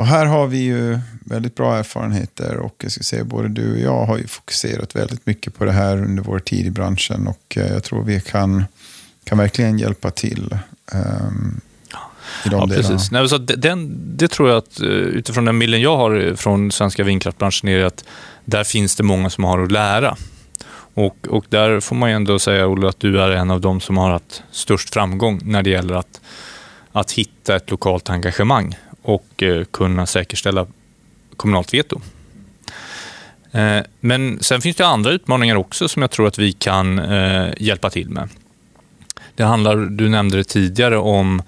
Och 0.00 0.06
här 0.06 0.26
har 0.26 0.46
vi 0.46 0.58
ju 0.58 0.98
väldigt 1.24 1.54
bra 1.54 1.76
erfarenheter 1.76 2.56
och 2.56 2.74
jag 2.82 2.92
ska 2.92 3.02
säga 3.02 3.24
både 3.24 3.48
du 3.48 3.72
och 3.72 3.78
jag 3.78 4.06
har 4.06 4.18
ju 4.18 4.26
fokuserat 4.26 4.96
väldigt 4.96 5.26
mycket 5.26 5.58
på 5.58 5.64
det 5.64 5.72
här 5.72 5.96
under 5.96 6.22
vår 6.22 6.38
tid 6.38 6.66
i 6.66 6.70
branschen 6.70 7.26
och 7.26 7.56
jag 7.56 7.84
tror 7.84 8.04
vi 8.04 8.20
kan, 8.20 8.64
kan 9.24 9.38
verkligen 9.38 9.78
hjälpa 9.78 10.10
till 10.10 10.58
um, 10.92 11.60
i 12.44 12.48
de 12.48 12.60
ja, 12.60 12.66
delarna. 12.66 12.74
precis. 12.74 13.10
Nej, 13.10 13.28
så 13.28 13.38
den, 13.38 13.90
det 14.16 14.28
tror 14.28 14.48
jag 14.48 14.58
att 14.58 14.80
utifrån 14.80 15.44
den 15.44 15.58
bilden 15.58 15.80
jag 15.80 15.96
har 15.96 16.36
från 16.36 16.72
svenska 16.72 17.04
vindkraftbranschen 17.04 17.68
är 17.68 17.84
att 17.84 18.04
där 18.44 18.64
finns 18.64 18.96
det 18.96 19.02
många 19.02 19.30
som 19.30 19.44
har 19.44 19.62
att 19.62 19.72
lära. 19.72 20.16
Och, 20.94 21.16
och 21.28 21.44
där 21.48 21.80
får 21.80 21.96
man 21.96 22.10
ju 22.10 22.16
ändå 22.16 22.38
säga, 22.38 22.66
Olle, 22.66 22.88
att 22.88 23.00
du 23.00 23.20
är 23.20 23.30
en 23.30 23.50
av 23.50 23.60
dem 23.60 23.80
som 23.80 23.96
har 23.96 24.10
haft 24.10 24.42
störst 24.50 24.92
framgång 24.92 25.40
när 25.44 25.62
det 25.62 25.70
gäller 25.70 25.94
att, 25.94 26.20
att 26.92 27.12
hitta 27.12 27.56
ett 27.56 27.70
lokalt 27.70 28.10
engagemang 28.10 28.76
och 29.02 29.42
eh, 29.42 29.64
kunna 29.64 30.06
säkerställa 30.06 30.66
kommunalt 31.36 31.74
veto. 31.74 32.00
Eh, 33.52 33.78
men 34.00 34.42
sen 34.42 34.60
finns 34.60 34.76
det 34.76 34.86
andra 34.86 35.10
utmaningar 35.10 35.56
också 35.56 35.88
som 35.88 36.02
jag 36.02 36.10
tror 36.10 36.26
att 36.26 36.38
vi 36.38 36.52
kan 36.52 36.98
eh, 36.98 37.52
hjälpa 37.58 37.90
till 37.90 38.10
med. 38.10 38.28
Det 39.34 39.44
handlar, 39.44 39.76
du 39.76 40.08
nämnde 40.08 40.36
det 40.36 40.44
tidigare, 40.44 40.98
om 40.98 41.42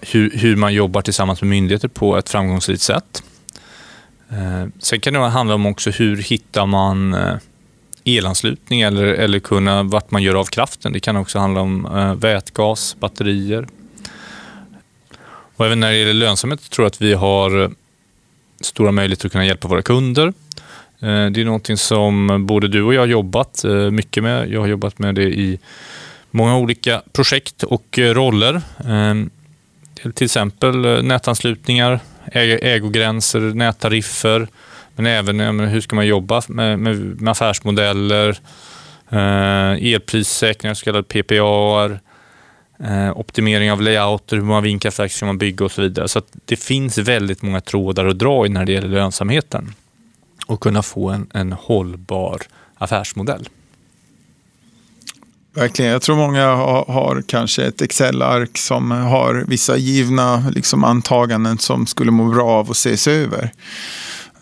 hur, 0.00 0.30
hur, 0.30 0.56
man 0.56 0.74
jobbar 0.74 1.02
tillsammans 1.02 1.42
med 1.42 1.50
myndigheter 1.50 1.88
på 1.88 2.16
ett 2.16 2.28
framgångsrikt 2.28 2.82
sätt. 2.82 3.22
Sen 4.78 5.00
kan 5.00 5.14
det 5.14 5.20
handla 5.20 5.54
om 5.54 5.66
också 5.66 5.90
hur 5.90 6.16
hittar 6.16 6.66
man 6.66 7.16
elanslutning 8.04 8.80
eller, 8.80 9.04
eller 9.04 9.38
kunna, 9.38 9.82
vart 9.82 10.10
man 10.10 10.22
gör 10.22 10.34
av 10.34 10.44
kraften. 10.44 10.92
Det 10.92 11.00
kan 11.00 11.16
också 11.16 11.38
handla 11.38 11.60
om 11.60 11.88
vätgas, 12.20 12.96
batterier. 13.00 13.66
Och 15.60 15.66
även 15.66 15.80
när 15.80 15.90
det 15.90 15.96
gäller 15.96 16.14
lönsamhet 16.14 16.70
tror 16.70 16.84
jag 16.84 16.90
att 16.90 17.02
vi 17.02 17.14
har 17.14 17.62
eh, 17.62 17.70
stora 18.60 18.92
möjligheter 18.92 19.26
att 19.26 19.32
kunna 19.32 19.46
hjälpa 19.46 19.68
våra 19.68 19.82
kunder. 19.82 20.26
Eh, 21.00 21.26
det 21.26 21.40
är 21.40 21.44
någonting 21.44 21.76
som 21.76 22.46
både 22.46 22.68
du 22.68 22.82
och 22.82 22.94
jag 22.94 23.00
har 23.00 23.06
jobbat 23.06 23.64
eh, 23.64 23.90
mycket 23.90 24.22
med. 24.22 24.50
Jag 24.50 24.60
har 24.60 24.66
jobbat 24.66 24.98
med 24.98 25.14
det 25.14 25.22
i 25.22 25.58
många 26.30 26.56
olika 26.56 27.02
projekt 27.12 27.62
och 27.62 27.98
roller. 27.98 28.62
Till 30.14 30.24
exempel 30.24 31.04
nätanslutningar, 31.04 32.00
ägogränser, 32.32 33.40
nättariffer, 33.40 34.48
men 34.96 35.06
även 35.06 35.60
hur 35.60 35.80
ska 35.80 35.96
man 35.96 36.06
jobba 36.06 36.42
med, 36.48 36.78
med, 36.78 36.96
med 36.96 37.30
affärsmodeller, 37.30 38.38
elprissäkringar, 39.80 40.74
så 40.74 40.84
kallade 40.84 41.22
PPA, 41.22 41.98
Eh, 42.84 43.18
optimering 43.18 43.72
av 43.72 43.82
layouter, 43.82 44.36
hur 44.36 44.44
många 44.44 44.60
vindkraftverk 44.60 45.12
ska 45.12 45.26
man 45.26 45.38
bygga 45.38 45.64
och 45.64 45.72
så 45.72 45.82
vidare. 45.82 46.08
Så 46.08 46.22
det 46.44 46.56
finns 46.56 46.98
väldigt 46.98 47.42
många 47.42 47.60
trådar 47.60 48.06
att 48.06 48.18
dra 48.18 48.46
i 48.46 48.48
när 48.48 48.64
det 48.64 48.72
gäller 48.72 48.88
lönsamheten 48.88 49.74
och 50.46 50.60
kunna 50.60 50.82
få 50.82 51.08
en, 51.08 51.26
en 51.34 51.52
hållbar 51.52 52.42
affärsmodell. 52.78 53.48
Verkligen. 55.54 55.90
Jag 55.90 56.02
tror 56.02 56.16
många 56.16 56.46
har, 56.46 56.84
har 56.84 57.22
kanske 57.26 57.64
ett 57.64 57.82
Excel-ark 57.82 58.58
som 58.58 58.90
har 58.90 59.44
vissa 59.48 59.76
givna 59.76 60.44
liksom, 60.54 60.84
antaganden 60.84 61.58
som 61.58 61.86
skulle 61.86 62.10
må 62.10 62.30
bra 62.30 62.48
av 62.48 62.70
att 62.70 62.76
ses 62.76 63.08
över. 63.08 63.52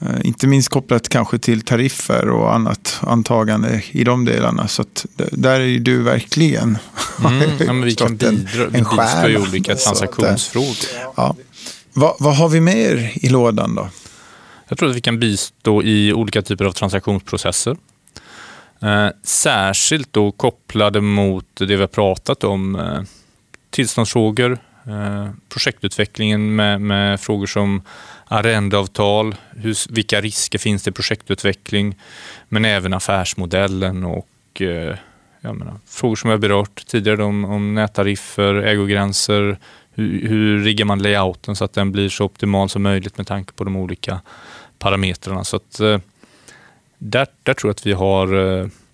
Uh, 0.03 0.27
inte 0.27 0.47
minst 0.47 0.69
kopplat 0.69 1.09
kanske 1.09 1.39
till 1.39 1.61
tariffer 1.61 2.29
och 2.29 2.55
annat 2.55 2.99
antagande 3.01 3.83
i 3.91 4.05
de 4.05 4.25
delarna. 4.25 4.69
Så 4.69 4.85
där 5.17 5.61
är 5.61 5.79
du 5.79 6.03
verkligen 6.03 6.79
mm, 7.25 7.51
ja, 7.67 7.73
Vi 7.85 7.95
kan 7.95 8.17
bidra, 8.17 8.65
en, 8.65 8.75
en 8.75 8.85
stjärna, 8.85 9.29
i 9.29 9.37
olika 9.37 9.75
transaktionsfrågor. 9.75 10.71
Att, 10.71 11.15
ja. 11.17 11.37
Va, 11.93 12.17
vad 12.19 12.37
har 12.37 12.49
vi 12.49 12.61
mer 12.61 13.13
i 13.15 13.29
lådan 13.29 13.75
då? 13.75 13.89
Jag 14.69 14.79
tror 14.79 14.91
att 14.91 14.97
vi 14.97 15.01
kan 15.01 15.19
bistå 15.19 15.83
i 15.83 16.13
olika 16.13 16.43
typer 16.43 16.65
av 16.65 16.73
transaktionsprocesser. 16.73 17.77
Eh, 18.83 19.09
särskilt 19.25 20.13
då 20.13 20.33
kopplade 20.33 21.01
mot 21.01 21.47
det 21.55 21.67
vi 21.67 21.77
har 21.77 21.87
pratat 21.87 22.45
om, 22.45 22.77
eh, 22.77 23.03
tillståndsfrågor, 23.71 24.53
eh, 24.53 24.59
Eh, 24.89 25.31
projektutvecklingen 25.49 26.57
med, 26.57 26.81
med, 26.81 27.21
frågor 27.21 27.47
som 27.47 27.83
arrendeavtal, 28.25 29.35
hur, 29.51 29.93
vilka 29.95 30.21
risker 30.21 30.59
finns 30.59 30.83
det 30.83 30.89
i 30.91 30.93
projektutveckling, 30.93 31.97
men 32.49 32.65
även 32.65 32.95
affärsmodellen 32.95 34.05
och 34.05 34.63
eh, 34.63 34.97
menar, 35.41 35.75
frågor 35.87 36.17
som 36.17 36.31
jag 36.31 36.41
berört 36.41 36.87
tidigare 36.87 37.25
om, 37.25 37.45
om 37.45 37.75
nättariffer, 37.75 38.55
ägogränser, 38.55 39.59
hur, 39.91 40.29
hur 40.29 40.65
riggar 40.65 40.85
man 40.85 41.03
layouten 41.03 41.57
så 41.57 41.65
att 41.65 41.73
den 41.73 41.93
blir 41.93 42.09
så 42.09 42.25
optimal 42.25 42.69
som 42.69 42.83
möjligt 42.83 43.19
med 43.19 43.27
tanke 43.27 43.53
på 43.53 43.65
de 43.65 43.77
olika 43.77 44.21
parametrarna. 44.79 45.45
Så 45.45 45.57
att, 45.57 45.81
eh, 45.81 45.99
där, 46.99 47.27
där 47.43 47.55
tror 47.55 47.69
jag 47.69 47.75
att 47.75 47.87
vi 47.87 47.93
har, 47.93 48.27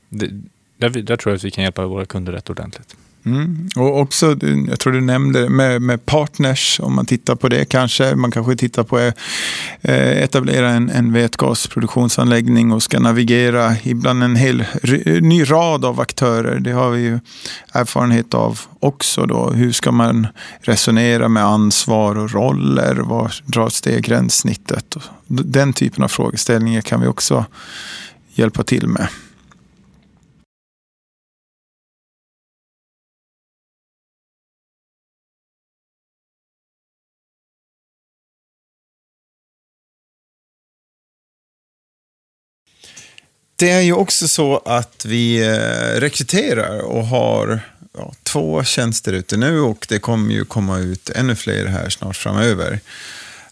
där, 0.09 0.88
där, 1.03 1.16
tror 1.16 1.32
jag 1.32 1.36
att 1.36 1.45
vi 1.45 1.51
kan 1.51 1.64
hjälpa 1.64 1.86
våra 1.86 2.07
kunder 2.07 2.32
rätt 2.32 2.51
ordentligt. 2.51 2.97
Mm. 3.27 3.68
Och 3.77 4.01
också, 4.01 4.37
jag 4.68 4.81
tror 4.81 4.93
du 4.93 5.01
nämnde 5.01 5.49
med, 5.49 5.83
med 5.83 6.07
partners, 6.07 6.81
om 6.83 6.95
man 6.95 7.07
tittar 7.07 7.35
på 7.35 7.49
det 7.49 7.64
kanske. 7.64 8.14
Man 8.14 8.31
kanske 8.31 8.57
tittar 8.57 8.83
på 8.83 8.97
att 8.97 9.14
etablera 9.83 10.70
en, 10.70 10.91
en 10.91 11.12
vätgasproduktionsanläggning 11.12 12.72
och 12.72 12.83
ska 12.83 13.01
navigera 13.01 13.77
ibland 13.83 14.22
en 14.22 14.37
hel 14.37 14.64
ny 15.20 15.45
rad 15.45 15.85
av 15.85 16.01
aktörer. 16.01 16.61
Det 16.61 16.72
har 16.72 16.91
vi 16.91 17.03
ju 17.03 17.18
erfarenhet 17.72 18.35
av 18.35 18.61
också. 18.81 19.27
Då. 19.27 19.51
Hur 19.51 19.72
ska 19.72 19.93
man 19.93 20.27
resonera 20.61 21.29
med 21.29 21.45
ansvar 21.45 22.18
och 22.18 22.33
roller? 22.33 22.95
Var 22.95 23.33
dras 23.47 23.81
det 23.81 24.01
gränssnittet? 24.01 24.97
Den 25.27 25.72
typen 25.72 26.05
av 26.05 26.09
frågeställningar 26.09 26.81
kan 26.81 27.01
vi 27.01 27.07
också 27.07 27.45
hjälpa 28.35 28.62
till 28.62 28.89
med. 28.89 29.09
Det 43.57 43.70
är 43.70 43.80
ju 43.80 43.92
också 43.92 44.28
så 44.28 44.62
att 44.64 45.05
vi 45.05 45.46
eh, 45.46 46.00
rekryterar 46.00 46.78
och 46.78 47.07
har 47.07 47.61
ja, 47.98 48.12
två 48.22 48.64
tjänster 48.64 49.12
ute 49.12 49.36
nu 49.36 49.61
och 49.61 49.86
det 49.88 49.98
kommer 49.98 50.34
ju 50.34 50.44
komma 50.44 50.78
ut 50.78 51.11
ännu 51.11 51.36
fler 51.36 51.66
här 51.66 51.90
snart 51.90 52.16
framöver. 52.16 52.80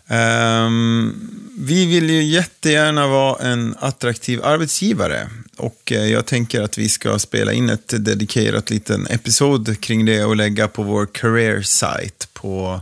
Um, 0.08 1.30
vi 1.58 1.86
vill 1.86 2.10
ju 2.10 2.22
jättegärna 2.22 3.06
vara 3.06 3.42
en 3.42 3.74
attraktiv 3.80 4.44
arbetsgivare 4.44 5.28
och 5.56 5.92
eh, 5.92 6.04
jag 6.04 6.26
tänker 6.26 6.60
att 6.62 6.78
vi 6.78 6.88
ska 6.88 7.18
spela 7.18 7.52
in 7.52 7.70
ett 7.70 8.04
dedikerat 8.04 8.70
liten 8.70 9.06
episod 9.06 9.80
kring 9.80 10.04
det 10.04 10.24
och 10.24 10.36
lägga 10.36 10.68
på 10.68 10.82
vår 10.82 11.06
career 11.06 11.62
site 11.62 12.26
på 12.32 12.80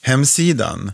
hemsidan. 0.00 0.92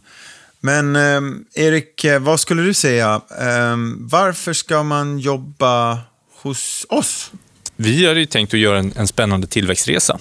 Men 0.65 0.97
ehm, 0.97 1.45
eh, 1.55 1.65
Erik, 1.65 2.05
vad 2.21 2.41
skulle 2.41 2.63
du 2.63 2.75
säga? 2.75 3.21
Eh, 3.41 3.77
varför 3.99 4.53
ska 4.53 4.83
man 4.83 5.19
jobba 5.19 5.99
hos 6.43 6.87
oss? 6.89 7.31
Vi 7.77 8.07
har 8.07 8.15
ju 8.15 8.27
tänkt 8.27 8.55
att 8.55 8.61
göra 8.61 8.79
en, 8.79 8.93
en, 8.97 9.07
spännande 9.07 9.47
tillväxtresa. 9.47 10.19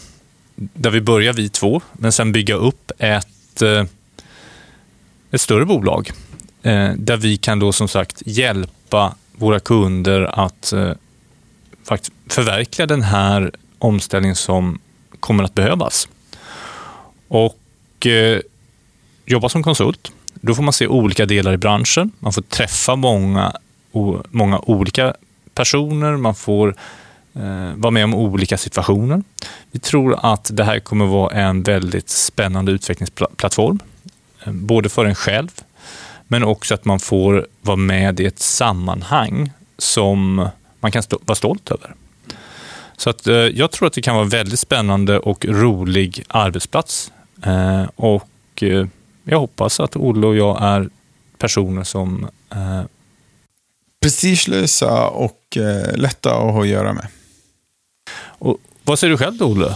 Där 0.55 0.89
vi 0.89 1.01
börjar 1.01 1.33
vi 1.33 1.49
två, 1.49 1.81
men 1.93 2.11
sen 2.11 2.31
bygga 2.31 2.55
upp 2.55 2.91
ett, 2.97 3.61
eh, 3.61 3.85
ett 5.31 5.41
större 5.41 5.65
bolag. 5.65 6.11
Eh, 6.63 6.93
där 6.97 7.17
vi 7.17 7.37
kan 7.37 7.59
då 7.59 7.71
som 7.71 7.87
sagt 7.87 8.21
hjälpa 8.25 9.15
våra 9.31 9.59
kunder 9.59 10.21
att 10.21 10.73
eh, 10.73 10.91
faktiskt 11.83 12.13
förverkliga 12.29 12.85
den 12.85 13.01
här 13.01 13.51
omställningen 13.79 14.35
som 14.35 14.79
kommer 15.19 15.43
att 15.43 15.55
behövas. 15.55 16.07
Och 17.27 18.05
eh, 18.07 18.39
jobba 19.25 19.49
som 19.49 19.63
konsult 19.63 20.11
då 20.45 20.55
får 20.55 20.63
man 20.63 20.73
se 20.73 20.87
olika 20.87 21.25
delar 21.25 21.53
i 21.53 21.57
branschen. 21.57 22.11
Man 22.19 22.33
får 22.33 22.41
träffa 22.41 22.95
många, 22.95 23.53
många 24.29 24.59
olika 24.59 25.13
personer. 25.53 26.17
Man 26.17 26.35
får 26.35 26.75
eh, 27.33 27.73
vara 27.75 27.91
med 27.91 28.03
om 28.03 28.15
olika 28.15 28.57
situationer. 28.57 29.23
Vi 29.71 29.79
tror 29.79 30.19
att 30.33 30.49
det 30.53 30.63
här 30.63 30.79
kommer 30.79 31.05
vara 31.05 31.35
en 31.35 31.63
väldigt 31.63 32.09
spännande 32.09 32.71
utvecklingsplattform. 32.71 33.79
Eh, 34.45 34.51
både 34.51 34.89
för 34.89 35.05
en 35.05 35.15
själv, 35.15 35.49
men 36.27 36.43
också 36.43 36.73
att 36.73 36.85
man 36.85 36.99
får 36.99 37.47
vara 37.61 37.77
med 37.77 38.19
i 38.19 38.25
ett 38.25 38.39
sammanhang 38.39 39.51
som 39.77 40.49
man 40.79 40.91
kan 40.91 41.03
stå, 41.03 41.19
vara 41.25 41.35
stolt 41.35 41.71
över. 41.71 41.95
Så 42.97 43.09
att, 43.09 43.27
eh, 43.27 43.35
jag 43.35 43.71
tror 43.71 43.87
att 43.87 43.93
det 43.93 44.01
kan 44.01 44.15
vara 44.15 44.23
en 44.23 44.29
väldigt 44.29 44.59
spännande 44.59 45.19
och 45.19 45.45
rolig 45.45 46.23
arbetsplats. 46.27 47.11
Eh, 47.45 47.83
och 47.95 48.63
eh, 48.63 48.87
jag 49.23 49.39
hoppas 49.39 49.79
att 49.79 49.95
Olle 49.95 50.27
och 50.27 50.35
jag 50.35 50.63
är 50.63 50.89
personer 51.37 51.83
som... 51.83 52.27
Eh... 52.49 52.81
Prestigelösa 54.01 55.07
och 55.07 55.57
eh, 55.57 55.95
lätta 55.97 56.35
att 56.35 56.53
ha 56.53 56.61
att 56.61 56.67
göra 56.67 56.93
med. 56.93 57.07
Och, 58.23 58.57
vad 58.83 58.99
säger 58.99 59.11
du 59.11 59.17
själv 59.17 59.37
då, 59.37 59.45
Olle? 59.45 59.75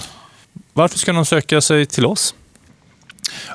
Varför 0.74 1.00
ska 1.00 1.14
någon 1.14 1.26
söka 1.26 1.62
sig 1.62 1.86
till 1.86 2.06
oss? 2.06 2.36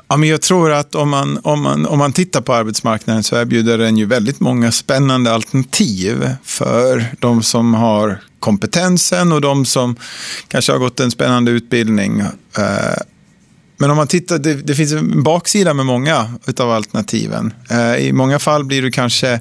Ja, 0.07 0.17
men 0.17 0.29
jag 0.29 0.41
tror 0.41 0.71
att 0.71 0.95
om 0.95 1.09
man, 1.09 1.39
om, 1.43 1.61
man, 1.61 1.85
om 1.85 1.99
man 1.99 2.13
tittar 2.13 2.41
på 2.41 2.53
arbetsmarknaden 2.53 3.23
så 3.23 3.35
erbjuder 3.35 3.77
den 3.77 3.97
ju 3.97 4.05
väldigt 4.05 4.39
många 4.39 4.71
spännande 4.71 5.33
alternativ 5.33 6.29
för 6.43 7.05
de 7.19 7.43
som 7.43 7.73
har 7.73 8.19
kompetensen 8.39 9.31
och 9.31 9.41
de 9.41 9.65
som 9.65 9.95
kanske 10.47 10.71
har 10.71 10.79
gått 10.79 10.99
en 10.99 11.11
spännande 11.11 11.51
utbildning. 11.51 12.23
Men 13.83 13.91
om 13.91 13.97
man 13.97 14.07
tittar, 14.07 14.39
det, 14.39 14.53
det 14.53 14.75
finns 14.75 14.93
en 14.93 15.23
baksida 15.23 15.73
med 15.73 15.85
många 15.85 16.27
av 16.59 16.71
alternativen. 16.71 17.53
Eh, 17.69 17.95
I 17.95 18.13
många 18.13 18.39
fall 18.39 18.65
blir 18.65 18.81
du 18.81 18.91
kanske 18.91 19.39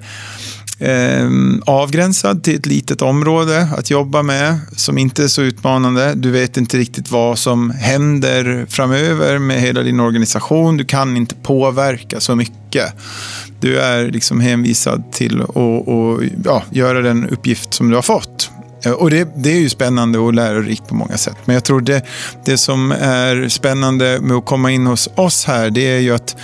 eh, 0.78 1.28
avgränsad 1.66 2.44
till 2.44 2.56
ett 2.56 2.66
litet 2.66 3.02
område 3.02 3.68
att 3.76 3.90
jobba 3.90 4.22
med 4.22 4.60
som 4.76 4.98
inte 4.98 5.24
är 5.24 5.28
så 5.28 5.42
utmanande. 5.42 6.14
Du 6.14 6.30
vet 6.30 6.56
inte 6.56 6.78
riktigt 6.78 7.10
vad 7.10 7.38
som 7.38 7.70
händer 7.70 8.66
framöver 8.68 9.38
med 9.38 9.60
hela 9.60 9.82
din 9.82 10.00
organisation. 10.00 10.76
Du 10.76 10.84
kan 10.84 11.16
inte 11.16 11.34
påverka 11.34 12.20
så 12.20 12.36
mycket. 12.36 12.94
Du 13.60 13.80
är 13.80 14.10
liksom 14.10 14.40
hänvisad 14.40 15.12
till 15.12 15.42
att 15.42 15.54
ja, 16.44 16.62
göra 16.70 17.00
den 17.00 17.28
uppgift 17.28 17.74
som 17.74 17.90
du 17.90 17.94
har 17.94 18.02
fått. 18.02 18.51
Eh, 18.84 18.92
och 18.92 19.10
det, 19.10 19.28
det, 19.36 19.50
är 19.52 19.60
ju 19.60 19.68
spännande 19.68 20.18
och 20.18 20.34
lärorikt 20.34 20.88
på 20.88 20.94
många 20.94 21.16
sätt. 21.16 21.36
Men 21.44 21.54
jag 21.54 21.64
tror 21.64 21.80
det, 21.80 22.02
det 22.44 22.58
som 22.58 22.92
är 22.92 23.48
spännande 23.48 24.18
med 24.20 24.36
att 24.36 24.46
komma 24.46 24.70
in 24.70 24.86
hos 24.86 25.08
oss 25.14 25.44
här, 25.44 25.70
det 25.70 25.96
är 25.96 26.00
ju 26.00 26.14
att 26.14 26.36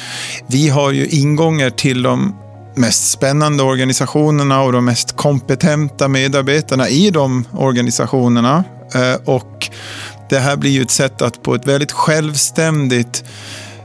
vi 0.46 0.68
har 0.68 0.90
ju 0.90 1.06
ingångar 1.06 1.70
till 1.70 2.02
de 2.02 2.34
mest 2.74 3.10
spännande 3.10 3.62
organisationerna 3.62 4.62
och 4.62 4.72
de 4.72 4.84
mest 4.84 5.16
kompetenta 5.16 6.08
medarbetarna 6.08 6.88
i 6.88 7.10
de 7.10 7.44
organisationerna. 7.52 8.64
Eh, 8.94 9.14
och 9.24 9.70
det 10.28 10.38
här 10.38 10.56
blir 10.56 10.70
ju 10.70 10.82
ett 10.82 10.90
sätt 10.90 11.22
att 11.22 11.42
på 11.42 11.54
ett 11.54 11.66
väldigt 11.66 11.92
självständigt 11.92 13.24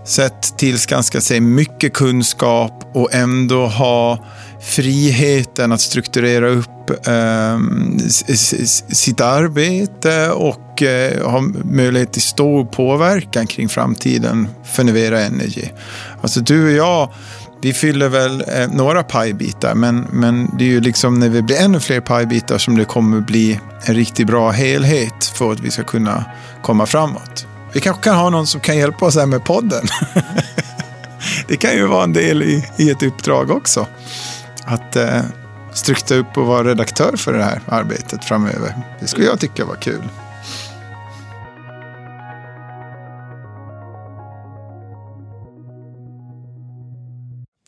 sätt 0.06 0.58
tillskanska 0.58 1.22
sig 1.22 1.40
mycket 1.40 1.94
kunskap 1.94 2.92
och 2.94 3.14
ändå 3.14 3.68
ha 3.68 4.26
friheten 4.62 5.72
att 5.72 5.82
strukturera 5.82 6.50
upp 6.50 6.73
eh, 6.90 7.60
sitt 8.90 9.22
arbete 9.22 10.30
och 10.30 10.82
eh, 10.82 11.30
har 11.30 11.42
möjlighet 11.74 12.14
till 12.14 12.22
stor 12.22 12.66
påverkan 12.66 13.48
kring 13.48 13.70
framtiden 13.70 14.48
för 14.64 14.84
Nivera 14.84 15.22
Energy. 15.22 15.66
Alltså 16.22 16.40
du 16.40 16.66
och 16.66 16.72
jag, 16.72 17.14
vi 17.62 17.74
fyller 17.74 18.10
väl 18.10 18.44
eh, 18.48 18.68
några 18.72 19.04
pajbitar, 19.04 19.76
men, 19.76 20.08
men 20.12 20.50
det 20.58 20.64
är 20.64 20.70
ju 20.70 20.82
liksom 20.82 21.20
när 21.20 21.30
vi 21.30 21.42
blir 21.42 21.62
ännu 21.62 21.80
fler 21.80 22.00
pajbitar 22.00 22.58
som 22.58 22.78
det 22.78 22.86
kommer 22.86 23.22
bli 23.22 23.60
en 23.86 23.96
riktigt 23.96 24.28
bra 24.28 24.52
helhet 24.52 25.26
för 25.36 25.52
att 25.52 25.60
vi 25.60 25.72
ska 25.72 25.84
kunna 25.84 26.26
komma 26.62 26.86
framåt. 26.86 27.48
Vi 27.74 27.80
kanske 27.80 28.04
kan 28.04 28.16
ha 28.16 28.30
någon 28.30 28.48
som 28.48 28.62
kan 28.62 28.78
hjälpa 28.78 29.06
oss 29.06 29.16
här 29.16 29.26
med 29.26 29.44
podden. 29.44 29.86
det 31.48 31.58
kan 31.58 31.74
ju 31.74 31.88
vara 31.88 32.04
en 32.04 32.14
del 32.14 32.44
i, 32.44 32.66
i 32.78 32.90
ett 32.90 33.04
uppdrag 33.04 33.52
också 33.52 33.88
att 34.66 34.96
eh, 34.96 35.22
strukta 35.74 36.16
upp 36.16 36.38
och 36.38 36.46
vara 36.46 36.68
redaktör 36.68 37.16
för 37.18 37.34
det 37.34 37.44
här 37.44 37.62
arbetet 37.68 38.26
framöver. 38.26 38.76
Det 39.00 39.08
skulle 39.08 39.26
jag 39.26 39.40
tycka 39.40 39.66
var 39.66 39.76
kul. 39.76 40.04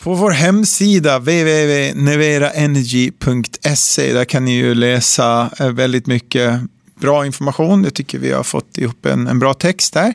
På 0.06 0.14
vår 0.14 0.32
hemsida 0.32 1.20
www.neveraenergy.se 1.20 4.14
där 4.14 4.26
kan 4.26 4.46
ni 4.46 4.52
ju 4.52 4.74
läsa 4.74 5.50
eh, 5.60 5.72
väldigt 5.72 6.08
mycket 6.08 6.62
bra 6.96 7.26
information. 7.26 7.84
Jag 7.84 7.94
tycker 7.94 8.20
vi 8.20 8.32
har 8.32 8.44
fått 8.44 8.78
ihop 8.78 9.06
en, 9.06 9.28
en 9.28 9.40
bra 9.40 9.54
text 9.54 9.94
där. 9.94 10.14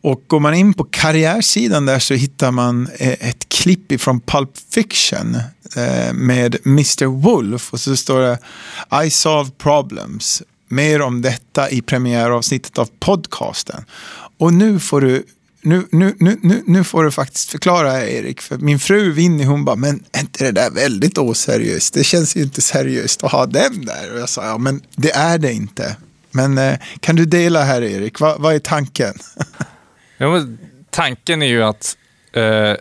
Och 0.00 0.24
går 0.26 0.40
man 0.40 0.54
in 0.54 0.74
på 0.74 0.84
karriärsidan 0.84 1.86
där 1.86 1.98
så 1.98 2.14
hittar 2.14 2.50
man 2.50 2.88
eh, 2.98 3.28
ett 3.28 3.48
klipp 3.48 4.00
från 4.00 4.20
Pulp 4.20 4.50
Fiction 4.70 5.34
eh, 5.76 6.12
med 6.12 6.66
Mr. 6.66 7.06
Wolf 7.06 7.72
och 7.72 7.80
så 7.80 7.96
står 7.96 8.20
det 8.20 8.38
I 9.06 9.10
solve 9.10 9.50
problems. 9.58 10.42
Mer 10.68 11.02
om 11.02 11.22
detta 11.22 11.70
i 11.70 11.82
premiäravsnittet 11.82 12.78
av 12.78 12.88
podcasten. 13.00 13.84
Och 14.38 14.54
nu 14.54 14.80
får 14.80 15.00
du 15.00 15.24
nu, 15.64 15.86
nu, 15.90 16.14
nu, 16.18 16.62
nu 16.66 16.84
får 16.84 17.04
du 17.04 17.10
faktiskt 17.10 17.50
förklara 17.50 18.08
Erik, 18.08 18.40
för 18.40 18.58
min 18.58 18.78
fru 18.78 19.12
Winnie 19.12 19.44
hon 19.44 19.64
bara, 19.64 19.76
men 19.76 20.04
är 20.12 20.20
inte 20.20 20.44
det 20.44 20.52
där 20.52 20.70
väldigt 20.70 21.18
oseriöst? 21.18 21.94
Det 21.94 22.04
känns 22.04 22.36
ju 22.36 22.42
inte 22.42 22.60
seriöst 22.60 23.24
att 23.24 23.32
ha 23.32 23.46
den 23.46 23.84
där. 23.84 24.12
Och 24.14 24.20
jag 24.20 24.28
sa, 24.28 24.44
ja 24.46 24.58
men 24.58 24.80
det 24.96 25.10
är 25.10 25.38
det 25.38 25.52
inte. 25.52 25.96
Men 26.32 26.58
eh, 26.58 26.78
kan 27.00 27.16
du 27.16 27.24
dela 27.24 27.62
här 27.62 27.82
Erik, 27.82 28.20
vad, 28.20 28.40
vad 28.40 28.54
är 28.54 28.58
tanken? 28.58 29.14
ja, 30.16 30.46
tanken 30.90 31.42
är 31.42 31.46
ju 31.46 31.62
att 31.62 31.96
eh, 32.32 32.74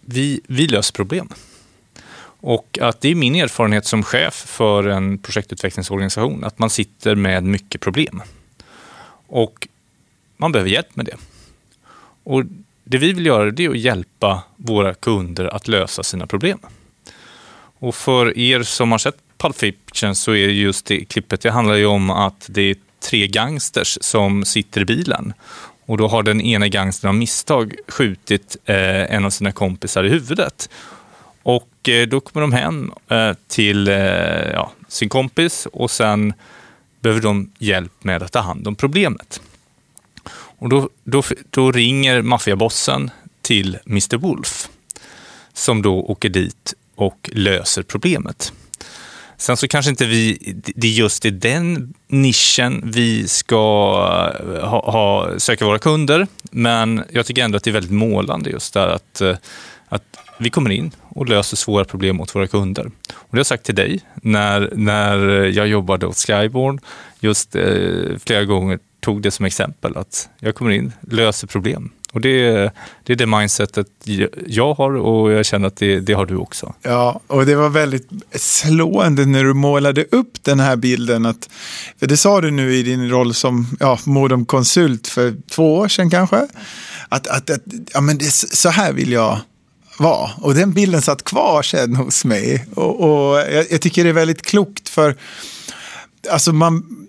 vi, 0.00 0.40
vi 0.46 0.66
löser 0.66 0.94
problem. 0.94 1.28
Och 2.40 2.78
att 2.82 3.00
det 3.00 3.08
är 3.08 3.14
min 3.14 3.34
erfarenhet 3.34 3.86
som 3.86 4.02
chef 4.02 4.34
för 4.34 4.88
en 4.88 5.18
projektutvecklingsorganisation, 5.18 6.44
att 6.44 6.58
man 6.58 6.70
sitter 6.70 7.14
med 7.14 7.44
mycket 7.44 7.80
problem. 7.80 8.22
Och 9.26 9.68
man 10.36 10.52
behöver 10.52 10.70
hjälp 10.70 10.96
med 10.96 11.06
det. 11.06 11.16
Och 12.24 12.44
det 12.84 12.98
vi 12.98 13.12
vill 13.12 13.26
göra 13.26 13.50
det 13.50 13.64
är 13.64 13.70
att 13.70 13.78
hjälpa 13.78 14.42
våra 14.56 14.94
kunder 14.94 15.44
att 15.44 15.68
lösa 15.68 16.02
sina 16.02 16.26
problem. 16.26 16.58
Och 17.78 17.94
för 17.94 18.38
er 18.38 18.62
som 18.62 18.90
har 18.90 18.98
sett 18.98 19.16
Pulp 19.38 19.56
Fiction 19.56 20.14
så 20.14 20.32
är 20.32 20.48
just 20.48 20.86
det 20.86 21.04
klippet, 21.04 21.40
det 21.40 21.50
handlar 21.50 21.74
ju 21.74 21.86
om 21.86 22.10
att 22.10 22.46
det 22.48 22.62
är 22.62 22.76
tre 23.00 23.26
gangsters 23.26 23.98
som 24.00 24.44
sitter 24.44 24.80
i 24.80 24.84
bilen. 24.84 25.32
Och 25.86 25.96
då 25.96 26.08
har 26.08 26.22
den 26.22 26.40
ena 26.40 26.68
gangstern 26.68 27.08
av 27.08 27.14
misstag 27.14 27.74
skjutit 27.88 28.56
eh, 28.64 29.14
en 29.14 29.24
av 29.24 29.30
sina 29.30 29.52
kompisar 29.52 30.04
i 30.04 30.08
huvudet. 30.08 30.70
Och 31.42 31.88
eh, 31.88 32.06
då 32.06 32.20
kommer 32.20 32.40
de 32.40 32.52
hem 32.52 32.92
eh, 33.08 33.32
till 33.46 33.88
eh, 33.88 33.94
ja, 34.52 34.72
sin 34.88 35.08
kompis 35.08 35.66
och 35.72 35.90
sen 35.90 36.32
behöver 37.00 37.22
de 37.22 37.52
hjälp 37.58 38.04
med 38.04 38.22
att 38.22 38.32
ta 38.32 38.40
hand 38.40 38.68
om 38.68 38.74
problemet. 38.74 39.40
Och 40.30 40.68
då, 40.68 40.88
då, 41.04 41.22
då 41.50 41.72
ringer 41.72 42.22
maffiabossen 42.22 43.10
till 43.42 43.78
Mr 43.86 44.16
Wolf 44.16 44.68
som 45.52 45.82
då 45.82 46.00
åker 46.00 46.28
dit 46.28 46.74
och 46.94 47.30
löser 47.32 47.82
problemet. 47.82 48.52
Sen 49.40 49.56
så 49.56 49.68
kanske 49.68 49.90
inte 49.90 50.06
vi, 50.06 50.38
det 50.74 50.86
är 50.86 50.92
just 50.92 51.24
i 51.24 51.30
den 51.30 51.94
nischen 52.08 52.82
vi 52.84 53.28
ska 53.28 53.54
eh, 54.40 54.68
ha, 54.68 54.90
ha, 54.90 55.38
söka 55.38 55.64
våra 55.64 55.78
kunder, 55.78 56.26
men 56.50 57.04
jag 57.10 57.26
tycker 57.26 57.44
ändå 57.44 57.56
att 57.56 57.64
det 57.64 57.70
är 57.70 57.72
väldigt 57.72 57.92
målande 57.92 58.50
just 58.50 58.74
där 58.74 58.88
att, 58.88 59.20
eh, 59.20 59.36
att 59.88 60.02
vi 60.38 60.50
kommer 60.50 60.70
in 60.70 60.90
och 61.08 61.28
löser 61.28 61.56
svåra 61.56 61.84
problem 61.84 62.20
åt 62.20 62.34
våra 62.34 62.46
kunder. 62.46 62.84
Och 62.86 63.26
det 63.30 63.36
har 63.36 63.38
jag 63.38 63.46
sagt 63.46 63.64
till 63.64 63.74
dig 63.74 64.00
när, 64.14 64.70
när 64.74 65.18
jag 65.44 65.68
jobbade 65.68 66.06
åt 66.06 66.16
Skyborn, 66.16 66.80
just 67.20 67.56
eh, 67.56 68.18
flera 68.24 68.44
gånger 68.44 68.78
tog 69.00 69.22
det 69.22 69.30
som 69.30 69.44
exempel 69.44 69.96
att 69.96 70.28
jag 70.40 70.54
kommer 70.54 70.70
in, 70.70 70.92
löser 71.00 71.46
problem. 71.46 71.90
Och 72.18 72.22
det, 72.22 72.72
det 73.04 73.12
är 73.12 73.16
det 73.16 73.26
mindsetet 73.26 73.86
jag 74.46 74.74
har 74.74 74.96
och 74.96 75.32
jag 75.32 75.46
känner 75.46 75.68
att 75.68 75.76
det, 75.76 76.00
det, 76.00 76.12
har 76.12 76.26
du 76.26 76.36
också. 76.36 76.74
Ja, 76.82 77.20
och 77.26 77.46
det 77.46 77.54
var 77.54 77.68
väldigt 77.68 78.08
slående 78.34 79.26
när 79.26 79.44
du 79.44 79.54
målade 79.54 80.04
upp 80.10 80.44
den 80.44 80.60
här 80.60 80.76
bilden. 80.76 81.26
Att, 81.26 81.48
för 81.98 82.06
det 82.06 82.16
sa 82.16 82.40
du 82.40 82.50
nu 82.50 82.74
i 82.74 82.82
din 82.82 83.10
roll 83.10 83.34
som 83.34 83.66
ja, 83.80 83.98
Modom-konsult 84.04 85.06
för 85.06 85.34
två 85.50 85.76
år 85.76 85.88
sedan 85.88 86.10
kanske. 86.10 86.46
Att, 87.08 87.26
att, 87.26 87.50
att 87.50 87.62
ja, 87.92 88.00
men 88.00 88.18
det, 88.18 88.30
så 88.32 88.68
här 88.68 88.92
vill 88.92 89.12
jag 89.12 89.38
vara. 89.98 90.30
Och 90.40 90.54
den 90.54 90.72
bilden 90.72 91.02
satt 91.02 91.24
kvar 91.24 91.62
sen 91.62 91.96
hos 91.96 92.24
mig. 92.24 92.66
Och, 92.74 93.00
och 93.00 93.38
jag, 93.38 93.66
jag 93.70 93.80
tycker 93.80 94.04
det 94.04 94.10
är 94.10 94.14
väldigt 94.14 94.42
klokt 94.42 94.88
för 94.88 95.16
alltså 96.30 96.52
man, 96.52 97.06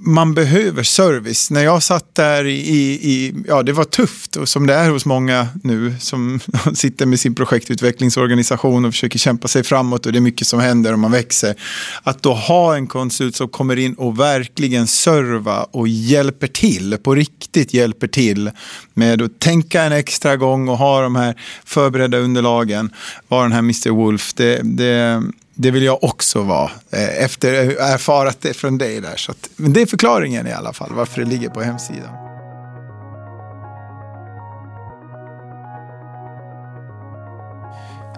man 0.00 0.34
behöver 0.34 0.82
service. 0.82 1.50
När 1.50 1.64
jag 1.64 1.82
satt 1.82 2.14
där 2.14 2.44
i, 2.44 2.58
i, 2.90 3.34
ja 3.46 3.62
det 3.62 3.72
var 3.72 3.84
tufft 3.84 4.36
och 4.36 4.48
som 4.48 4.66
det 4.66 4.74
är 4.74 4.90
hos 4.90 5.04
många 5.04 5.48
nu 5.62 5.94
som 6.00 6.40
sitter 6.74 7.06
med 7.06 7.20
sin 7.20 7.34
projektutvecklingsorganisation 7.34 8.84
och 8.84 8.92
försöker 8.92 9.18
kämpa 9.18 9.48
sig 9.48 9.64
framåt 9.64 10.06
och 10.06 10.12
det 10.12 10.18
är 10.18 10.20
mycket 10.20 10.46
som 10.46 10.60
händer 10.60 10.92
och 10.92 10.98
man 10.98 11.12
växer. 11.12 11.54
Att 12.02 12.22
då 12.22 12.34
ha 12.34 12.76
en 12.76 12.86
konsult 12.86 13.36
som 13.36 13.48
kommer 13.48 13.76
in 13.76 13.94
och 13.94 14.20
verkligen 14.20 14.86
serva 14.86 15.62
och 15.62 15.88
hjälper 15.88 16.46
till, 16.46 16.98
på 17.02 17.14
riktigt 17.14 17.74
hjälper 17.74 18.06
till 18.06 18.50
med 18.94 19.22
att 19.22 19.40
tänka 19.40 19.82
en 19.82 19.92
extra 19.92 20.36
gång 20.36 20.68
och 20.68 20.78
ha 20.78 21.02
de 21.02 21.16
här 21.16 21.34
förberedda 21.64 22.18
underlagen, 22.18 22.90
vara 23.28 23.42
den 23.42 23.52
här 23.52 23.58
Mr. 23.58 23.90
Wolf, 23.90 24.34
det, 24.34 24.60
det 24.64 25.22
det 25.60 25.70
vill 25.70 25.82
jag 25.82 26.04
också 26.04 26.42
vara 26.42 26.70
eh, 26.90 27.24
efter 27.24 27.68
att 27.68 27.78
ha 27.78 27.94
erfarat 27.94 28.40
det 28.40 28.54
från 28.54 28.78
dig 28.78 29.00
där. 29.00 29.16
Så 29.16 29.32
att, 29.32 29.50
men 29.56 29.72
det 29.72 29.82
är 29.82 29.86
förklaringen 29.86 30.46
i 30.46 30.52
alla 30.52 30.72
fall 30.72 30.92
varför 30.94 31.20
det 31.20 31.26
ligger 31.26 31.48
på 31.48 31.60
hemsidan. 31.60 32.14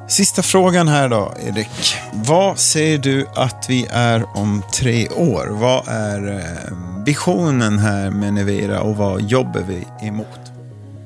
Sista 0.09 0.43
frågan 0.43 0.89
här 0.89 1.09
då, 1.09 1.35
Erik. 1.47 1.95
Vad 2.13 2.59
ser 2.59 2.99
du 2.99 3.27
att 3.35 3.67
vi 3.69 3.87
är 3.91 4.25
om 4.39 4.63
tre 4.75 5.09
år? 5.09 5.47
Vad 5.51 5.89
är 5.89 6.33
eh, 6.39 7.05
visionen 7.07 7.79
här 7.79 8.11
med 8.11 8.35
Nevera 8.35 8.81
och 8.81 8.97
vad 8.97 9.23
jobbar 9.23 9.65
vi 9.69 10.07
emot? 10.07 10.53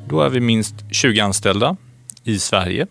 Då 0.09 0.21
är 0.21 0.29
vi 0.29 0.41
minst 0.41 0.75
20 0.91 1.21
anställda 1.21 1.77
i 2.25 2.39
Sverige 2.39 2.87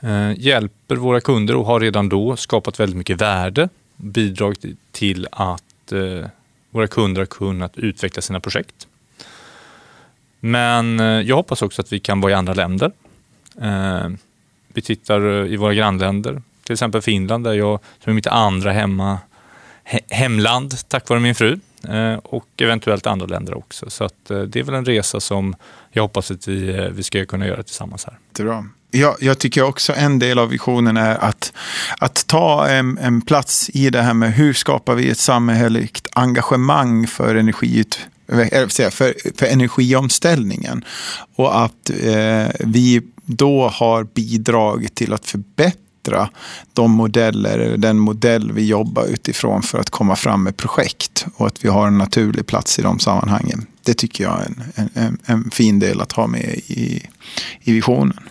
Eh, 0.00 0.32
hjälper 0.38 0.96
våra 0.96 1.20
kunder 1.20 1.56
och 1.56 1.66
har 1.66 1.80
redan 1.80 2.08
då 2.08 2.36
skapat 2.36 2.80
väldigt 2.80 2.96
mycket 2.96 3.20
värde, 3.20 3.68
bidragit 3.96 4.64
till 4.92 5.26
att 5.32 5.92
eh, 5.92 6.28
våra 6.70 6.86
kunder 6.86 7.20
har 7.20 7.26
kunnat 7.26 7.78
utveckla 7.78 8.22
sina 8.22 8.40
projekt. 8.40 8.86
Men 10.40 11.00
eh, 11.00 11.06
jag 11.06 11.36
hoppas 11.36 11.62
också 11.62 11.82
att 11.82 11.92
vi 11.92 12.00
kan 12.00 12.20
vara 12.20 12.32
i 12.32 12.34
andra 12.34 12.54
länder. 12.54 12.92
Eh, 13.62 14.08
vi 14.68 14.82
tittar 14.82 15.20
eh, 15.20 15.52
i 15.52 15.56
våra 15.56 15.74
grannländer, 15.74 16.42
till 16.62 16.72
exempel 16.72 17.02
Finland 17.02 17.44
där 17.44 17.52
jag, 17.52 17.80
som 18.04 18.10
är 18.10 18.14
mitt 18.14 18.26
andra 18.26 18.72
hemma, 18.72 19.18
hemland 20.08 20.88
tack 20.88 21.08
vare 21.08 21.20
min 21.20 21.34
fru 21.34 21.58
och 22.22 22.46
eventuellt 22.56 23.06
andra 23.06 23.26
länder 23.26 23.58
också. 23.58 23.90
Så 23.90 24.04
att 24.04 24.24
det 24.24 24.56
är 24.56 24.62
väl 24.62 24.74
en 24.74 24.84
resa 24.84 25.20
som 25.20 25.54
jag 25.90 26.02
hoppas 26.02 26.30
att 26.30 26.48
vi, 26.48 26.88
vi 26.92 27.02
ska 27.02 27.26
kunna 27.26 27.46
göra 27.46 27.62
tillsammans 27.62 28.04
här. 28.04 28.18
Det 28.32 28.42
är 28.42 28.46
bra 28.46 28.64
jag, 28.90 29.16
jag, 29.20 29.38
tycker 29.38 29.62
också 29.62 29.92
en 29.96 30.18
del 30.18 30.38
av 30.38 30.48
visionen 30.48 30.96
är 30.96 31.24
att, 31.24 31.52
att 31.98 32.26
ta 32.26 32.68
en, 32.68 32.98
en, 32.98 33.20
plats 33.20 33.70
i 33.74 33.90
det 33.90 34.02
här 34.02 34.14
med 34.14 34.34
hur 34.34 34.52
skapar 34.52 34.94
vi 34.94 35.10
ett 35.10 35.18
samhälleligt 35.18 36.08
engagemang 36.12 37.06
för 37.06 37.34
energiut 37.34 38.00
eh, 38.28 38.68
för, 38.68 39.38
för 39.38 39.46
energiomställningen. 39.46 40.84
Och 41.36 41.64
att 41.64 41.90
eh, 41.90 42.46
vi 42.60 43.02
då 43.24 43.68
har 43.68 44.04
bidragit 44.04 44.94
till 44.94 45.12
att 45.12 45.26
förbättra 45.26 46.30
de 46.72 46.90
modeller, 46.90 47.76
den 47.76 47.98
modell 47.98 48.52
vi 48.52 48.66
jobbar 48.66 49.04
utifrån 49.04 49.62
för 49.62 49.78
att 49.78 49.90
komma 49.90 50.16
fram 50.16 50.42
med 50.42 50.56
projekt. 50.56 51.26
Och 51.36 51.46
att 51.46 51.64
vi 51.64 51.68
har 51.68 51.86
en 51.86 51.98
naturlig 51.98 52.46
plats 52.46 52.78
i 52.78 52.82
de 52.82 52.98
sammanhangen. 52.98 53.66
Det 53.82 53.94
tycker 53.94 54.24
jag 54.24 54.40
är 54.40 54.46
en, 54.74 54.90
en, 54.94 55.18
en 55.24 55.50
fin 55.50 55.78
del 55.78 56.00
att 56.00 56.12
ha 56.12 56.26
med 56.26 56.60
i, 56.66 57.02
i 57.60 57.72
visionen. 57.72 58.29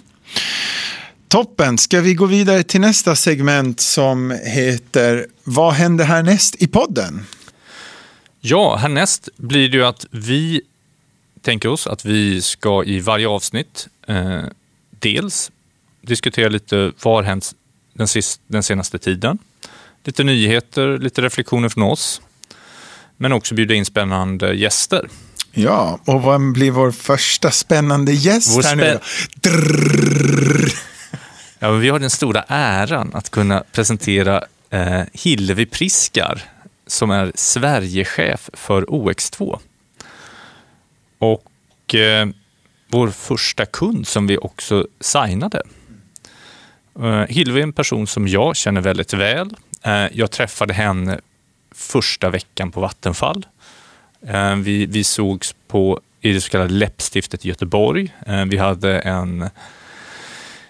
Toppen, 1.27 1.77
ska 1.77 2.01
vi 2.01 2.13
gå 2.13 2.25
vidare 2.25 2.63
till 2.63 2.81
nästa 2.81 3.15
segment 3.15 3.79
som 3.79 4.31
heter 4.45 5.27
Vad 5.43 5.73
händer 5.73 6.05
härnäst 6.05 6.55
i 6.61 6.67
podden? 6.67 7.25
Ja, 8.39 8.75
härnäst 8.75 9.29
blir 9.37 9.69
det 9.69 9.77
ju 9.77 9.85
att 9.85 10.05
vi 10.11 10.61
tänker 11.41 11.69
oss 11.69 11.87
att 11.87 12.05
vi 12.05 12.41
ska 12.41 12.83
i 12.83 12.99
varje 12.99 13.27
avsnitt 13.27 13.87
eh, 14.07 14.43
dels 14.89 15.51
diskutera 16.01 16.49
lite 16.49 16.91
vad 17.03 17.15
har 17.15 17.23
hänt 17.23 17.51
den, 17.93 18.07
sist, 18.07 18.41
den 18.47 18.63
senaste 18.63 18.99
tiden. 18.99 19.37
Lite 20.03 20.23
nyheter, 20.23 20.97
lite 20.97 21.21
reflektioner 21.21 21.69
från 21.69 21.83
oss. 21.83 22.21
Men 23.17 23.33
också 23.33 23.55
bjuda 23.55 23.73
in 23.73 23.85
spännande 23.85 24.53
gäster. 24.53 25.09
Ja, 25.51 25.99
och 26.05 26.21
vad 26.21 26.51
blir 26.53 26.71
vår 26.71 26.91
första 26.91 27.51
spännande 27.51 28.13
gäst 28.13 28.57
vår 28.57 28.63
här 28.63 28.75
nu 28.75 28.99
Ja, 31.59 31.71
vi 31.71 31.89
har 31.89 31.99
den 31.99 32.09
stora 32.09 32.43
äran 32.47 33.11
att 33.13 33.29
kunna 33.29 33.63
presentera 33.71 34.43
eh, 34.69 35.01
Hillevi 35.13 35.65
Priskar 35.65 36.43
som 36.87 37.11
är 37.11 37.31
Sverigechef 37.35 38.49
för 38.53 38.85
OX2. 38.85 39.59
Och 41.19 41.95
eh, 41.95 42.27
vår 42.87 43.09
första 43.09 43.65
kund 43.65 44.07
som 44.07 44.27
vi 44.27 44.37
också 44.37 44.87
signade. 44.99 45.61
Eh, 46.99 47.25
Hillevi 47.29 47.59
är 47.59 47.63
en 47.63 47.73
person 47.73 48.07
som 48.07 48.27
jag 48.27 48.55
känner 48.55 48.81
väldigt 48.81 49.13
väl. 49.13 49.55
Eh, 49.81 50.05
jag 50.11 50.31
träffade 50.31 50.73
henne 50.73 51.19
första 51.71 52.29
veckan 52.29 52.71
på 52.71 52.81
Vattenfall. 52.81 53.45
Eh, 54.27 54.55
vi, 54.55 54.85
vi 54.85 55.03
sågs 55.03 55.55
på, 55.67 55.99
i 56.21 56.33
det 56.33 56.41
så 56.41 56.49
kallade 56.49 56.73
läppstiftet 56.73 57.45
i 57.45 57.49
Göteborg. 57.49 58.13
Eh, 58.25 58.45
vi 58.45 58.57
hade 58.57 58.99
en, 58.99 59.49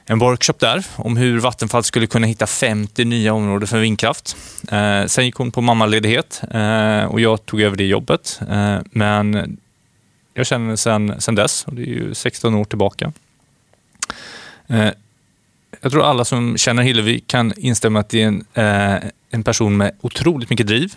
en 0.05 0.19
workshop 0.19 0.53
där 0.59 0.85
om 0.95 1.17
hur 1.17 1.39
Vattenfall 1.39 1.83
skulle 1.83 2.07
kunna 2.07 2.27
hitta 2.27 2.47
50 2.47 3.05
nya 3.05 3.33
områden 3.33 3.67
för 3.67 3.79
vindkraft. 3.79 4.37
Eh, 4.71 5.05
sen 5.05 5.25
gick 5.25 5.35
hon 5.35 5.51
på 5.51 5.61
mammaledighet 5.61 6.41
eh, 6.51 7.03
och 7.03 7.21
jag 7.21 7.45
tog 7.45 7.61
över 7.61 7.77
det 7.77 7.85
jobbet. 7.85 8.39
Men 8.91 9.57
jag 10.33 10.45
känner 10.45 10.75
sen, 10.75 11.21
sen 11.21 11.35
dess, 11.35 11.63
och 11.67 11.73
det 11.73 11.81
är 11.81 11.85
ju 11.85 12.13
16 12.13 12.55
år 12.55 12.65
tillbaka. 12.65 13.11
Jag 15.81 15.91
tror 15.91 16.03
alla 16.03 16.25
som 16.25 16.57
känner 16.57 16.83
Hillevi 16.83 17.19
kan 17.19 17.53
instämma 17.57 17.99
att 17.99 18.09
det 18.09 18.21
är 18.21 18.27
en, 18.27 18.45
en 19.29 19.43
person 19.43 19.77
med 19.77 19.91
otroligt 20.01 20.49
mycket 20.49 20.67
driv, 20.67 20.93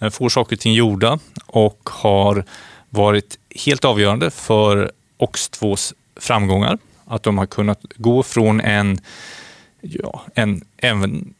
Eh, 0.00 0.10
får 0.10 0.28
saker 0.28 0.56
och 0.56 0.60
ting 0.60 0.74
gjorda 0.74 1.18
och 1.46 1.90
har 1.92 2.44
varit 2.88 3.38
helt 3.64 3.84
avgörande 3.84 4.30
för 4.30 4.92
OX2s 5.18 5.94
framgångar. 6.16 6.78
Att 7.04 7.22
de 7.22 7.38
har 7.38 7.46
kunnat 7.46 7.80
gå 7.96 8.22
från 8.22 8.60
en, 8.60 9.00
ja, 9.80 10.24
en 10.34 10.64
även 10.76 11.34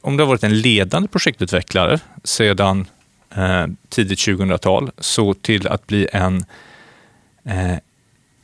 om 0.00 0.16
det 0.16 0.22
har 0.22 0.28
varit 0.28 0.44
en 0.44 0.60
ledande 0.60 1.08
projektutvecklare 1.08 2.00
sedan 2.24 2.86
eh, 3.34 3.66
tidigt 3.88 4.18
2000-tal, 4.18 4.90
så 4.98 5.34
till 5.34 5.68
att 5.68 5.86
bli 5.86 6.08
en 6.12 6.44
eh, 7.44 7.76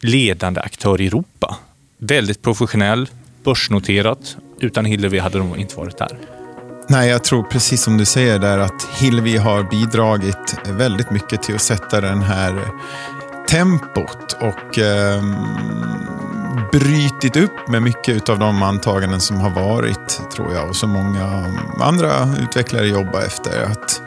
ledande 0.01 0.61
aktör 0.61 1.01
i 1.01 1.07
Europa. 1.07 1.57
Väldigt 1.99 2.43
professionell, 2.43 3.09
börsnoterat. 3.45 4.37
Utan 4.61 4.85
Hillevi 4.85 5.19
hade 5.19 5.39
de 5.39 5.57
inte 5.57 5.77
varit 5.77 5.99
där. 5.99 6.36
Nej, 6.89 7.09
jag 7.11 7.25
tror 7.25 7.43
precis 7.43 7.83
som 7.83 7.99
du 7.99 8.05
säger 8.05 8.39
där 8.39 8.59
att 8.59 8.85
Hillevi 8.91 9.37
har 9.37 9.63
bidragit 9.63 10.59
väldigt 10.67 11.11
mycket 11.11 11.43
till 11.43 11.55
att 11.55 11.63
sätta 11.63 12.01
den 12.01 12.23
här 12.23 12.69
tempot 13.49 14.33
och 14.33 14.79
eh, 14.79 15.23
brytit 16.73 17.37
upp 17.37 17.69
med 17.69 17.83
mycket 17.83 18.29
av 18.29 18.39
de 18.39 18.63
antaganden 18.63 19.21
som 19.21 19.37
har 19.37 19.51
varit, 19.51 20.21
tror 20.33 20.55
jag, 20.55 20.69
och 20.69 20.77
som 20.77 20.91
många 20.91 21.55
andra 21.81 22.29
utvecklare 22.43 22.87
jobbar 22.87 23.21
efter. 23.21 23.63
Att 23.63 24.03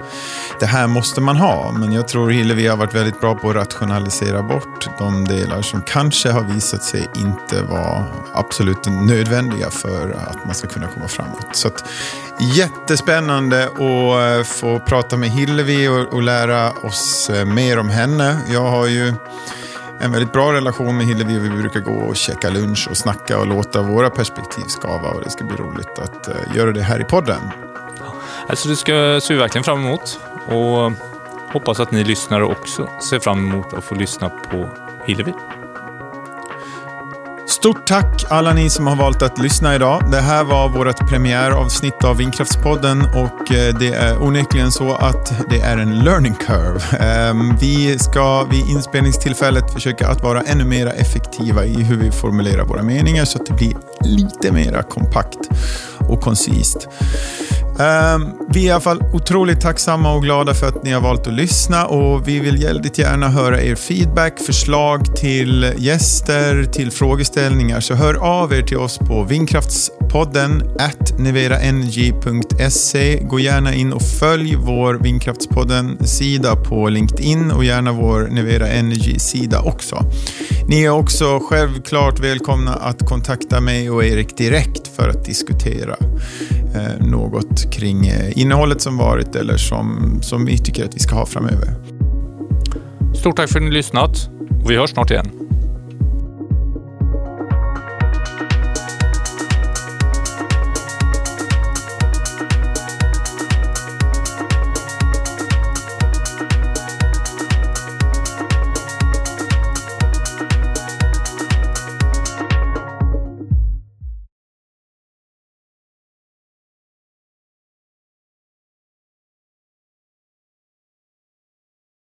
det 0.59 0.65
här 0.65 0.87
måste 0.87 1.21
man 1.21 1.37
ha, 1.37 1.71
men 1.71 1.91
jag 1.91 2.07
tror 2.07 2.29
Hillevi 2.29 2.67
har 2.67 2.77
varit 2.77 2.95
väldigt 2.95 3.21
bra 3.21 3.35
på 3.35 3.49
att 3.49 3.55
rationalisera 3.55 4.43
bort 4.43 4.89
de 4.99 5.25
delar 5.25 5.61
som 5.61 5.81
kanske 5.81 6.29
har 6.29 6.43
visat 6.43 6.83
sig 6.83 7.09
inte 7.15 7.61
vara 7.61 8.05
absolut 8.33 8.85
nödvändiga 8.85 9.69
för 9.69 10.17
att 10.29 10.45
man 10.45 10.55
ska 10.55 10.67
kunna 10.67 10.87
komma 10.87 11.07
framåt. 11.07 11.55
Så 11.55 11.67
att, 11.67 11.85
jättespännande 12.39 13.63
att 13.63 13.79
eh, 13.79 14.43
få 14.43 14.79
prata 14.79 15.17
med 15.17 15.29
Hillevi 15.29 15.87
och, 15.87 16.13
och 16.13 16.21
lära 16.21 16.71
oss 16.71 17.29
eh, 17.29 17.45
mer 17.45 17.79
om 17.79 17.89
henne. 17.89 18.37
Jag 18.47 18.65
har 18.71 18.87
ju 18.87 19.13
en 19.99 20.11
väldigt 20.11 20.33
bra 20.33 20.53
relation 20.53 20.97
med 20.97 21.05
Hillevi. 21.05 21.39
Vi 21.39 21.49
brukar 21.49 21.79
gå 21.79 21.95
och 21.95 22.15
käka 22.15 22.49
lunch 22.49 22.87
och 22.89 22.97
snacka 22.97 23.39
och 23.39 23.47
låta 23.47 23.81
våra 23.81 24.09
perspektiv 24.09 24.63
skava. 24.63 25.09
Och 25.09 25.21
det 25.23 25.29
ska 25.29 25.43
bli 25.43 25.57
roligt 25.57 25.99
att 25.99 26.27
eh, 26.27 26.55
göra 26.55 26.71
det 26.71 26.81
här 26.81 27.01
i 27.01 27.03
podden. 27.03 27.41
Alltså 28.47 28.69
det 28.69 28.75
ska, 28.75 28.91
ser 29.21 29.33
vi 29.33 29.39
verkligen 29.39 29.63
fram 29.63 29.79
emot. 29.79 30.19
Och 30.47 30.91
hoppas 31.53 31.79
att 31.79 31.91
ni 31.91 32.03
lyssnare 32.03 32.43
också 32.43 32.89
ser 33.09 33.19
fram 33.19 33.51
emot 33.51 33.73
att 33.73 33.83
få 33.83 33.95
lyssna 33.95 34.29
på 34.29 34.69
Hillevi. 35.05 35.33
Stort 37.49 37.87
tack 37.87 38.25
alla 38.29 38.53
ni 38.53 38.69
som 38.69 38.87
har 38.87 38.95
valt 38.95 39.21
att 39.21 39.39
lyssna 39.39 39.75
idag. 39.75 40.11
Det 40.11 40.21
här 40.21 40.43
var 40.43 40.69
vårt 40.69 41.09
premiäravsnitt 41.09 42.03
av 42.03 42.17
Vindkraftspodden 42.17 43.01
och 43.01 43.51
eh, 43.51 43.75
det 43.79 43.93
är 43.93 44.23
onekligen 44.23 44.71
så 44.71 44.93
att 44.95 45.49
det 45.49 45.59
är 45.59 45.77
en 45.77 45.99
learning 45.99 46.33
curve. 46.33 46.79
Ehm, 46.99 47.55
vi 47.59 47.99
ska 47.99 48.43
vid 48.43 48.69
inspelningstillfället 48.69 49.73
försöka 49.73 50.07
att 50.07 50.23
vara 50.23 50.41
ännu 50.41 50.65
mer 50.65 50.87
effektiva 50.87 51.65
i 51.65 51.83
hur 51.83 51.97
vi 51.97 52.11
formulerar 52.11 52.65
våra 52.65 52.83
meningar 52.83 53.25
så 53.25 53.41
att 53.41 53.45
det 53.45 53.53
blir 53.53 53.77
lite 54.01 54.51
mer 54.51 54.81
kompakt 54.89 55.49
och 56.09 56.21
koncist. 56.21 56.87
Ehm, 57.79 58.25
vi 58.53 58.63
är 58.63 58.67
i 58.67 58.71
alla 58.71 58.81
fall 58.81 59.01
otroligt 59.13 59.61
tacksamma 59.61 60.13
och 60.13 60.23
glada 60.23 60.53
för 60.53 60.67
att 60.67 60.83
ni 60.83 60.91
har 60.91 61.01
valt 61.01 61.27
att 61.27 61.33
lyssna 61.33 61.85
och 61.85 62.27
vi 62.27 62.39
vill 62.39 62.57
väldigt 62.57 62.97
gärna 62.97 63.29
höra 63.29 63.61
er 63.61 63.75
feedback, 63.75 64.39
förslag 64.39 65.15
till 65.15 65.73
gäster, 65.77 66.63
till 66.63 66.91
frågeställningar. 66.91 67.79
Så 67.79 67.93
hör 67.93 68.13
av 68.13 68.53
er 68.53 68.61
till 68.61 68.77
oss 68.77 68.97
på 68.97 69.23
vindkraftspodden 69.23 70.63
at 70.79 71.19
neveraenergy.se. 71.19 73.23
Gå 73.23 73.39
gärna 73.39 73.73
in 73.73 73.93
och 73.93 74.01
följ 74.01 74.55
vår 74.55 74.93
Vindkraftspodden-sida 74.93 76.55
på 76.55 76.89
LinkedIn 76.89 77.51
och 77.51 77.65
gärna 77.65 77.91
vår 77.91 78.27
Nevera 78.31 78.67
Energy-sida 78.67 79.61
också. 79.61 80.05
Ni 80.67 80.83
är 80.83 80.89
också 80.89 81.39
självklart 81.39 82.19
välkomna 82.19 82.73
att 82.73 83.05
kontakta 83.05 83.61
mig 83.61 83.89
och 83.89 84.05
Erik 84.05 84.37
direkt 84.37 84.87
för 84.95 85.09
att 85.09 85.25
diskutera 85.25 85.95
eh, 86.75 87.07
något 87.07 87.71
kring 87.71 88.07
eh, 88.07 88.37
innehållet 88.39 88.81
som 88.81 88.97
varit 88.97 89.35
eller 89.35 89.57
som, 89.57 90.17
som 90.21 90.45
vi 90.45 90.57
tycker 90.57 90.85
att 90.85 90.95
vi 90.95 90.99
ska 90.99 91.15
ha 91.15 91.25
framöver. 91.25 91.73
Stort 93.15 93.35
tack 93.35 93.49
för 93.49 93.59
att 93.59 93.65
ni 93.65 93.71
lyssnat. 93.71 94.29
Vi 94.67 94.75
hörs 94.77 94.89
snart 94.89 95.11
igen. 95.11 95.48